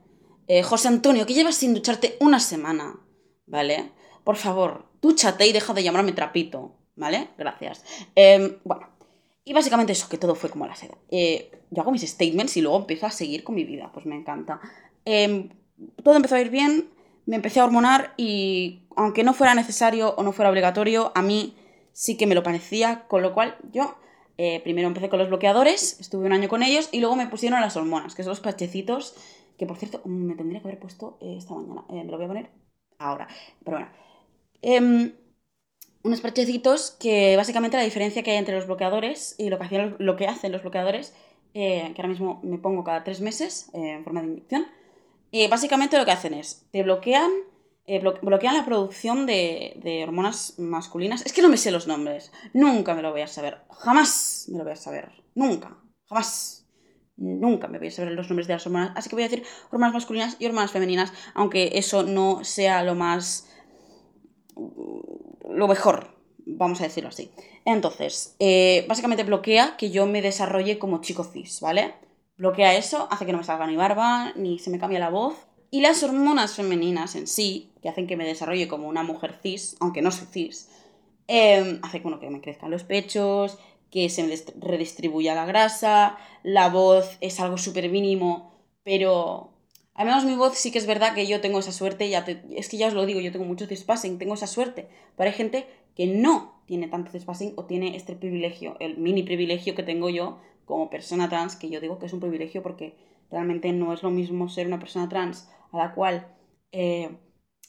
Eh, 0.48 0.64
José 0.64 0.90
Antonio, 0.90 1.26
que 1.26 1.34
llevas 1.34 1.56
sin 1.56 1.74
ducharte 1.74 2.18
una 2.20 2.42
semana, 2.42 3.00
¿vale? 3.46 3.94
Por 4.26 4.36
favor, 4.36 4.84
dúchate 5.02 5.48
y 5.48 5.54
deja 5.54 5.74
de 5.74 5.82
llamarme 5.82 6.12
trapito, 6.12 6.76
¿vale? 6.98 7.30
Gracias. 7.38 7.86
Em, 8.16 8.58
bueno, 8.66 8.90
y 9.46 9.54
básicamente 9.54 9.94
eso, 9.94 10.10
que 10.10 10.18
todo 10.18 10.36
fue 10.36 10.50
como 10.50 10.68
la 10.68 10.76
seda. 10.76 10.98
Eh, 11.10 11.52
yo 11.72 11.84
hago 11.84 11.92
mis 11.92 12.02
statements 12.02 12.58
y 12.58 12.62
luego 12.62 12.80
empiezo 12.80 13.06
a 13.06 13.12
seguir 13.12 13.46
con 13.46 13.56
mi 13.56 13.64
vida, 13.64 13.90
pues 13.94 14.06
me 14.06 14.18
encanta. 14.18 14.60
Em, 15.06 15.48
todo 16.04 16.18
empezó 16.18 16.36
a 16.36 16.42
ir 16.42 16.50
bien, 16.50 16.90
me 17.26 17.38
empecé 17.38 17.62
a 17.62 17.66
hormonar 17.66 18.14
y 18.18 18.82
aunque 18.98 19.24
no 19.24 19.34
fuera 19.34 19.56
necesario 19.56 20.16
o 20.16 20.22
no 20.22 20.34
fuera 20.34 20.52
obligatorio, 20.52 21.14
a 21.16 21.22
mí 21.22 21.56
sí 21.94 22.18
que 22.18 22.28
me 22.28 22.36
lo 22.36 22.44
parecía, 22.44 23.08
con 23.08 23.22
lo 23.22 23.34
cual 23.34 23.56
yo 23.72 23.96
eh, 24.38 24.62
primero 24.64 24.88
empecé 24.88 25.10
con 25.10 25.20
los 25.20 25.30
bloqueadores, 25.30 26.00
estuve 26.00 26.28
un 26.28 26.34
año 26.34 26.48
con 26.48 26.62
ellos 26.62 26.90
y 26.92 27.00
luego 27.00 27.16
me 27.16 27.28
pusieron 27.28 27.60
las 27.60 27.76
hormonas, 27.76 28.14
que 28.14 28.24
son 28.24 28.32
los 28.32 28.40
pachecitos, 28.40 29.16
que 29.58 29.66
por 29.66 29.78
cierto 29.78 30.02
me 30.06 30.36
tendría 30.36 30.62
que 30.62 30.68
haber 30.68 30.80
puesto 30.80 31.18
eh, 31.22 31.36
esta 31.38 31.56
mañana. 31.56 31.86
Eh, 31.90 32.04
me 32.04 32.12
lo 32.12 32.18
voy 32.18 32.26
a 32.26 32.28
poner 32.28 32.50
ahora. 33.00 33.28
Pero 33.64 33.78
bueno. 33.78 33.92
Em, 34.62 35.14
unos 36.04 36.22
parchecitos 36.22 36.92
que 36.92 37.36
básicamente 37.36 37.78
la 37.78 37.84
diferencia 37.84 38.24
que 38.24 38.32
hay 38.32 38.38
entre 38.38 38.56
los 38.56 38.68
bloqueadores 38.68 39.36
y 39.38 39.50
lo 39.50 39.58
que, 39.58 39.66
hacían, 39.66 39.96
lo 40.00 40.16
que 40.16 40.28
hacen 40.28 40.52
los 40.52 40.62
bloqueadores, 40.62 41.16
que 41.54 41.94
ahora 41.98 42.08
mismo 42.08 42.40
me 42.44 42.60
pongo 42.60 42.84
cada 42.84 43.04
tres 43.04 43.20
meses 43.20 43.72
en 43.74 44.04
forma 44.04 44.22
de 44.22 44.28
inyección, 44.28 44.68
básicamente 45.50 45.98
lo 45.98 46.06
que 46.06 46.12
hacen 46.12 46.36
es, 46.36 46.68
te 46.72 46.84
bloquean 46.84 47.32
bloquean 48.22 48.56
la 48.56 48.66
producción 48.66 49.26
de, 49.26 50.02
hormonas 50.06 50.56
masculinas. 50.58 51.26
Es 51.26 51.34
que 51.34 51.42
no 51.42 51.50
me 51.50 51.58
sé 51.58 51.72
los 51.72 51.88
nombres. 51.88 52.32
Nunca 52.54 52.94
me 52.94 53.02
lo 53.02 53.12
voy 53.12 53.22
a 53.22 53.28
saber. 53.28 53.60
Jamás 53.70 54.12
me 54.52 54.58
lo 54.58 54.64
voy 54.64 54.74
a 54.74 54.78
saber. 54.78 55.12
Nunca. 55.36 55.78
Jamás. 56.08 56.66
Nunca 57.18 57.68
me 57.68 57.80
voy 57.80 57.88
a 57.88 57.92
saber 57.92 58.12
los 58.14 58.30
nombres 58.30 58.48
de 58.48 58.54
las 58.54 58.66
hormonas. 58.66 58.92
Así 58.96 59.10
que 59.10 59.16
voy 59.16 59.24
a 59.24 59.30
decir 59.30 59.44
hormonas 59.72 59.94
masculinas 59.94 60.38
y 60.40 60.46
hormonas 60.46 60.72
femeninas, 60.72 61.12
aunque 61.34 61.72
eso 61.74 62.04
no 62.04 62.44
sea 62.44 62.84
lo 62.84 62.94
más... 62.96 63.50
lo 64.56 65.68
mejor, 65.68 66.16
vamos 66.46 66.80
a 66.82 66.84
decirlo 66.84 67.10
así. 67.10 67.32
Entonces, 67.66 68.36
eh, 68.40 68.86
básicamente 68.88 69.24
bloquea 69.24 69.76
que 69.78 69.90
yo 69.90 70.06
me 70.06 70.22
desarrolle 70.22 70.80
como 70.80 71.02
chico 71.02 71.24
cis, 71.24 71.60
¿vale? 71.60 71.96
Bloquea 72.38 72.76
eso, 72.76 73.08
hace 73.12 73.26
que 73.26 73.32
no 73.32 73.40
me 73.40 73.44
salga 73.44 73.68
ni 73.68 73.76
barba, 73.76 74.32
ni 74.36 74.60
se 74.60 74.70
me 74.70 74.80
cambie 74.80 75.00
la 75.00 75.10
voz, 75.10 75.36
y 75.70 75.82
las 75.82 76.02
hormonas 76.04 76.56
femeninas 76.56 77.16
en 77.16 77.28
sí, 77.28 77.74
que 77.82 77.90
hacen 77.90 78.08
que 78.08 78.16
me 78.16 78.26
desarrolle 78.26 78.68
como 78.68 78.88
una 78.88 79.04
mujer 79.04 79.38
cis, 79.42 79.76
aunque 79.80 80.02
no 80.02 80.12
soy 80.12 80.28
cis, 80.28 80.70
eh, 81.28 81.80
hace 81.82 82.02
que, 82.02 82.20
que 82.20 82.30
me 82.30 82.42
crezcan 82.42 82.72
los 82.72 82.84
pechos, 82.84 83.58
que 83.92 84.10
se 84.10 84.46
redistribuya 84.60 85.36
la 85.36 85.46
grasa, 85.46 86.18
la 86.44 86.70
voz 86.70 87.18
es 87.22 87.40
algo 87.40 87.58
súper 87.58 87.90
mínimo, 87.90 88.52
pero 88.84 89.54
al 89.94 90.06
menos 90.06 90.26
mi 90.26 90.36
voz 90.36 90.58
sí 90.58 90.72
que 90.72 90.78
es 90.78 90.88
verdad 90.88 91.16
que 91.16 91.28
yo 91.28 91.42
tengo 91.42 91.60
esa 91.60 91.72
suerte, 91.72 92.10
ya 92.10 92.26
es 92.52 92.70
que 92.70 92.78
ya 92.78 92.88
os 92.88 92.94
lo 92.94 93.06
digo, 93.06 93.20
yo 93.20 93.32
tengo 93.32 93.46
mucho 93.46 93.68
cispassing, 93.68 94.20
tengo 94.20 94.36
esa 94.36 94.48
suerte, 94.48 94.88
pero 95.16 95.30
hay 95.30 95.36
gente 95.36 95.68
que 95.96 96.06
no 96.06 96.62
tiene 96.66 96.88
tanto 96.88 97.12
cispassing 97.12 97.54
o 97.56 97.66
tiene 97.66 97.96
este 97.96 98.16
privilegio, 98.16 98.78
el 98.80 98.98
mini 98.98 99.24
privilegio 99.24 99.74
que 99.74 99.84
tengo 99.84 100.10
yo 100.10 100.40
como 100.66 100.90
persona 100.90 101.30
trans, 101.30 101.56
que 101.56 101.70
yo 101.70 101.80
digo 101.80 101.98
que 101.98 102.06
es 102.06 102.14
un 102.14 102.20
privilegio 102.20 102.62
porque 102.62 102.96
realmente 103.32 103.72
no 103.74 103.94
es 103.94 104.04
lo 104.04 104.12
mismo 104.12 104.50
ser 104.50 104.68
una 104.68 104.80
persona 104.80 105.10
trans 105.10 105.50
a 105.72 105.78
la 105.78 105.94
cual 105.94 106.28
eh, 106.72 107.10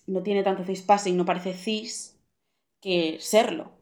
no 0.07 0.23
tiene 0.23 0.43
tanto 0.43 0.65
cispassing, 0.65 1.17
no 1.17 1.25
parece 1.25 1.55
cis, 1.55 2.21
que 2.81 3.19
serlo. 3.21 3.73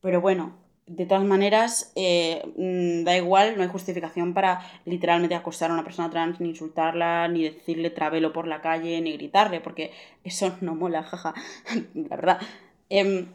Pero 0.00 0.20
bueno, 0.20 0.61
de 0.86 1.06
todas 1.06 1.24
maneras, 1.24 1.92
eh, 1.96 2.42
mm, 2.56 3.04
da 3.04 3.16
igual, 3.16 3.56
no 3.56 3.62
hay 3.62 3.68
justificación 3.68 4.34
para 4.34 4.60
literalmente 4.84 5.34
acosar 5.34 5.70
a 5.70 5.74
una 5.74 5.84
persona 5.84 6.10
trans, 6.10 6.40
ni 6.40 6.50
insultarla, 6.50 7.28
ni 7.28 7.44
decirle 7.44 7.90
travelo 7.90 8.32
por 8.32 8.46
la 8.46 8.60
calle, 8.60 9.00
ni 9.00 9.12
gritarle, 9.12 9.60
porque 9.60 9.92
eso 10.24 10.56
no 10.60 10.74
mola, 10.74 11.02
jaja, 11.02 11.34
la 11.94 12.16
verdad. 12.16 12.40
Em, 12.88 13.28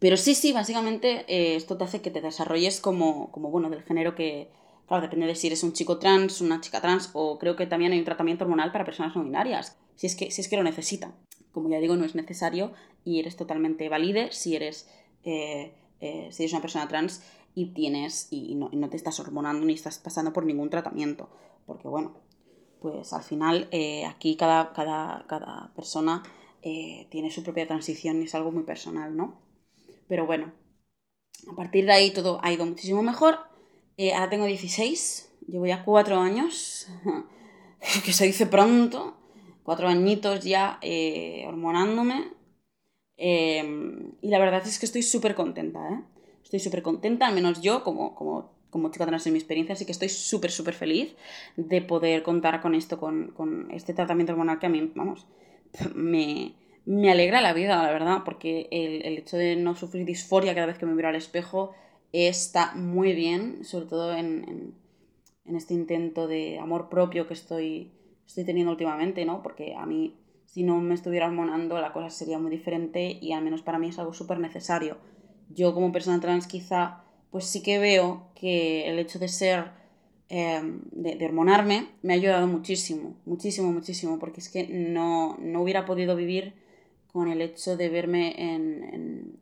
pero 0.00 0.16
sí, 0.16 0.34
sí, 0.34 0.52
básicamente 0.52 1.24
eh, 1.28 1.56
esto 1.56 1.76
te 1.76 1.84
hace 1.84 2.02
que 2.02 2.10
te 2.10 2.20
desarrolles 2.20 2.80
como, 2.80 3.30
como, 3.32 3.50
bueno, 3.50 3.70
del 3.70 3.82
género 3.82 4.14
que, 4.14 4.50
Claro, 4.86 5.02
depende 5.02 5.26
de 5.26 5.34
si 5.34 5.46
eres 5.46 5.62
un 5.62 5.72
chico 5.72 5.98
trans, 5.98 6.40
una 6.40 6.60
chica 6.60 6.80
trans, 6.80 7.10
o 7.14 7.38
creo 7.38 7.56
que 7.56 7.66
también 7.66 7.92
hay 7.92 7.98
un 7.98 8.04
tratamiento 8.04 8.44
hormonal 8.44 8.70
para 8.70 8.84
personas 8.84 9.16
no 9.16 9.24
binarias, 9.24 9.78
si 9.96 10.06
es 10.06 10.14
que, 10.14 10.30
si 10.30 10.42
es 10.42 10.48
que 10.48 10.56
lo 10.56 10.62
necesitan. 10.62 11.14
Como 11.52 11.70
ya 11.70 11.78
digo, 11.78 11.96
no 11.96 12.04
es 12.04 12.14
necesario 12.14 12.72
y 13.04 13.20
eres 13.20 13.36
totalmente 13.36 13.88
valide 13.88 14.30
si 14.32 14.56
eres, 14.56 14.88
eh, 15.24 15.72
eh, 16.04 16.28
si 16.32 16.42
eres 16.42 16.52
una 16.52 16.62
persona 16.62 16.88
trans 16.88 17.22
y 17.54 17.66
tienes 17.66 18.28
y 18.30 18.54
no, 18.54 18.70
te 18.90 18.96
estás 18.96 19.18
hormonando 19.20 19.64
ni 19.64 19.74
estás 19.74 19.98
pasando 19.98 20.32
por 20.32 20.44
ningún 20.44 20.70
tratamiento. 20.70 21.28
Porque 21.66 21.88
bueno, 21.88 22.14
pues 22.80 23.12
al 23.12 23.22
final 23.22 23.68
eh, 23.70 24.04
aquí 24.06 24.36
cada, 24.36 24.72
cada, 24.72 25.24
cada 25.26 25.72
persona 25.74 26.22
tiene 26.62 27.30
su 27.30 27.42
propia 27.42 27.66
transición 27.66 28.22
y 28.22 28.24
es 28.24 28.34
algo 28.34 28.50
muy 28.50 28.62
personal, 28.62 29.14
¿no? 29.14 29.38
Pero 30.08 30.24
bueno, 30.24 30.50
a 31.52 31.54
partir 31.54 31.84
de 31.84 31.92
ahí 31.92 32.10
todo 32.10 32.40
ha 32.42 32.50
ido 32.50 32.64
muchísimo 32.64 33.02
mejor. 33.02 33.36
ahora 34.14 34.30
tengo 34.30 34.46
16, 34.46 35.30
llevo 35.46 35.66
ya 35.66 35.84
cuatro 35.84 36.18
años, 36.18 36.88
que 38.04 38.14
se 38.14 38.24
dice 38.24 38.46
pronto, 38.46 39.14
cuatro 39.64 39.88
añitos 39.88 40.44
ya 40.44 40.78
eh, 40.82 41.44
hormonándome. 41.48 42.32
Em, 43.16 44.12
y 44.22 44.28
la 44.28 44.38
verdad 44.38 44.62
es 44.66 44.78
que 44.78 44.86
estoy 44.86 45.02
súper 45.02 45.34
contenta, 45.34 45.88
¿eh? 45.90 46.00
Estoy 46.42 46.60
súper 46.60 46.82
contenta, 46.82 47.26
al 47.26 47.34
menos 47.34 47.60
yo, 47.62 47.84
como, 47.84 48.14
como, 48.14 48.50
como 48.70 48.90
chica 48.90 49.06
trans 49.06 49.26
en 49.26 49.32
mi 49.32 49.38
experiencia, 49.38 49.74
así 49.74 49.86
que 49.86 49.92
estoy 49.92 50.08
súper, 50.08 50.50
súper 50.50 50.74
feliz 50.74 51.14
de 51.56 51.80
poder 51.80 52.22
contar 52.22 52.60
con 52.60 52.74
esto, 52.74 52.98
con, 52.98 53.28
con, 53.28 53.70
este 53.70 53.94
tratamiento 53.94 54.32
hormonal 54.32 54.58
que 54.58 54.66
a 54.66 54.68
mí, 54.68 54.92
vamos, 54.94 55.26
me, 55.94 56.54
me 56.84 57.10
alegra 57.10 57.40
la 57.40 57.52
vida, 57.52 57.82
la 57.82 57.92
verdad, 57.92 58.22
porque 58.24 58.68
el, 58.70 59.02
el, 59.06 59.18
hecho 59.18 59.36
de 59.36 59.56
no 59.56 59.74
sufrir 59.74 60.04
disforia 60.04 60.54
cada 60.54 60.66
vez 60.66 60.78
que 60.78 60.86
me 60.86 60.94
miro 60.94 61.08
al 61.08 61.16
espejo 61.16 61.74
está 62.12 62.74
muy 62.74 63.12
bien, 63.14 63.64
sobre 63.64 63.86
todo 63.86 64.14
en, 64.14 64.44
en, 64.48 64.74
en 65.46 65.56
este 65.56 65.74
intento 65.74 66.26
de 66.26 66.58
amor 66.58 66.88
propio 66.88 67.26
que 67.26 67.34
estoy 67.34 67.92
estoy 68.26 68.44
teniendo 68.44 68.72
últimamente, 68.72 69.24
¿no? 69.24 69.42
Porque 69.42 69.74
a 69.74 69.86
mí, 69.86 70.16
si 70.46 70.62
no 70.62 70.80
me 70.80 70.94
estuviera 70.94 71.26
hormonando, 71.26 71.80
la 71.80 71.92
cosa 71.92 72.10
sería 72.10 72.38
muy 72.38 72.50
diferente 72.50 73.18
y 73.20 73.32
al 73.32 73.42
menos 73.42 73.62
para 73.62 73.78
mí 73.78 73.88
es 73.88 73.98
algo 73.98 74.12
súper 74.12 74.38
necesario. 74.38 74.98
Yo 75.50 75.74
como 75.74 75.92
persona 75.92 76.20
trans 76.20 76.46
quizá, 76.46 77.04
pues 77.30 77.46
sí 77.46 77.62
que 77.62 77.78
veo 77.78 78.28
que 78.34 78.88
el 78.88 78.98
hecho 78.98 79.18
de 79.18 79.28
ser, 79.28 79.72
em, 80.28 80.82
de, 80.92 81.24
hormonarme, 81.24 81.88
me 82.02 82.14
ha 82.14 82.16
ayudado 82.16 82.46
muchísimo, 82.46 83.16
muchísimo, 83.24 83.72
muchísimo, 83.72 84.18
porque 84.18 84.40
es 84.40 84.48
que 84.48 84.68
no, 84.68 85.36
no 85.38 85.62
hubiera 85.62 85.84
podido 85.84 86.16
vivir 86.16 86.54
con 87.06 87.28
el 87.28 87.40
hecho 87.40 87.76
de 87.76 87.88
verme 87.88 88.34
en, 88.38 88.84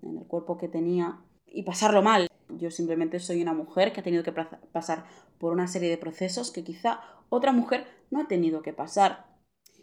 en 0.02 0.18
el 0.18 0.26
cuerpo 0.26 0.58
que 0.58 0.68
tenía 0.68 1.20
y 1.46 1.62
pasarlo 1.62 2.02
mal. 2.02 2.28
Yo 2.48 2.70
simplemente 2.70 3.18
soy 3.20 3.42
una 3.42 3.54
mujer 3.54 3.92
que 3.92 4.00
ha 4.00 4.02
tenido 4.04 4.22
que 4.22 4.32
pasar 4.32 5.04
por 5.38 5.52
una 5.52 5.66
serie 5.66 5.88
de 5.88 5.98
procesos 5.98 6.50
que 6.50 6.64
quizá 6.64 7.00
otra 7.28 7.52
mujer 7.52 7.86
no 8.10 8.20
ha 8.20 8.28
tenido 8.28 8.62
que 8.62 8.72
pasar. 8.72 9.26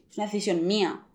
Es 0.10 0.18
una 0.18 0.26
decisión 0.26 0.66
mía, 0.68 1.06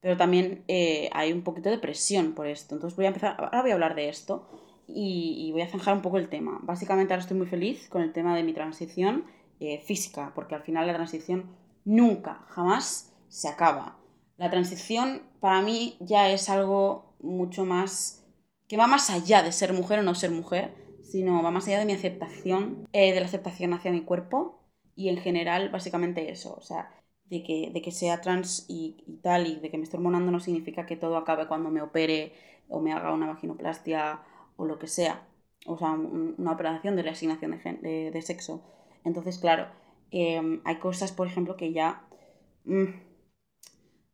pero 0.00 0.16
también 0.16 0.64
eh, 0.68 1.10
hay 1.12 1.32
un 1.32 1.42
poquito 1.42 1.70
de 1.70 1.78
presión 1.78 2.32
por 2.34 2.46
esto. 2.46 2.74
Entonces 2.74 2.96
voy 2.96 3.04
a 3.04 3.08
empezar, 3.08 3.36
ahora 3.38 3.62
voy 3.62 3.70
a 3.70 3.74
hablar 3.74 3.94
de 3.94 4.08
esto 4.08 4.48
y, 4.86 5.50
voy 5.52 5.62
a 5.62 5.68
zanjar 5.68 5.94
un 5.94 6.02
poco 6.02 6.18
el 6.18 6.28
tema. 6.28 6.58
Básicamente 6.62 7.12
ahora 7.12 7.22
estoy 7.22 7.36
muy 7.36 7.46
feliz 7.46 7.88
con 7.88 8.02
el 8.02 8.12
tema 8.12 8.34
de 8.34 8.42
mi 8.42 8.52
transición 8.52 9.24
eh, 9.60 9.80
física, 9.80 10.32
porque 10.34 10.54
al 10.54 10.62
final 10.62 10.86
la 10.86 10.94
transición 10.94 11.54
nunca, 11.84 12.44
jamás 12.48 13.12
se 13.28 13.48
acaba. 13.48 13.98
La 14.36 14.50
transición 14.50 15.22
para 15.40 15.60
mí 15.60 15.96
ya 16.00 16.30
es 16.30 16.48
algo 16.48 17.14
mucho 17.20 17.64
más 17.64 18.26
que 18.68 18.76
va 18.76 18.86
más 18.86 19.10
allá 19.10 19.42
de 19.42 19.52
ser 19.52 19.72
mujer 19.72 19.98
o 19.98 20.02
no 20.02 20.14
ser 20.14 20.30
mujer, 20.30 20.72
sino 21.02 21.42
va 21.42 21.50
más 21.50 21.66
allá 21.66 21.80
de 21.80 21.86
mi 21.86 21.92
aceptación, 21.92 22.88
eh, 22.92 23.12
de 23.12 23.20
la 23.20 23.26
aceptación 23.26 23.74
hacia 23.74 23.90
mi 23.90 24.02
cuerpo 24.02 24.60
y 24.94 25.08
en 25.08 25.16
general, 25.16 25.70
básicamente 25.70 26.30
eso, 26.30 26.54
o 26.54 26.60
sea, 26.60 26.88
de 27.30 27.42
que, 27.44 27.70
de 27.72 27.80
que 27.80 27.92
sea 27.92 28.20
trans 28.20 28.66
y, 28.68 28.96
tal, 29.22 29.46
y 29.46 29.56
de 29.60 29.70
que 29.70 29.78
me 29.78 29.84
esté 29.84 29.96
hormonando 29.96 30.32
no 30.32 30.40
significa 30.40 30.84
que 30.86 30.96
todo 30.96 31.16
acabe 31.16 31.46
cuando 31.46 31.70
me 31.70 31.80
opere 31.80 32.32
o 32.68 32.80
me 32.80 32.92
haga 32.92 33.14
una 33.14 33.28
vaginoplastia 33.28 34.20
o 34.56 34.66
lo 34.66 34.78
que 34.78 34.88
sea, 34.88 35.26
o 35.66 35.78
sea, 35.78 35.92
una 35.92 36.52
operación 36.52 36.96
de 36.96 37.02
reasignación 37.02 37.52
de, 37.82 38.10
de, 38.10 38.22
sexo. 38.22 38.62
Entonces, 39.04 39.38
claro, 39.38 39.68
em, 40.10 40.60
hay 40.64 40.76
cosas, 40.76 41.12
por 41.12 41.26
ejemplo, 41.26 41.56
que 41.56 41.72
ya... 41.72 42.04
Mm, 42.64 43.08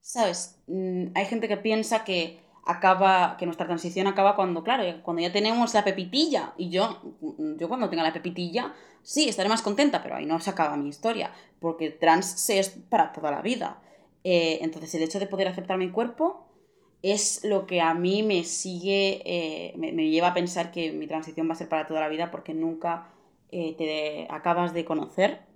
¿Sabes? 0.01 0.63
Mm, 0.69 1.07
hay 1.15 1.25
gente 1.27 1.49
que 1.49 1.57
piensa 1.57 2.05
que 2.05 2.39
acaba, 2.65 3.37
que 3.39 3.47
nuestra 3.47 3.67
transición 3.67 4.07
acaba 4.07 4.37
cuando, 4.37 4.63
claro, 4.63 4.85
cuando 5.03 5.23
ya 5.23 5.33
tenemos 5.33 5.75
la 5.75 5.85
pepitilla. 5.85 6.53
Y 6.59 6.69
yo, 6.71 7.01
yo 7.59 7.69
cuando 7.69 7.89
tenga 7.89 8.03
la 8.05 8.13
pepitilla, 8.13 8.75
sí, 9.07 9.29
estaré 9.29 9.49
más 9.49 9.63
contenta, 9.63 10.03
pero 10.03 10.17
ahí 10.17 10.27
no 10.27 10.41
se 10.41 10.51
acaba 10.51 10.77
mi 10.77 10.89
historia, 10.89 11.33
porque 11.61 11.91
trans 11.91 12.27
se 12.27 12.59
es 12.59 12.71
para 12.71 13.13
toda 13.13 13.31
la 13.31 13.41
vida. 13.41 13.81
Eh, 14.25 14.59
entonces, 14.63 14.95
el 14.95 15.03
hecho 15.03 15.21
de 15.21 15.27
poder 15.27 15.49
aceptar 15.49 15.79
mi 15.79 15.91
cuerpo 15.91 16.49
es 17.03 17.45
lo 17.45 17.67
que 17.67 17.81
a 17.81 17.95
mí 17.95 18.23
me 18.23 18.43
sigue, 18.45 19.23
eh, 19.25 19.75
me, 19.77 19.93
lleva 20.11 20.29
a 20.29 20.35
pensar 20.35 20.73
que 20.73 20.93
mi 20.93 21.07
transición 21.07 21.49
va 21.49 21.53
a 21.53 21.57
ser 21.57 21.69
para 21.69 21.87
toda 21.87 22.01
la 22.01 22.09
vida, 22.09 22.31
porque 22.31 22.55
nunca 22.55 23.13
eh, 23.51 23.75
te 23.79 24.27
acabas 24.29 24.75
de 24.75 24.85
conocer 24.85 25.47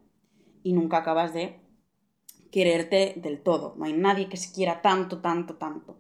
y 0.62 0.72
nunca 0.72 0.98
acabas 0.98 1.34
de 1.34 1.56
quererte 2.52 3.14
del 3.16 3.42
todo. 3.42 3.74
No 3.76 3.86
hay 3.86 3.94
nadie 3.94 4.28
que 4.28 4.36
se 4.36 4.52
quiera 4.52 4.80
tanto, 4.82 5.20
tanto, 5.20 5.56
tanto 5.56 5.96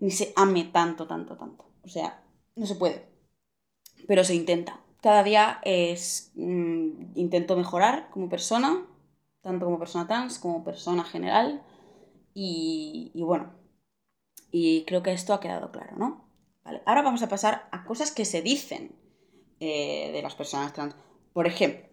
ni 0.00 0.10
se 0.10 0.32
ame 0.36 0.64
tanto, 0.64 1.06
tanto, 1.06 1.36
tanto. 1.36 1.64
O 1.84 1.88
sea, 1.88 2.22
no 2.54 2.66
se 2.66 2.74
puede. 2.74 3.06
Pero 4.06 4.24
se 4.24 4.34
intenta. 4.34 4.80
Cada 5.06 5.22
día 5.22 5.60
es. 5.62 6.32
Mm, 6.34 7.12
intento 7.14 7.56
mejorar 7.56 8.10
como 8.10 8.28
persona, 8.28 8.84
tanto 9.40 9.64
como 9.64 9.78
persona 9.78 10.08
trans, 10.08 10.40
como 10.40 10.64
persona 10.64 11.04
general. 11.04 11.62
Y, 12.34 13.12
bueno. 13.14 13.52
Y 14.50 14.84
creo 14.84 15.04
que 15.04 15.12
esto 15.12 15.32
ha 15.32 15.38
quedado 15.38 15.70
claro, 15.70 15.96
¿no? 15.96 16.28
Vale. 16.64 16.82
Ahora 16.86 17.02
vamos 17.02 17.22
a 17.22 17.28
pasar 17.28 17.68
a 17.70 17.84
cosas 17.84 18.10
que 18.10 18.24
se 18.24 18.42
dicen 18.42 18.96
eh, 19.60 20.10
de 20.12 20.22
las 20.22 20.34
personas 20.34 20.72
trans. 20.72 20.96
Por 21.32 21.46
ejemplo, 21.46 21.86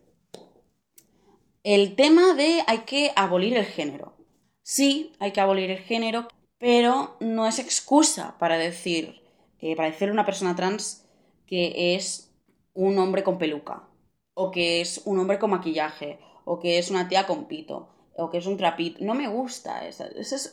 el 1.62 1.96
tema 1.96 2.34
de 2.34 2.64
hay 2.66 2.80
que 2.80 3.12
abolir 3.16 3.56
el 3.56 3.66
género. 3.66 4.18
Sí, 4.64 5.14
hay 5.20 5.34
que 5.34 5.42
abolir 5.42 5.70
el 5.70 5.84
género, 5.84 6.30
pero 6.58 7.16
no 7.20 7.46
es 7.46 7.60
excusa 7.60 8.40
para 8.40 8.58
decir, 8.58 9.22
eh, 9.60 9.76
para 9.76 9.92
decirle 9.92 10.10
a 10.10 10.14
una 10.14 10.26
persona 10.26 10.56
trans 10.56 11.06
que 11.46 11.94
es 11.94 12.33
un 12.74 12.98
hombre 12.98 13.24
con 13.24 13.38
peluca, 13.38 13.88
o 14.34 14.52
que 14.52 14.82
es 14.82 15.02
un 15.06 15.20
hombre 15.20 15.40
con 15.40 15.52
maquillaje, 15.52 16.20
o 16.46 16.60
que 16.60 16.78
es 16.80 16.90
una 16.90 17.08
tía 17.08 17.26
con 17.26 17.46
pito, 17.48 17.90
o 18.16 18.30
que 18.30 18.38
es 18.38 18.46
un 18.46 18.58
trapito. 18.58 19.04
No 19.04 19.14
me 19.14 19.28
gusta. 19.28 19.88
Eso, 19.88 20.06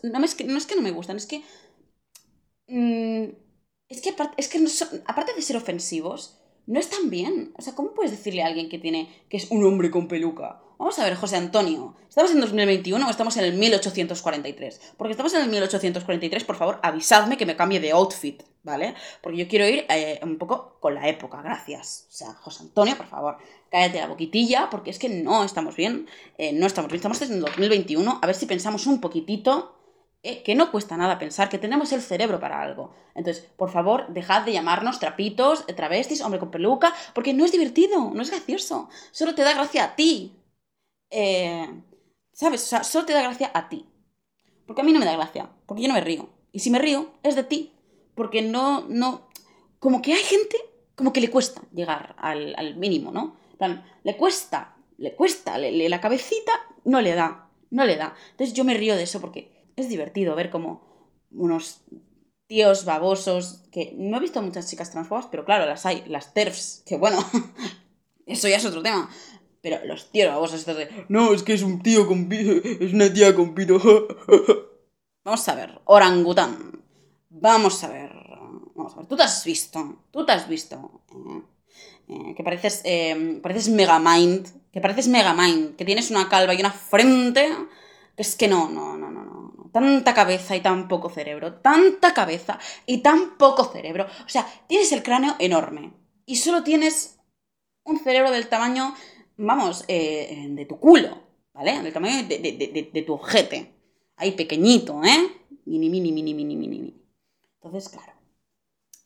no, 0.03 0.25
es 0.25 0.35
que, 0.35 0.45
no, 0.45 0.59
es 0.59 0.67
que, 0.67 0.77
no 0.77 0.83
me 0.83 0.93
gustan, 0.93 1.17
es 1.17 1.27
que... 1.27 1.43
Mm, 2.69 3.33
es 3.89 4.01
que, 4.01 4.11
aparte, 4.11 4.35
es 4.37 4.49
que 4.49 4.65
aparte 5.07 5.35
de 5.35 5.43
ser 5.43 5.57
ofensivos, 5.57 6.39
no 6.67 6.79
están 6.79 7.11
bien. 7.11 7.53
O 7.59 7.63
sea, 7.63 7.75
¿cómo 7.75 7.95
puedes 7.95 8.13
decirle 8.13 8.43
a 8.43 8.47
alguien 8.47 8.69
que 8.69 8.79
tiene 8.79 9.09
que 9.29 9.37
es 9.37 9.51
un 9.51 9.65
hombre 9.65 9.91
con 9.91 10.07
peluca? 10.07 10.61
Vamos 10.79 10.99
a 10.99 11.05
ver, 11.05 11.15
José 11.15 11.37
Antonio, 11.37 11.95
¿estamos 12.09 12.31
en 12.31 12.41
2021 12.41 13.07
o 13.07 13.11
estamos 13.11 13.37
en 13.37 13.45
el 13.45 13.55
1843? 13.55 14.81
Porque 14.97 15.11
estamos 15.11 15.35
en 15.35 15.43
el 15.43 15.51
1843, 15.51 16.45
por 16.45 16.57
favor, 16.57 16.81
avisadme 16.83 17.37
que 17.37 17.45
me 17.45 17.57
cambie 17.57 17.81
de 17.81 17.91
outfit, 17.91 18.43
¿vale? 18.63 18.95
Porque 19.23 19.39
yo 19.39 19.49
quiero 19.49 19.67
ir 19.67 19.87
eh, 19.89 20.21
un 20.23 20.39
poco 20.39 20.79
con 20.81 20.95
la 20.95 21.09
época, 21.09 21.43
gracias. 21.43 22.07
O 22.09 22.13
sea, 22.13 22.35
José 22.35 22.65
Antonio, 22.65 22.97
por 22.97 23.07
favor, 23.07 23.39
cállate 23.71 24.01
la 24.01 24.07
boquitilla, 24.07 24.69
porque 24.71 24.91
es 24.91 24.99
que 24.99 25.09
no 25.09 25.45
estamos 25.45 25.77
bien, 25.77 26.09
eh, 26.39 26.53
no 26.53 26.67
estamos 26.67 26.91
bien, 26.91 26.97
estamos 26.99 27.23
en 27.23 27.35
el 27.35 27.41
2021, 27.41 28.19
a 28.23 28.27
ver 28.27 28.37
si 28.37 28.47
pensamos 28.47 28.87
un 28.87 29.01
poquitito 29.01 29.77
eh, 30.23 30.43
que 30.43 30.55
no 30.55 30.71
cuesta 30.71 30.97
nada 30.97 31.19
pensar, 31.19 31.49
que 31.49 31.59
tenemos 31.59 31.93
el 31.93 32.03
cerebro 32.03 32.41
para 32.41 32.61
algo. 32.61 32.95
Entonces, 33.15 33.45
por 33.57 33.71
favor, 33.71 34.07
dejad 34.09 34.43
de 34.43 34.53
llamarnos 34.53 35.01
trapitos, 35.01 35.67
travestis, 35.67 36.21
hombre 36.21 36.41
con 36.41 36.51
peluca, 36.51 36.95
porque 37.15 37.33
no 37.33 37.45
es 37.45 37.53
divertido, 37.53 38.11
no 38.13 38.23
es 38.23 38.31
gracioso. 38.31 38.89
Solo 39.13 39.35
te 39.35 39.43
da 39.43 39.55
gracia 39.55 39.85
a 39.85 39.97
ti, 39.97 40.37
¿sabes? 42.33 42.63
O 42.65 42.67
sea, 42.67 42.85
solo 42.85 43.07
te 43.07 43.13
da 43.15 43.23
gracia 43.23 43.51
a 43.55 43.69
ti. 43.69 43.87
Porque 44.67 44.83
a 44.83 44.85
mí 44.85 44.93
no 44.93 45.01
me 45.01 45.07
da 45.07 45.17
gracia, 45.17 45.51
porque 45.67 45.83
yo 45.83 45.89
no 45.89 45.95
me 45.95 46.01
río. 46.01 46.29
Y 46.53 46.61
si 46.61 46.71
me 46.71 46.79
río, 46.79 47.11
es 47.23 47.35
de 47.35 47.45
ti. 47.45 47.73
Porque 48.21 48.43
no, 48.43 48.85
no, 48.87 49.31
como 49.79 50.03
que 50.03 50.13
hay 50.13 50.23
gente, 50.23 50.59
como 50.95 51.11
que 51.11 51.23
le 51.23 51.31
cuesta 51.31 51.63
llegar 51.73 52.15
al, 52.19 52.77
mínimo, 52.77 53.13
¿no? 53.13 53.39
le 54.03 54.15
cuesta, 54.19 54.77
le 54.99 55.15
cuesta, 55.15 55.57
la 55.57 56.01
cabecita 56.03 56.53
no 56.85 57.01
le 57.01 57.15
da, 57.15 57.49
no 57.71 57.87
le 57.87 57.97
da. 57.97 58.15
Entonces 58.33 58.55
yo 58.55 58.65
me 58.65 58.75
río 58.75 58.95
de 58.95 59.05
eso 59.05 59.23
porque 59.23 59.73
es 59.75 59.89
divertido 59.89 60.37
ver 60.37 60.51
como 60.51 60.83
unos 61.31 61.81
tíos 62.47 62.85
babosos, 62.85 63.63
que 63.73 63.95
no 63.97 64.19
he 64.19 64.21
visto 64.21 64.43
muchas 64.43 64.69
chicas 64.69 64.91
transfobas, 64.91 65.29
pero 65.31 65.47
claro, 65.47 65.65
las 65.65 65.87
hay, 65.87 66.05
las 66.07 66.35
TERFs, 66.35 66.83
que 66.85 66.99
bueno, 66.99 67.25
eso 68.27 68.49
ya 68.49 68.57
es 68.57 68.67
otro 68.67 68.83
tema. 68.83 69.09
Pero 69.63 69.83
los 69.87 70.13
tíos 70.13 70.29
vamos 70.29 70.53
estos 70.53 70.77
de. 70.77 71.07
No, 71.09 71.33
es 71.33 71.43
que 71.43 71.55
es 71.55 71.63
un 71.63 71.83
tío 71.83 72.07
con 72.07 72.29
pito. 72.29 72.69
Es 72.85 72.93
una 72.93 73.11
tía 73.11 73.35
con 73.35 73.55
pito. 73.55 73.81
Vamos 75.25 75.49
a 75.49 75.55
ver, 75.55 75.81
orangután. 75.87 76.81
Vamos 77.31 77.85
a 77.85 77.89
ver. 77.89 78.10
Vamos 78.81 78.95
a 78.95 78.97
ver. 78.97 79.07
Tú 79.07 79.17
te 79.17 79.25
has 79.25 79.45
visto. 79.45 79.97
Tú 80.11 80.25
te 80.25 80.33
has 80.33 80.49
visto. 80.49 81.03
¿eh? 81.13 81.43
Eh, 82.09 82.35
que 82.35 82.43
pareces, 82.43 82.81
eh, 82.85 83.39
pareces 83.43 83.69
Megamind, 83.69 84.49
que 84.73 84.81
pareces 84.81 85.07
Megamind, 85.07 85.77
que 85.77 85.85
tienes 85.85 86.11
una 86.11 86.31
calva 86.31 86.55
y 86.55 86.61
una 86.61 86.73
frente, 86.73 87.53
es 88.17 88.37
que 88.37 88.49
no, 88.49 88.71
no, 88.71 88.97
no, 88.97 89.11
no, 89.11 89.23
no. 89.23 89.71
Tanta 89.71 90.15
cabeza 90.15 90.57
y 90.57 90.61
tan 90.61 90.89
poco 90.89 91.11
cerebro, 91.11 91.61
tanta 91.61 92.15
cabeza 92.15 92.59
y 92.87 92.99
tan 92.99 93.37
poco 93.37 93.65
cerebro. 93.65 94.07
O 94.25 94.29
sea, 94.29 94.47
tienes 94.67 94.91
el 94.93 95.03
cráneo 95.03 95.37
enorme 95.39 95.93
y 96.25 96.37
solo 96.37 96.65
tienes 96.65 97.21
un 97.85 97.99
cerebro 97.99 98.31
del 98.31 98.49
tamaño, 98.49 98.95
vamos, 99.37 99.85
eh, 99.89 100.47
de 100.49 100.65
tu 100.65 100.81
culo, 100.81 101.19
¿vale? 101.53 101.83
Del 101.83 101.93
tamaño 101.93 102.27
de, 102.27 102.39
de, 102.39 102.91
de 102.93 103.03
tu 103.03 103.13
ojete. 103.13 103.75
Ahí 104.17 104.33
pequeñito, 104.33 105.03
¿eh? 105.05 105.19
Mini, 105.67 105.91
mini, 105.91 106.13
mini, 106.13 106.35
mini, 106.35 106.57
mini, 106.57 106.69
mini. 106.69 107.05
Entonces, 107.63 107.91
claro, 107.91 108.15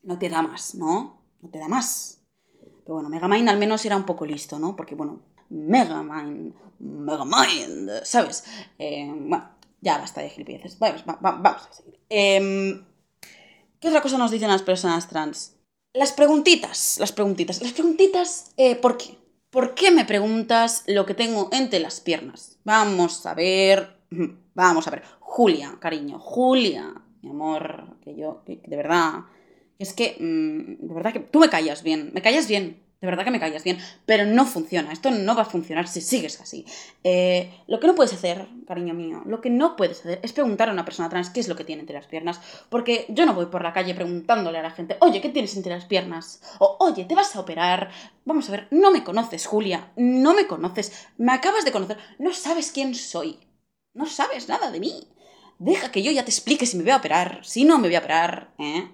no 0.04 0.18
te 0.18 0.28
da 0.28 0.42
más, 0.42 0.74
¿no? 0.74 1.22
No 1.40 1.48
te 1.48 1.58
da 1.58 1.68
más. 1.68 2.20
Pero 2.84 2.94
bueno, 2.94 3.08
Megamind 3.08 3.48
al 3.48 3.58
menos 3.58 3.84
era 3.84 3.96
un 3.96 4.04
poco 4.04 4.26
listo, 4.26 4.58
¿no? 4.58 4.76
Porque, 4.76 4.94
bueno, 4.94 5.20
Megamind, 5.50 6.54
Megamind, 6.78 7.90
¿sabes? 8.04 8.44
Eh, 8.78 9.10
bueno, 9.10 9.50
ya 9.80 9.98
basta 9.98 10.20
de 10.20 10.30
gilipolleces. 10.30 10.78
Vamos, 10.78 11.04
vamos 11.20 11.68
a 11.68 11.72
seguir. 11.72 11.98
Em, 12.08 12.84
¿Qué 13.80 13.88
otra 13.88 14.02
cosa 14.02 14.18
nos 14.18 14.30
dicen 14.30 14.48
las 14.48 14.62
personas 14.62 15.08
trans? 15.08 15.56
Las 15.92 16.12
preguntitas, 16.12 16.98
las 16.98 17.12
preguntitas. 17.12 17.62
Las 17.62 17.72
preguntitas, 17.72 18.52
eh, 18.56 18.76
¿por 18.76 18.96
qué? 18.96 19.18
¿Por 19.50 19.74
qué 19.74 19.90
me 19.90 20.04
preguntas 20.04 20.84
lo 20.88 21.06
que 21.06 21.14
tengo 21.14 21.48
entre 21.52 21.78
las 21.78 22.00
piernas? 22.00 22.58
Vamos 22.64 23.24
a 23.26 23.34
ver, 23.34 24.00
vamos 24.54 24.88
a 24.88 24.90
ver. 24.90 25.04
Julia, 25.20 25.76
cariño, 25.80 26.18
Julia, 26.18 26.92
mi 27.22 27.30
amor, 27.30 27.98
que 28.02 28.16
yo, 28.16 28.42
de 28.46 28.76
verdad, 28.76 29.24
es 29.78 29.92
que, 29.92 30.16
mm, 30.18 30.86
de 30.86 30.94
verdad 30.94 31.12
que 31.12 31.20
tú 31.20 31.40
me 31.40 31.48
callas 31.48 31.82
bien, 31.82 32.10
me 32.14 32.22
callas 32.22 32.48
bien, 32.48 32.84
de 33.04 33.10
verdad 33.10 33.24
que 33.24 33.30
me 33.30 33.40
callas 33.40 33.64
bien, 33.64 33.78
pero 34.06 34.24
no 34.24 34.46
funciona, 34.46 34.90
esto 34.90 35.10
no 35.10 35.36
va 35.36 35.42
a 35.42 35.44
funcionar 35.44 35.86
si 35.88 36.00
sigues 36.00 36.40
así. 36.40 36.64
Eh, 37.02 37.52
lo 37.66 37.78
que 37.78 37.86
no 37.86 37.94
puedes 37.94 38.14
hacer, 38.14 38.48
cariño 38.66 38.94
mío, 38.94 39.22
lo 39.26 39.42
que 39.42 39.50
no 39.50 39.76
puedes 39.76 40.00
hacer 40.00 40.20
es 40.22 40.32
preguntar 40.32 40.70
a 40.70 40.72
una 40.72 40.86
persona 40.86 41.10
trans 41.10 41.28
qué 41.28 41.40
es 41.40 41.48
lo 41.48 41.54
que 41.54 41.64
tiene 41.64 41.80
entre 41.80 41.96
las 41.96 42.06
piernas, 42.06 42.40
porque 42.70 43.04
yo 43.10 43.26
no 43.26 43.34
voy 43.34 43.46
por 43.46 43.62
la 43.62 43.74
calle 43.74 43.94
preguntándole 43.94 44.58
a 44.58 44.62
la 44.62 44.70
gente, 44.70 44.96
oye, 45.00 45.20
¿qué 45.20 45.28
tienes 45.28 45.54
entre 45.54 45.74
las 45.74 45.84
piernas? 45.84 46.40
O, 46.60 46.78
oye, 46.80 47.04
¿te 47.04 47.14
vas 47.14 47.36
a 47.36 47.40
operar? 47.40 47.90
Vamos 48.24 48.48
a 48.48 48.52
ver, 48.52 48.68
no 48.70 48.90
me 48.90 49.04
conoces, 49.04 49.44
Julia, 49.44 49.92
no 49.96 50.32
me 50.32 50.46
conoces, 50.46 51.08
me 51.18 51.32
acabas 51.32 51.66
de 51.66 51.72
conocer, 51.72 51.98
no 52.18 52.32
sabes 52.32 52.72
quién 52.72 52.94
soy, 52.94 53.38
no 53.92 54.06
sabes 54.06 54.48
nada 54.48 54.70
de 54.70 54.80
mí. 54.80 55.08
Deja 55.58 55.92
que 55.92 56.02
yo 56.02 56.10
ya 56.10 56.24
te 56.24 56.30
explique 56.30 56.64
si 56.64 56.78
me 56.78 56.82
voy 56.84 56.92
a 56.92 56.96
operar, 56.96 57.40
si 57.44 57.64
no 57.64 57.78
me 57.78 57.88
voy 57.88 57.96
a 57.96 58.00
operar, 58.00 58.54
¿eh? 58.58 58.88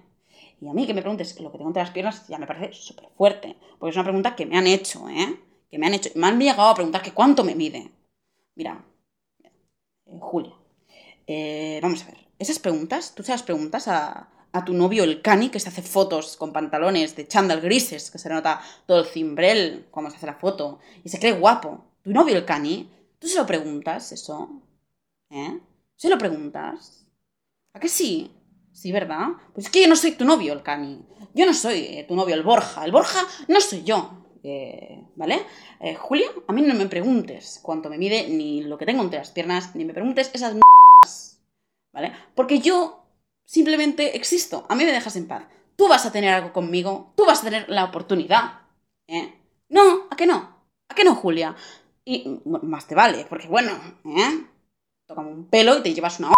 Y 0.61 0.67
a 0.69 0.73
mí 0.73 0.85
que 0.85 0.93
me 0.93 1.01
preguntes 1.01 1.39
lo 1.41 1.51
que 1.51 1.57
tengo 1.57 1.69
entre 1.69 1.81
las 1.81 1.91
piernas 1.91 2.27
ya 2.27 2.37
me 2.37 2.45
parece 2.45 2.73
súper 2.73 3.09
fuerte. 3.17 3.57
Porque 3.79 3.89
es 3.89 3.95
una 3.95 4.05
pregunta 4.05 4.35
que 4.35 4.45
me 4.45 4.57
han 4.57 4.67
hecho, 4.67 5.09
¿eh? 5.09 5.39
Que 5.69 5.79
me 5.79 5.87
han 5.87 5.95
hecho. 5.95 6.11
Me 6.15 6.27
han 6.27 6.39
llegado 6.39 6.69
a 6.69 6.75
preguntar 6.75 7.01
que 7.01 7.13
cuánto 7.13 7.43
me 7.43 7.55
mide. 7.55 7.91
Mira, 8.55 8.85
eh, 10.05 10.19
Julia. 10.19 10.53
Eh, 11.25 11.79
vamos 11.81 12.03
a 12.03 12.07
ver. 12.07 12.27
Esas 12.37 12.59
preguntas, 12.59 13.13
tú 13.15 13.23
se 13.23 13.31
las 13.31 13.43
preguntas 13.43 13.87
a, 13.87 14.29
a 14.51 14.65
tu 14.65 14.73
novio 14.73 15.03
el 15.03 15.21
cani 15.21 15.49
que 15.49 15.59
se 15.59 15.69
hace 15.69 15.81
fotos 15.81 16.37
con 16.37 16.53
pantalones 16.53 17.15
de 17.15 17.27
chándal 17.27 17.61
grises, 17.61 18.11
que 18.11 18.19
se 18.19 18.29
le 18.29 18.35
nota 18.35 18.61
todo 18.85 18.99
el 18.99 19.05
cimbrel 19.05 19.87
cuando 19.91 20.11
se 20.11 20.17
hace 20.17 20.25
la 20.27 20.35
foto, 20.35 20.79
y 21.03 21.09
se 21.09 21.19
cree 21.19 21.33
guapo. 21.33 21.85
Tu 22.03 22.11
novio 22.11 22.35
el 22.35 22.45
cani, 22.45 22.89
tú 23.19 23.27
se 23.27 23.37
lo 23.39 23.45
preguntas 23.45 24.11
eso, 24.11 24.61
¿eh? 25.29 25.59
¿Se 25.95 26.09
lo 26.09 26.17
preguntas? 26.17 27.05
¿A 27.73 27.79
qué 27.79 27.87
sí? 27.87 28.31
Sí, 28.73 28.91
¿verdad? 28.91 29.27
Pues 29.53 29.65
es 29.65 29.71
que 29.71 29.81
yo 29.81 29.87
no 29.87 29.95
soy 29.95 30.13
tu 30.13 30.25
novio, 30.25 30.53
el 30.53 30.63
Cani. 30.63 31.01
Yo 31.33 31.45
no 31.45 31.53
soy 31.53 31.79
eh, 31.79 32.05
tu 32.07 32.15
novio, 32.15 32.35
el 32.35 32.43
Borja. 32.43 32.85
El 32.85 32.91
Borja 32.91 33.19
no 33.47 33.59
soy 33.59 33.83
yo. 33.83 34.21
Eh, 34.43 35.03
¿Vale? 35.15 35.45
Eh, 35.79 35.95
Julia, 35.95 36.27
a 36.47 36.53
mí 36.53 36.61
no 36.61 36.73
me 36.73 36.87
preguntes 36.87 37.59
cuánto 37.61 37.89
me 37.89 37.97
mide, 37.97 38.27
ni 38.29 38.63
lo 38.63 38.77
que 38.77 38.85
tengo 38.85 39.03
entre 39.03 39.19
las 39.19 39.31
piernas, 39.31 39.75
ni 39.75 39.85
me 39.85 39.93
preguntes 39.93 40.31
esas 40.33 40.55
¿Vale? 41.93 42.13
Porque 42.35 42.59
yo 42.59 43.05
simplemente 43.45 44.15
existo. 44.15 44.65
A 44.69 44.75
mí 44.75 44.85
me 44.85 44.91
dejas 44.91 45.15
en 45.15 45.27
paz. 45.27 45.43
Tú 45.75 45.87
vas 45.87 46.05
a 46.05 46.11
tener 46.11 46.33
algo 46.33 46.53
conmigo. 46.53 47.13
Tú 47.15 47.25
vas 47.25 47.41
a 47.41 47.45
tener 47.45 47.69
la 47.69 47.85
oportunidad. 47.85 48.61
¿Eh? 49.07 49.33
No, 49.69 50.07
¿a 50.09 50.15
qué 50.15 50.25
no? 50.25 50.35
¿A 50.87 50.95
qué 50.95 51.03
no, 51.03 51.15
Julia? 51.15 51.55
Y 52.05 52.39
más 52.45 52.87
te 52.87 52.95
vale, 52.95 53.25
porque 53.29 53.47
bueno, 53.47 53.71
¿eh? 54.05 54.45
Tocamos 55.05 55.33
un 55.33 55.49
pelo 55.49 55.77
y 55.77 55.83
te 55.83 55.93
llevas 55.93 56.19
una 56.19 56.33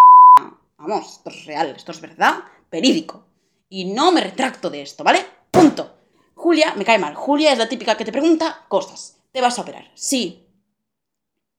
Vamos, 0.77 1.13
esto 1.13 1.29
es 1.29 1.45
real, 1.45 1.73
esto 1.75 1.91
es 1.91 2.01
verdad, 2.01 2.43
verídico. 2.71 3.25
Y 3.69 3.85
no 3.85 4.11
me 4.11 4.21
retracto 4.21 4.69
de 4.69 4.81
esto, 4.81 5.03
¿vale? 5.03 5.25
Punto. 5.49 5.97
Julia, 6.35 6.73
me 6.75 6.85
cae 6.85 6.99
mal. 6.99 7.15
Julia 7.15 7.51
es 7.51 7.57
la 7.57 7.69
típica 7.69 7.95
que 7.95 8.05
te 8.05 8.11
pregunta 8.11 8.65
cosas. 8.67 9.21
¿Te 9.31 9.41
vas 9.41 9.57
a 9.57 9.61
operar? 9.61 9.91
Sí. 9.95 10.45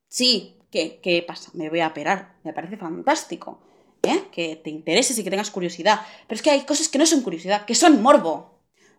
Sí. 0.09 0.61
¿Qué? 0.71 1.01
¿Qué 1.03 1.25
pasa? 1.27 1.51
Me 1.55 1.71
voy 1.71 1.81
a 1.81 1.89
operar. 1.89 2.37
Me 2.45 2.53
parece 2.53 2.77
fantástico. 2.77 3.61
¿Eh? 4.03 4.25
Que 4.31 4.57
te 4.57 4.71
intereses 4.71 5.19
y 5.19 5.25
que 5.25 5.31
tengas 5.31 5.51
curiosidad. 5.51 6.01
Pero 6.29 6.37
es 6.37 6.43
que 6.43 6.51
hay 6.51 6.61
cosas 6.67 6.89
que 6.89 6.99
no 6.99 7.07
son 7.07 7.23
curiosidad, 7.23 7.65
que 7.65 7.75
son 7.75 8.03
morbo. 8.03 8.55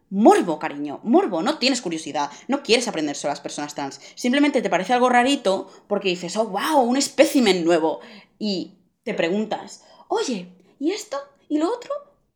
Morbo, 0.10 0.60
cariño, 0.60 1.00
morbo, 1.04 1.42
no 1.42 1.58
tienes 1.58 1.82
curiosidad, 1.82 2.30
no 2.48 2.62
quieres 2.62 2.88
aprender 2.88 3.16
sobre 3.16 3.32
las 3.32 3.42
personas 3.42 3.74
trans, 3.74 4.00
simplemente 4.14 4.62
te 4.62 4.70
parece 4.70 4.94
algo 4.94 5.10
rarito 5.10 5.68
porque 5.88 6.10
dices, 6.10 6.38
oh, 6.38 6.46
wow, 6.46 6.82
un 6.82 6.96
espécimen 6.96 7.66
nuevo. 7.66 8.02
Y 8.38 8.76
te 9.04 9.16
preguntas, 9.16 9.84
oye, 10.08 10.54
¿y 10.80 10.92
esto? 10.92 11.18
¿Y 11.50 11.58
lo 11.58 11.74
otro? 11.74 11.92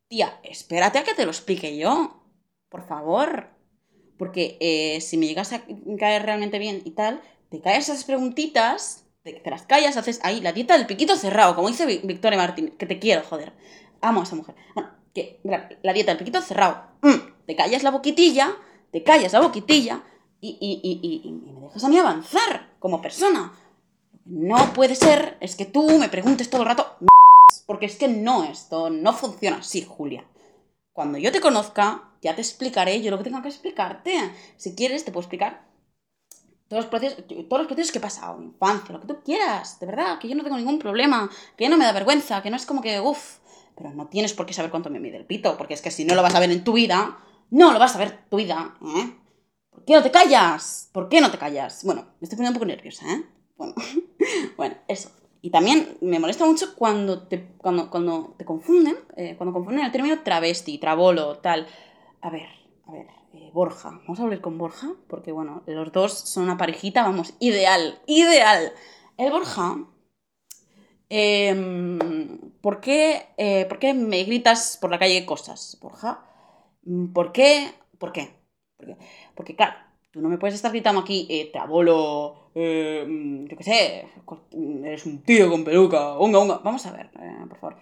Tía, 0.08 0.40
espérate 0.44 1.00
a 1.00 1.04
que 1.04 1.14
te 1.14 1.26
lo 1.26 1.32
explique 1.32 1.78
yo. 1.78 2.22
Por 2.70 2.88
favor. 2.88 3.50
Porque 4.18 4.58
eh, 4.60 5.02
si 5.02 5.18
me 5.18 5.28
llegas 5.28 5.54
a 5.54 5.64
caer 5.98 6.24
realmente 6.24 6.60
bien 6.60 6.82
y 6.84 6.92
tal, 6.92 7.22
te 7.50 7.62
caes 7.62 7.90
esas 7.90 8.04
preguntitas, 8.04 9.06
te, 9.24 9.42
las 9.46 9.64
callas, 9.64 9.98
haces 9.98 10.20
ahí 10.24 10.42
la 10.42 10.52
dieta 10.52 10.78
del 10.78 10.88
piquito 10.88 11.16
cerrado, 11.16 11.56
como 11.56 11.70
dice 11.70 11.86
Victoria 11.86 12.38
Martín, 12.38 12.72
que 12.78 12.86
te 12.86 13.00
quiero, 13.00 13.24
joder. 13.24 13.54
Amo 14.02 14.22
a 14.22 14.24
esa 14.24 14.36
mujer. 14.36 14.56
Bueno, 14.76 14.90
que 15.14 15.40
la 15.44 15.94
dieta 15.94 16.12
del 16.12 16.20
piquito 16.20 16.42
cerrado. 16.42 16.84
Mm, 17.02 17.46
te 17.46 17.56
callas 17.56 17.84
la 17.84 17.92
boquitilla, 17.92 18.56
te 18.92 19.04
callas 19.04 19.34
la 19.34 19.42
boquitilla 19.42 20.04
y, 20.42 20.58
y, 20.60 20.80
y, 20.84 21.22
y, 21.28 21.32
me 21.32 21.62
dejas 21.62 21.84
a 21.84 21.90
mí 21.90 21.98
avanzar 21.98 22.76
como 22.80 23.02
persona. 23.02 23.54
No 24.26 24.74
puede 24.74 24.96
ser 24.96 25.38
es 25.40 25.56
que 25.56 25.66
tú 25.66 25.98
me 25.98 26.10
preguntes 26.10 26.50
todo 26.50 26.62
el 26.62 26.68
rato 26.68 26.98
porque 27.70 27.86
es 27.86 27.98
que 27.98 28.08
no, 28.08 28.46
esto 28.46 28.90
no 28.90 29.14
funciona 29.14 29.58
así, 29.58 29.86
Julia. 29.88 30.26
Cuando 30.92 31.20
yo 31.20 31.32
te 31.32 31.40
conozca, 31.40 32.16
ya 32.20 32.34
te 32.34 32.42
explicaré 32.42 33.00
yo 33.00 33.12
lo 33.12 33.20
que 33.20 33.26
tengo 33.26 33.44
que 33.44 33.50
explicarte. 33.50 34.12
Si 34.58 34.74
quieres, 34.74 35.06
te 35.06 35.12
puedo 35.12 35.22
explicar 35.22 35.68
todos 36.68 36.86
los 36.86 36.90
procesos, 36.90 37.28
todos 37.28 37.60
los 37.60 37.68
procesos 37.68 37.92
que 37.92 38.00
he 38.00 38.02
pasado, 38.02 38.42
infancia, 38.42 38.94
lo 38.94 39.02
que 39.02 39.06
tú 39.06 39.20
quieras, 39.24 39.80
de 39.80 39.86
verdad, 39.86 40.18
que 40.18 40.28
yo 40.28 40.34
no 40.34 40.42
tengo 40.42 40.58
ningún 40.58 40.80
problema, 40.80 41.30
que 41.56 41.70
no 41.70 41.78
me 41.78 41.86
da 41.86 41.92
vergüenza, 41.92 42.42
que 42.42 42.50
no 42.50 42.56
es 42.56 42.66
como 42.66 42.82
que, 42.82 43.00
uff, 43.00 43.38
pero 43.78 43.92
no 43.92 44.08
tienes 44.08 44.34
por 44.34 44.48
qué 44.48 44.54
saber 44.54 44.72
cuánto 44.72 44.90
me 44.90 45.00
mide 45.00 45.18
el 45.18 45.28
pito, 45.28 45.56
porque 45.56 45.76
es 45.76 45.84
que 45.84 45.92
si 45.92 46.06
no 46.06 46.16
lo 46.16 46.24
vas 46.24 46.34
a 46.34 46.40
ver 46.40 46.50
en 46.50 46.64
tu 46.64 46.74
vida, 46.74 47.20
no 47.52 47.72
lo 47.72 47.78
vas 47.78 47.96
a 47.96 48.00
ver 48.00 48.26
tu 48.32 48.38
vida, 48.38 48.80
¿eh? 48.98 49.14
¿Por 49.70 49.86
qué 49.86 49.94
no 49.94 50.02
te 50.02 50.10
callas? 50.10 50.90
¿Por 50.92 51.08
qué 51.08 51.22
no 51.22 51.30
te 51.30 51.38
callas? 51.38 51.84
Bueno, 51.84 52.02
me 52.20 52.26
estoy 52.26 52.36
poniendo 52.36 52.58
un 52.58 52.62
poco 52.62 52.66
nerviosa, 52.66 53.06
¿eh? 53.14 53.26
Bueno, 53.58 53.76
bueno, 54.58 54.76
eso. 54.88 55.12
Y 55.42 55.52
también 55.52 55.98
me 56.02 56.20
molesta 56.20 56.46
mucho 56.46 56.76
cuando 56.76 57.28
te, 57.28 57.48
cuando, 57.58 57.90
cuando 57.90 58.36
te 58.38 58.46
confunden, 58.46 58.98
eh, 59.16 59.36
cuando 59.38 59.54
confunden 59.54 59.86
el 59.86 59.92
término 59.92 60.22
travesti, 60.22 60.78
trabolo, 60.80 61.38
tal. 61.40 61.68
A 62.22 62.30
ver, 62.30 62.48
a 62.88 62.92
ver, 62.92 63.08
eh, 63.34 63.50
Borja. 63.54 63.90
Vamos 63.90 64.20
a 64.20 64.24
hablar 64.24 64.42
con 64.42 64.58
Borja, 64.58 64.90
porque 65.08 65.32
bueno, 65.32 65.64
los 65.66 65.92
dos 65.94 66.14
son 66.14 66.44
una 66.44 66.58
parejita, 66.58 67.04
vamos, 67.04 67.34
ideal, 67.40 68.00
ideal. 68.06 68.74
El 69.18 69.32
Borja. 69.32 69.78
Em, 71.12 71.98
¿por, 72.62 72.82
qué, 72.82 73.30
eh, 73.38 73.66
¿Por 73.68 73.80
qué 73.80 73.94
me 73.94 74.24
gritas 74.24 74.78
por 74.80 74.92
la 74.92 75.00
calle 75.00 75.26
cosas, 75.26 75.78
Borja? 75.82 76.24
¿Por 77.14 77.32
qué? 77.32 77.72
¿Por 77.98 78.12
qué? 78.12 78.36
Porque, 78.78 78.98
porque 79.36 79.56
claro, 79.56 79.76
Tú 80.12 80.22
no 80.22 80.30
me 80.30 80.38
puedes 80.40 80.56
estar 80.56 80.72
gritando 80.72 81.02
aquí, 81.02 81.28
eh, 81.30 81.52
abolo, 81.60 82.50
eh, 82.56 83.06
mm, 83.08 83.46
yo 83.46 83.58
qué 83.58 83.64
sé, 83.64 84.08
eres 84.84 85.06
un 85.06 85.22
tío 85.22 85.50
con 85.50 85.64
peluca, 85.64 86.18
unga, 86.18 86.40
unga. 86.40 86.58
Vamos 86.64 86.86
a 86.88 86.92
ver, 86.92 87.12
eh, 87.20 87.46
por 87.48 87.60
favor, 87.60 87.78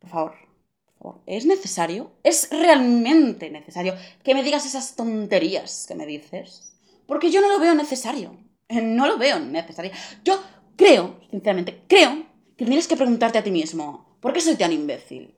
por 0.00 0.10
favor, 0.10 0.32
por 0.86 0.98
favor. 0.98 1.22
¿Es 1.26 1.44
necesario? 1.44 2.12
¿Es 2.22 2.48
realmente 2.50 3.50
necesario 3.50 3.94
que 4.24 4.34
me 4.34 4.42
digas 4.42 4.64
esas 4.64 4.96
tonterías 4.96 5.84
que 5.86 5.94
me 5.94 6.06
dices? 6.06 6.72
Porque 7.06 7.30
yo 7.30 7.40
no 7.42 7.48
lo 7.48 7.60
veo 7.60 7.74
necesario. 7.74 8.36
Eh, 8.68 8.80
no 8.82 9.06
lo 9.06 9.18
veo 9.18 9.38
necesario. 9.38 9.92
Yo 10.24 10.40
creo, 10.76 11.20
sinceramente, 11.30 11.82
creo 11.86 12.24
que 12.56 12.64
tienes 12.64 12.88
que 12.88 12.96
preguntarte 12.96 13.38
a 13.38 13.44
ti 13.44 13.50
mismo, 13.50 14.16
¿por 14.20 14.32
qué 14.32 14.40
soy 14.40 14.56
tan 14.56 14.72
imbécil? 14.72 15.36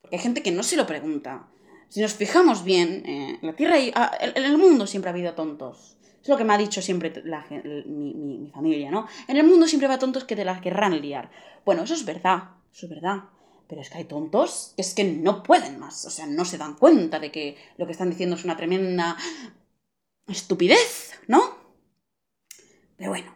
Porque 0.00 0.16
hay 0.16 0.22
gente 0.22 0.42
que 0.42 0.52
no 0.52 0.62
se 0.62 0.76
lo 0.76 0.86
pregunta. 0.86 1.48
Si 1.88 2.00
nos 2.00 2.14
fijamos 2.14 2.64
bien, 2.64 3.02
eh, 3.06 3.38
la 3.42 3.54
Tierra 3.54 3.78
y, 3.78 3.92
ah, 3.94 4.10
en 4.20 4.44
el 4.44 4.58
mundo 4.58 4.86
siempre 4.86 5.10
ha 5.10 5.14
habido 5.14 5.34
tontos. 5.34 5.96
Es 6.22 6.28
lo 6.28 6.36
que 6.38 6.44
me 6.44 6.54
ha 6.54 6.58
dicho 6.58 6.80
siempre 6.80 7.12
mi, 7.86 8.50
familia, 8.52 8.90
¿no? 8.90 9.06
En 9.28 9.36
el 9.36 9.46
mundo 9.46 9.66
siempre 9.66 9.88
va 9.88 9.98
tontos 9.98 10.24
que 10.24 10.34
te 10.34 10.44
las 10.44 10.60
querrán 10.60 10.98
liar. 11.00 11.30
Bueno, 11.66 11.82
eso 11.82 11.92
es 11.92 12.04
verdad, 12.04 12.44
eso 12.72 12.86
es 12.86 12.90
verdad. 12.90 13.24
Pero 13.68 13.82
es 13.82 13.90
que 13.90 13.98
hay 13.98 14.04
tontos 14.04 14.72
que 14.76 14.82
es 14.82 14.94
que 14.94 15.04
no 15.04 15.42
pueden 15.42 15.78
más, 15.78 16.04
o 16.06 16.10
sea, 16.10 16.26
no 16.26 16.44
se 16.44 16.58
dan 16.58 16.74
cuenta 16.76 17.18
de 17.18 17.30
que 17.30 17.56
lo 17.76 17.86
que 17.86 17.92
están 17.92 18.10
diciendo 18.10 18.36
es 18.36 18.44
una 18.44 18.56
tremenda 18.56 19.16
estupidez, 20.26 21.12
¿no? 21.28 21.40
Pero 22.96 23.10
bueno, 23.10 23.34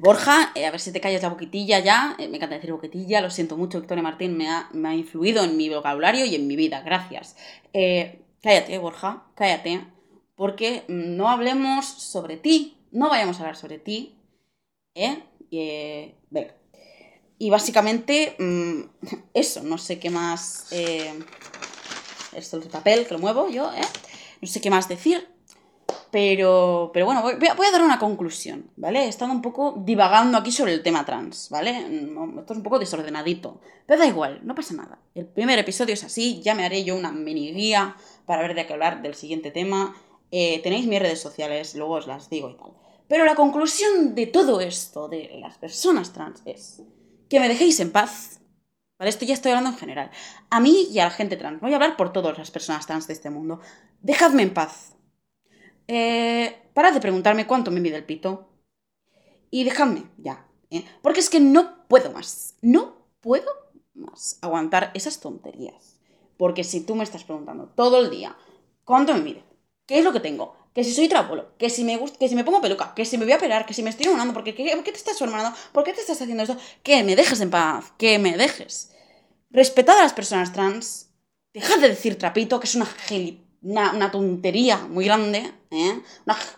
Borja, 0.00 0.50
eh, 0.56 0.66
a 0.66 0.72
ver 0.72 0.80
si 0.80 0.90
te 0.90 1.00
callas 1.00 1.22
la 1.22 1.28
boquitilla 1.28 1.78
ya, 1.78 2.16
eh, 2.18 2.26
me 2.26 2.38
encanta 2.38 2.56
decir 2.56 2.72
boquitilla, 2.72 3.20
lo 3.20 3.30
siento 3.30 3.56
mucho, 3.56 3.78
Victoria 3.78 4.02
Martín 4.02 4.36
me 4.36 4.50
ha, 4.50 4.68
me 4.72 4.88
ha 4.88 4.94
influido 4.94 5.44
en 5.44 5.56
mi 5.56 5.68
vocabulario 5.68 6.26
y 6.26 6.34
en 6.34 6.48
mi 6.48 6.56
vida, 6.56 6.80
gracias. 6.80 7.36
Eh, 7.72 8.20
cállate, 8.42 8.76
Borja, 8.78 9.22
cállate, 9.36 9.86
porque 10.34 10.82
no 10.88 11.28
hablemos 11.28 11.86
sobre 11.86 12.36
ti, 12.36 12.76
no 12.90 13.08
vayamos 13.08 13.36
a 13.36 13.40
hablar 13.42 13.56
sobre 13.56 13.78
ti, 13.78 14.18
¿eh? 14.96 15.22
eh 15.52 16.16
venga. 16.28 16.56
Y 17.38 17.50
básicamente, 17.50 18.34
mm, 18.36 18.80
eso, 19.34 19.62
no 19.62 19.78
sé 19.78 20.00
qué 20.00 20.10
más... 20.10 20.72
esto 20.72 22.58
es 22.58 22.64
el 22.64 22.70
papel, 22.70 23.06
que 23.06 23.14
lo 23.14 23.20
muevo 23.20 23.48
yo, 23.48 23.72
¿eh? 23.72 23.86
No 24.40 24.48
sé 24.48 24.60
qué 24.60 24.70
más 24.70 24.88
decir. 24.88 25.33
Pero, 26.14 26.92
pero 26.94 27.06
bueno, 27.06 27.22
voy, 27.22 27.32
a, 27.66 27.72
dar 27.72 27.82
una 27.82 27.98
conclusión, 27.98 28.70
¿vale? 28.76 29.06
He 29.06 29.08
estado 29.08 29.32
un 29.32 29.42
poco 29.42 29.82
divagando 29.84 30.38
aquí 30.38 30.52
sobre 30.52 30.72
el 30.72 30.80
tema 30.80 31.04
trans, 31.04 31.48
¿vale? 31.50 31.76
Esto 32.38 32.52
es 32.52 32.56
un 32.56 32.62
poco 32.62 32.78
desordenadito. 32.78 33.60
Pero 33.84 33.98
da 33.98 34.06
igual, 34.06 34.38
no 34.44 34.54
pasa 34.54 34.74
nada. 34.74 35.00
El 35.16 35.26
primer 35.26 35.58
episodio 35.58 35.92
es 35.92 36.04
así, 36.04 36.40
ya 36.40 36.54
me 36.54 36.64
haré 36.64 36.84
yo 36.84 36.94
una 36.94 37.10
mini 37.10 37.52
guía 37.52 37.96
para 38.26 38.42
ver 38.42 38.54
de 38.54 38.64
qué 38.64 38.74
hablar 38.74 39.02
del 39.02 39.16
siguiente 39.16 39.50
tema. 39.50 39.96
Eh, 40.30 40.60
tenéis 40.62 40.86
mis 40.86 41.00
redes 41.00 41.20
sociales, 41.20 41.74
luego 41.74 41.94
os 41.94 42.06
las 42.06 42.30
digo 42.30 42.48
y 42.48 42.56
tal. 42.58 42.70
Pero 43.08 43.24
la 43.24 43.34
conclusión 43.34 44.14
de 44.14 44.28
todo 44.28 44.60
esto, 44.60 45.08
de 45.08 45.38
las 45.40 45.58
personas 45.58 46.12
trans, 46.12 46.42
es 46.44 46.80
que 47.28 47.40
me 47.40 47.48
dejéis 47.48 47.80
en 47.80 47.90
paz. 47.90 48.38
¿Vale? 49.00 49.10
Esto 49.10 49.24
ya 49.24 49.34
estoy 49.34 49.50
hablando 49.50 49.70
en 49.70 49.78
general. 49.78 50.12
A 50.48 50.60
mí 50.60 50.86
y 50.92 51.00
a 51.00 51.06
la 51.06 51.10
gente 51.10 51.36
trans. 51.36 51.60
Voy 51.60 51.72
a 51.72 51.74
hablar 51.74 51.96
por 51.96 52.12
todas 52.12 52.38
las 52.38 52.52
personas 52.52 52.86
trans 52.86 53.08
de 53.08 53.14
este 53.14 53.30
mundo. 53.30 53.58
Dejadme 54.00 54.44
en 54.44 54.54
paz 54.54 54.94
eh, 55.88 56.62
parad 56.74 56.92
de 56.92 57.00
preguntarme 57.00 57.46
cuánto 57.46 57.70
me 57.70 57.80
mide 57.80 57.96
el 57.96 58.04
pito. 58.04 58.48
Y 59.50 59.64
dejadme 59.64 60.04
ya. 60.18 60.46
¿eh? 60.70 60.84
Porque 61.02 61.20
es 61.20 61.30
que 61.30 61.40
no 61.40 61.86
puedo 61.88 62.10
más. 62.12 62.54
No 62.60 62.96
puedo 63.20 63.50
más 63.94 64.38
aguantar 64.42 64.90
esas 64.94 65.20
tonterías. 65.20 66.00
Porque 66.36 66.64
si 66.64 66.80
tú 66.80 66.94
me 66.94 67.04
estás 67.04 67.24
preguntando 67.24 67.66
todo 67.66 68.00
el 68.00 68.10
día 68.10 68.36
cuánto 68.84 69.14
me 69.14 69.20
mide, 69.20 69.44
qué 69.86 69.98
es 69.98 70.04
lo 70.04 70.12
que 70.12 70.20
tengo, 70.20 70.56
que 70.74 70.82
si 70.82 70.92
soy 70.92 71.08
trapolo, 71.08 71.56
que 71.56 71.70
si 71.70 71.84
me 71.84 71.96
gusta, 71.96 72.18
que 72.18 72.28
si 72.28 72.34
me 72.34 72.42
pongo 72.42 72.60
peluca, 72.60 72.92
que 72.94 73.04
si 73.04 73.16
me 73.16 73.24
voy 73.24 73.32
a 73.32 73.36
operar, 73.36 73.64
que 73.64 73.74
si 73.74 73.82
me 73.84 73.90
estoy 73.90 74.06
hormonando, 74.06 74.34
porque 74.34 74.54
¿qué, 74.54 74.74
¿por 74.74 74.82
qué 74.82 74.90
te 74.90 74.98
estás 74.98 75.22
hormonando? 75.22 75.56
¿Por 75.72 75.84
qué 75.84 75.92
te 75.92 76.00
estás 76.00 76.20
haciendo 76.20 76.42
esto? 76.42 76.56
Que 76.82 77.04
me 77.04 77.14
dejes 77.14 77.40
en 77.40 77.50
paz, 77.50 77.92
que 77.96 78.18
me 78.18 78.36
dejes. 78.36 78.90
Respetad 79.50 79.96
a 79.98 80.02
las 80.02 80.12
personas 80.12 80.52
trans. 80.52 81.10
Dejad 81.52 81.78
de 81.78 81.90
decir 81.90 82.18
trapito, 82.18 82.58
que 82.58 82.66
es 82.66 82.74
una 82.74 82.86
gilipollas 82.86 83.43
una, 83.64 84.10
tontería 84.10 84.86
muy 84.86 85.06
grande, 85.06 85.50
¿eh? 85.70 86.02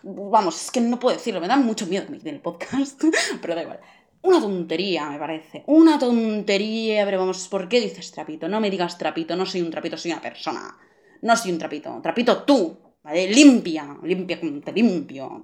vamos, 0.02 0.64
es 0.64 0.70
que 0.70 0.80
no 0.80 0.98
puedo 0.98 1.16
decirlo, 1.16 1.40
me 1.40 1.48
da 1.48 1.56
mucho 1.56 1.86
miedo 1.86 2.04
que 2.06 2.12
me 2.12 2.30
el 2.30 2.40
podcast, 2.40 3.02
pero 3.40 3.54
da 3.54 3.62
igual. 3.62 3.80
Una 4.22 4.40
tontería, 4.40 5.08
me 5.08 5.18
parece. 5.18 5.62
Una 5.66 6.00
tontería, 6.00 7.04
pero 7.04 7.20
vamos, 7.20 7.46
¿por 7.46 7.68
qué 7.68 7.80
dices 7.80 8.10
trapito? 8.10 8.48
No 8.48 8.60
me 8.60 8.70
digas 8.70 8.98
trapito, 8.98 9.36
no 9.36 9.46
soy 9.46 9.62
un 9.62 9.70
trapito, 9.70 9.96
soy 9.96 10.10
una 10.10 10.20
persona. 10.20 10.76
No 11.22 11.36
soy 11.36 11.52
un 11.52 11.58
trapito. 11.58 12.00
Trapito 12.02 12.42
tú, 12.42 12.76
¿vale? 13.04 13.28
Limpia, 13.28 13.98
limpia 14.02 14.40
como 14.40 14.60
te 14.60 14.72
limpio. 14.72 15.42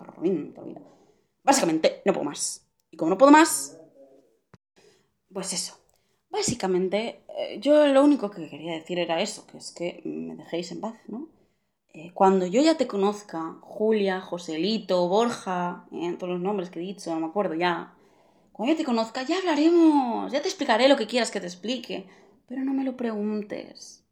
Básicamente, 1.44 2.03
no 2.05 2.12
puedo 2.12 2.25
más. 2.25 2.66
Y 2.90 2.96
como 2.96 3.11
no 3.11 3.18
puedo 3.18 3.31
más, 3.31 3.79
pues 5.33 5.53
eso. 5.53 5.79
Básicamente, 6.29 7.25
eh, 7.38 7.61
yo 7.61 7.87
lo 7.87 8.03
único 8.03 8.31
que 8.31 8.48
quería 8.48 8.72
decir 8.72 8.98
era 8.98 9.20
eso, 9.20 9.46
que 9.46 9.59
es 9.59 9.70
que 9.70 10.03
me 10.05 10.35
dejéis 10.35 10.72
en 10.72 10.81
paz, 10.81 10.96
¿no? 11.07 11.29
Eh, 11.95 12.11
cuando 12.15 12.47
yo 12.47 12.63
ya 12.63 12.77
te 12.77 12.87
conozca, 12.87 13.57
Julia, 13.61 14.21
Joselito, 14.21 15.09
Borja, 15.09 15.85
eh, 15.93 16.17
todos 16.19 16.33
los 16.33 16.41
nombres 16.41 16.71
que 16.71 16.79
he 16.79 16.83
dicho, 16.83 17.13
no 17.13 17.21
me 17.21 17.27
acuerdo 17.27 17.55
ya. 17.55 17.95
Cuando 18.53 18.73
ya 18.73 18.79
te 18.79 18.85
conozca, 18.85 19.23
ya 19.25 19.39
hablaremos, 19.39 20.33
ya 20.33 20.41
te 20.41 20.49
explicaré 20.49 20.89
lo 20.89 20.97
que 20.97 21.07
quieras 21.07 21.31
que 21.31 21.41
te 21.41 21.47
explique. 21.47 22.07
Pero 22.49 22.65
no 22.65 22.73
me 22.73 22.85
lo 22.85 22.97
preguntes. 22.97 24.05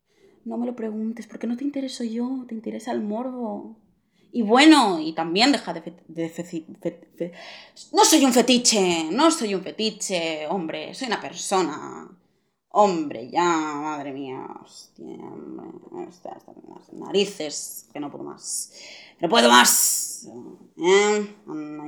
No 0.44 0.58
me 0.58 0.66
lo 0.66 0.76
preguntes, 0.76 1.26
porque 1.26 1.46
no 1.46 1.56
te 1.56 1.64
intereso 1.64 2.04
yo, 2.04 2.44
te 2.48 2.54
interesa 2.54 2.92
el 2.92 3.00
morbo. 3.00 3.76
Y 4.32 4.42
bueno, 4.42 5.00
y 5.00 5.12
también 5.14 5.50
deja 5.50 5.72
de... 5.72 5.94
de 6.08 7.32
no 7.92 8.04
soy 8.04 8.24
un 8.24 8.32
fetiche, 8.32 9.08
no 9.10 9.30
soy 9.30 9.54
un 9.54 9.62
fetiche, 9.62 10.46
hombre, 10.48 10.94
soy 10.94 11.08
una 11.08 11.20
persona. 11.20 12.08
Hombre, 12.72 13.28
ya, 13.30 13.42
madre 13.42 14.12
mía, 14.12 14.46
hostia, 14.62 15.04
las 16.68 16.92
narices, 16.92 17.88
que 17.92 17.98
no 17.98 18.12
puedo 18.12 18.22
más. 18.22 18.72
No 19.20 19.28
puedo 19.28 19.48
más. 19.48 20.28
¿Eh? 20.76 21.36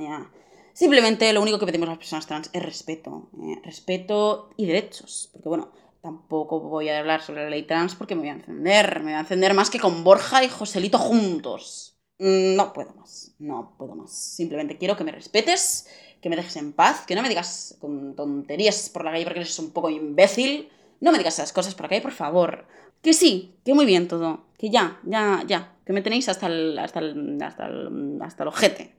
ya. 0.01 0.29
Simplemente 0.73 1.31
lo 1.31 1.41
único 1.41 1.57
que 1.57 1.65
pedimos 1.65 1.87
a 1.87 1.91
las 1.91 1.99
personas 1.99 2.27
trans 2.27 2.49
es 2.51 2.61
respeto. 2.61 3.29
¿eh? 3.43 3.61
Respeto 3.63 4.49
y 4.57 4.65
derechos. 4.65 5.29
Porque 5.31 5.47
bueno, 5.47 5.71
tampoco 6.01 6.59
voy 6.59 6.89
a 6.89 6.99
hablar 6.99 7.21
sobre 7.21 7.43
la 7.43 7.49
ley 7.49 7.63
trans 7.63 7.95
porque 7.95 8.15
me 8.15 8.21
voy 8.21 8.29
a 8.29 8.33
encender. 8.33 8.99
Me 8.99 9.05
voy 9.05 9.13
a 9.13 9.19
encender 9.21 9.53
más 9.53 9.69
que 9.69 9.79
con 9.79 10.03
Borja 10.03 10.43
y 10.43 10.49
Joselito 10.49 10.97
juntos. 10.97 11.97
No 12.19 12.73
puedo 12.73 12.93
más. 12.95 13.35
No 13.39 13.75
puedo 13.77 13.95
más. 13.95 14.11
Simplemente 14.11 14.77
quiero 14.77 14.97
que 14.97 15.05
me 15.05 15.13
respetes 15.13 15.87
que 16.23 16.29
me 16.29 16.37
dejes 16.37 16.55
en 16.55 16.71
paz, 16.71 17.05
que 17.05 17.15
no 17.15 17.21
me 17.21 17.27
digas 17.27 17.75
con 17.81 18.15
tonterías 18.15 18.89
por 18.89 19.03
la 19.03 19.11
calle 19.11 19.25
porque 19.25 19.41
eres 19.41 19.59
un 19.59 19.71
poco 19.71 19.89
imbécil. 19.89 20.69
No 21.01 21.11
me 21.11 21.17
digas 21.17 21.33
esas 21.33 21.51
cosas 21.51 21.75
por 21.75 21.83
la 21.83 21.89
calle, 21.89 22.01
por 22.01 22.13
favor. 22.13 22.65
Que 23.01 23.11
sí, 23.11 23.55
que 23.65 23.73
muy 23.73 23.85
bien 23.85 24.07
todo. 24.07 24.45
Que 24.57 24.69
ya, 24.69 25.01
ya, 25.03 25.43
ya. 25.45 25.75
Que 25.85 25.91
me 25.91 26.01
tenéis 26.01 26.29
hasta 26.29 26.47
el, 26.47 26.79
hasta 26.79 26.99
el, 26.99 27.37
hasta 27.43 27.65
el, 27.65 28.21
hasta 28.21 28.43
el 28.43 28.47
ojete. 28.47 28.95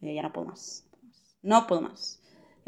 Ya 0.00 0.22
no 0.22 0.32
puedo 0.32 0.48
más. 0.48 0.84
No 1.42 1.68
puedo 1.68 1.82
más. 1.82 2.17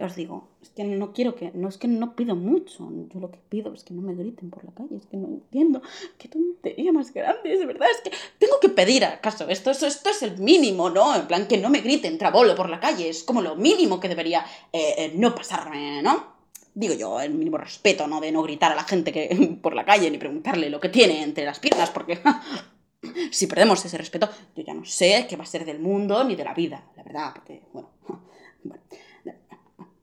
Os 0.01 0.17
digo, 0.17 0.49
es 0.63 0.71
que 0.71 0.83
no 0.85 1.13
quiero 1.13 1.35
que, 1.35 1.51
no 1.53 1.69
es 1.69 1.77
que 1.77 1.87
no 1.87 2.17
pido 2.17 2.35
mucho, 2.35 2.89
yo 3.13 3.21
lo 3.21 3.31
que 3.31 3.39
pido 3.51 3.75
es 3.75 3.85
que 3.85 3.93
no 3.93 4.01
me 4.01 4.15
griten 4.15 4.49
por 4.49 4.65
la 4.65 4.73
calle, 4.73 4.97
es 4.97 5.05
que 5.05 5.19
no 5.19 5.29
entiendo, 5.29 5.83
qué 6.17 6.27
tontería 6.29 6.91
más 6.91 7.13
grande, 7.13 7.53
es 7.53 7.67
verdad, 7.67 7.89
es 7.91 8.01
que 8.01 8.17
tengo 8.39 8.59
que 8.61 8.71
pedir 8.71 9.05
acaso, 9.05 9.47
esto, 9.51 9.71
esto, 9.71 9.87
esto 9.87 10.09
es 10.09 10.23
el 10.23 10.39
mínimo, 10.39 10.89
¿no? 10.89 11.15
En 11.15 11.27
plan, 11.27 11.47
que 11.47 11.59
no 11.59 11.69
me 11.69 11.83
griten 11.83 12.17
trabolo 12.17 12.55
por 12.55 12.71
la 12.71 12.81
calle, 12.81 13.11
es 13.11 13.23
como 13.23 13.43
lo 13.43 13.57
mínimo 13.57 14.01
que 14.01 14.09
debería 14.09 14.43
eh, 14.73 14.95
eh, 14.97 15.13
no 15.17 15.35
pasarme, 15.35 16.03
¿no? 16.03 16.41
Digo 16.73 16.95
yo, 16.95 17.21
el 17.21 17.35
mínimo 17.35 17.59
respeto, 17.59 18.07
¿no? 18.07 18.19
De 18.23 18.33
no 18.33 18.43
gritar 18.43 18.73
a 18.73 18.77
la 18.77 18.85
gente 18.85 19.13
que 19.13 19.59
por 19.63 19.75
la 19.75 19.85
calle 19.85 20.11
ni 20.11 20.17
preguntarle 20.17 20.71
lo 20.71 20.81
que 20.81 20.89
tiene 20.89 21.23
entre 21.23 21.45
las 21.45 21.61
piernas, 21.61 21.91
porque 21.91 22.21
si 23.31 23.47
perdemos 23.47 23.85
ese 23.85 23.99
respeto, 23.99 24.31
yo 24.57 24.63
ya 24.63 24.73
no 24.73 24.87
sé 24.87 25.27
qué 25.29 25.37
va 25.37 25.45
a 25.45 25.47
ser 25.47 25.67
del 25.67 25.79
mundo 25.79 26.25
ni 26.25 26.37
de 26.37 26.45
la 26.45 26.55
vida, 26.55 26.85
la 26.97 27.03
verdad, 27.03 27.33
porque, 27.35 27.65
bueno, 27.75 27.91
bueno 28.65 28.83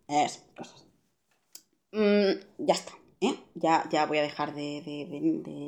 es, 0.07 0.43
cosas. 0.55 0.85
Mm, 1.91 2.39
ya 2.59 2.73
está, 2.73 2.93
¿eh? 3.21 3.35
Ya, 3.55 3.87
ya 3.89 4.05
voy 4.05 4.17
a 4.19 4.21
dejar 4.23 4.53
de, 4.53 4.81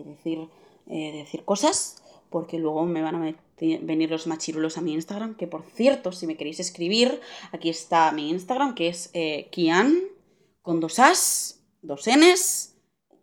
decir, 0.06 0.48
eh, 0.88 1.12
decir 1.14 1.46
cosas 1.46 2.04
porque 2.30 2.60
luego 2.60 2.86
me 2.86 3.02
van 3.02 3.16
a 3.16 3.34
venir 3.60 4.10
los 4.12 4.28
machirulos 4.28 4.78
a 4.78 4.82
mi 4.82 4.94
Instagram, 4.94 5.36
que 5.36 5.48
por 5.48 5.64
cierto, 5.64 6.12
si 6.12 6.28
me 6.28 6.38
queréis 6.38 6.60
escribir, 6.60 7.20
aquí 7.52 7.70
está 7.70 8.12
mi 8.12 8.30
Instagram, 8.30 8.76
que 8.76 8.90
es 8.90 9.10
eh, 9.14 9.48
Kian, 9.52 9.96
con 10.62 10.80
dos 10.80 11.00
As, 11.00 11.64
dos 11.82 12.08
Ns, 12.08 12.76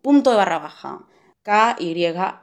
punto 0.02 0.30
de 0.30 0.36
barra 0.36 0.58
baja. 0.58 1.06
K-Y-A-A-N-N 1.42 2.40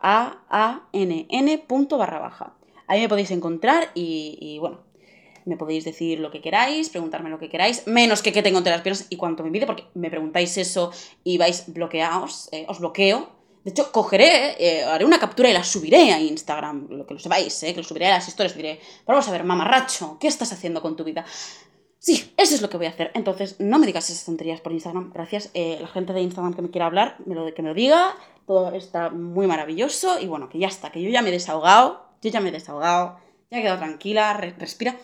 punto 1.68 1.98
barra 1.98 2.20
baja. 2.20 2.56
Ahí 2.88 3.02
me 3.02 3.10
podéis 3.10 3.32
encontrar 3.32 3.92
y 3.94 4.58
bueno, 4.60 4.86
me 5.46 5.58
podéis 5.58 5.86
decir 5.86 6.20
lo 6.20 6.32
que 6.32 6.42
queráis, 6.42 6.90
preguntarme 6.90 7.30
lo 7.30 7.40
que 7.40 7.50
queráis, 7.50 7.86
menos 7.88 8.22
que 8.22 8.32
qué 8.32 8.42
tengo 8.42 8.58
entre 8.60 8.72
las 8.72 8.82
piernas 8.82 9.08
y 9.10 9.18
cuánto 9.18 9.44
me 9.44 9.50
mide, 9.50 9.66
porque 9.66 9.86
me 9.94 10.10
preguntáis 10.10 10.58
eso 10.58 10.92
y 11.24 11.38
vais 11.38 11.66
bloqueados, 11.68 12.50
eh, 12.52 12.66
os 12.68 12.80
bloqueo. 12.80 13.30
De 13.64 13.72
hecho, 13.72 13.92
cogeré, 13.92 14.56
eh, 14.60 14.84
haré 14.84 15.06
una 15.06 15.20
captura 15.20 15.50
y 15.50 15.54
la 15.54 15.64
subiré 15.64 16.12
a 16.12 16.20
Instagram, 16.20 16.88
lo 16.90 17.06
que 17.06 17.14
lo 17.14 17.20
sepáis, 17.20 17.64
eh, 17.64 17.74
que 17.74 17.82
lo 17.82 17.84
subiré 17.84 18.08
a 18.08 18.16
las 18.16 18.28
historias, 18.28 18.56
diré, 18.56 18.80
vamos 19.06 19.28
a 19.28 19.32
ver, 19.32 19.44
mamarracho, 19.46 20.18
¿qué 20.20 20.28
estás 20.28 20.52
haciendo 20.52 20.82
con 20.82 20.98
tu 20.98 21.04
vida? 21.06 21.26
Sí, 21.98 22.34
eso 22.36 22.56
es 22.56 22.62
lo 22.62 22.70
que 22.70 22.76
voy 22.76 22.88
a 22.88 22.90
hacer. 22.90 23.12
Entonces, 23.14 23.56
no 23.60 23.80
me 23.80 23.86
digas 23.86 24.10
esas 24.10 24.26
tonterías 24.26 24.60
por 24.60 24.74
Instagram. 24.74 25.12
Gracias. 25.14 25.52
la 25.54 25.88
gente 25.88 26.12
de 26.12 26.20
Instagram 26.20 26.54
que 26.54 26.62
me 26.62 26.70
quiera 26.70 26.88
hablar, 26.88 27.16
me 27.26 27.34
lo, 27.34 27.54
que 27.54 27.62
me 27.62 27.70
lo 27.70 27.74
diga. 27.74 28.18
Todo 28.46 28.74
está 28.76 29.10
muy 29.10 29.48
maravilloso. 29.48 30.20
Y 30.20 30.28
bueno, 30.28 30.50
que 30.50 30.60
ya 30.60 30.68
está, 30.68 30.92
que 30.92 31.02
yo 31.02 31.10
ya 31.10 31.22
me 31.22 31.30
he 31.30 31.32
desahogado. 31.32 32.06
Yo 32.22 32.30
ya 32.30 32.42
me 32.42 32.50
he 32.50 32.52
desahogado. 32.52 33.20
Ya 33.50 33.60
he 33.60 33.62
quedado 33.62 33.80
tranquila. 33.80 34.34
respira. 34.34 34.98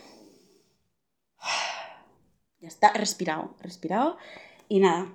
Ya 2.61 2.67
está, 2.67 2.93
respirado, 2.93 3.55
respirado. 3.61 4.17
Y 4.67 4.79
nada, 4.79 5.13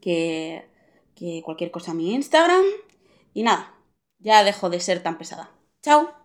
que, 0.00 0.68
que 1.14 1.42
cualquier 1.44 1.70
cosa 1.70 1.92
a 1.92 1.94
mi 1.94 2.14
Instagram. 2.14 2.64
Y 3.34 3.42
nada, 3.42 3.74
ya 4.18 4.44
dejo 4.44 4.70
de 4.70 4.80
ser 4.80 5.02
tan 5.02 5.18
pesada. 5.18 5.50
Chao. 5.82 6.19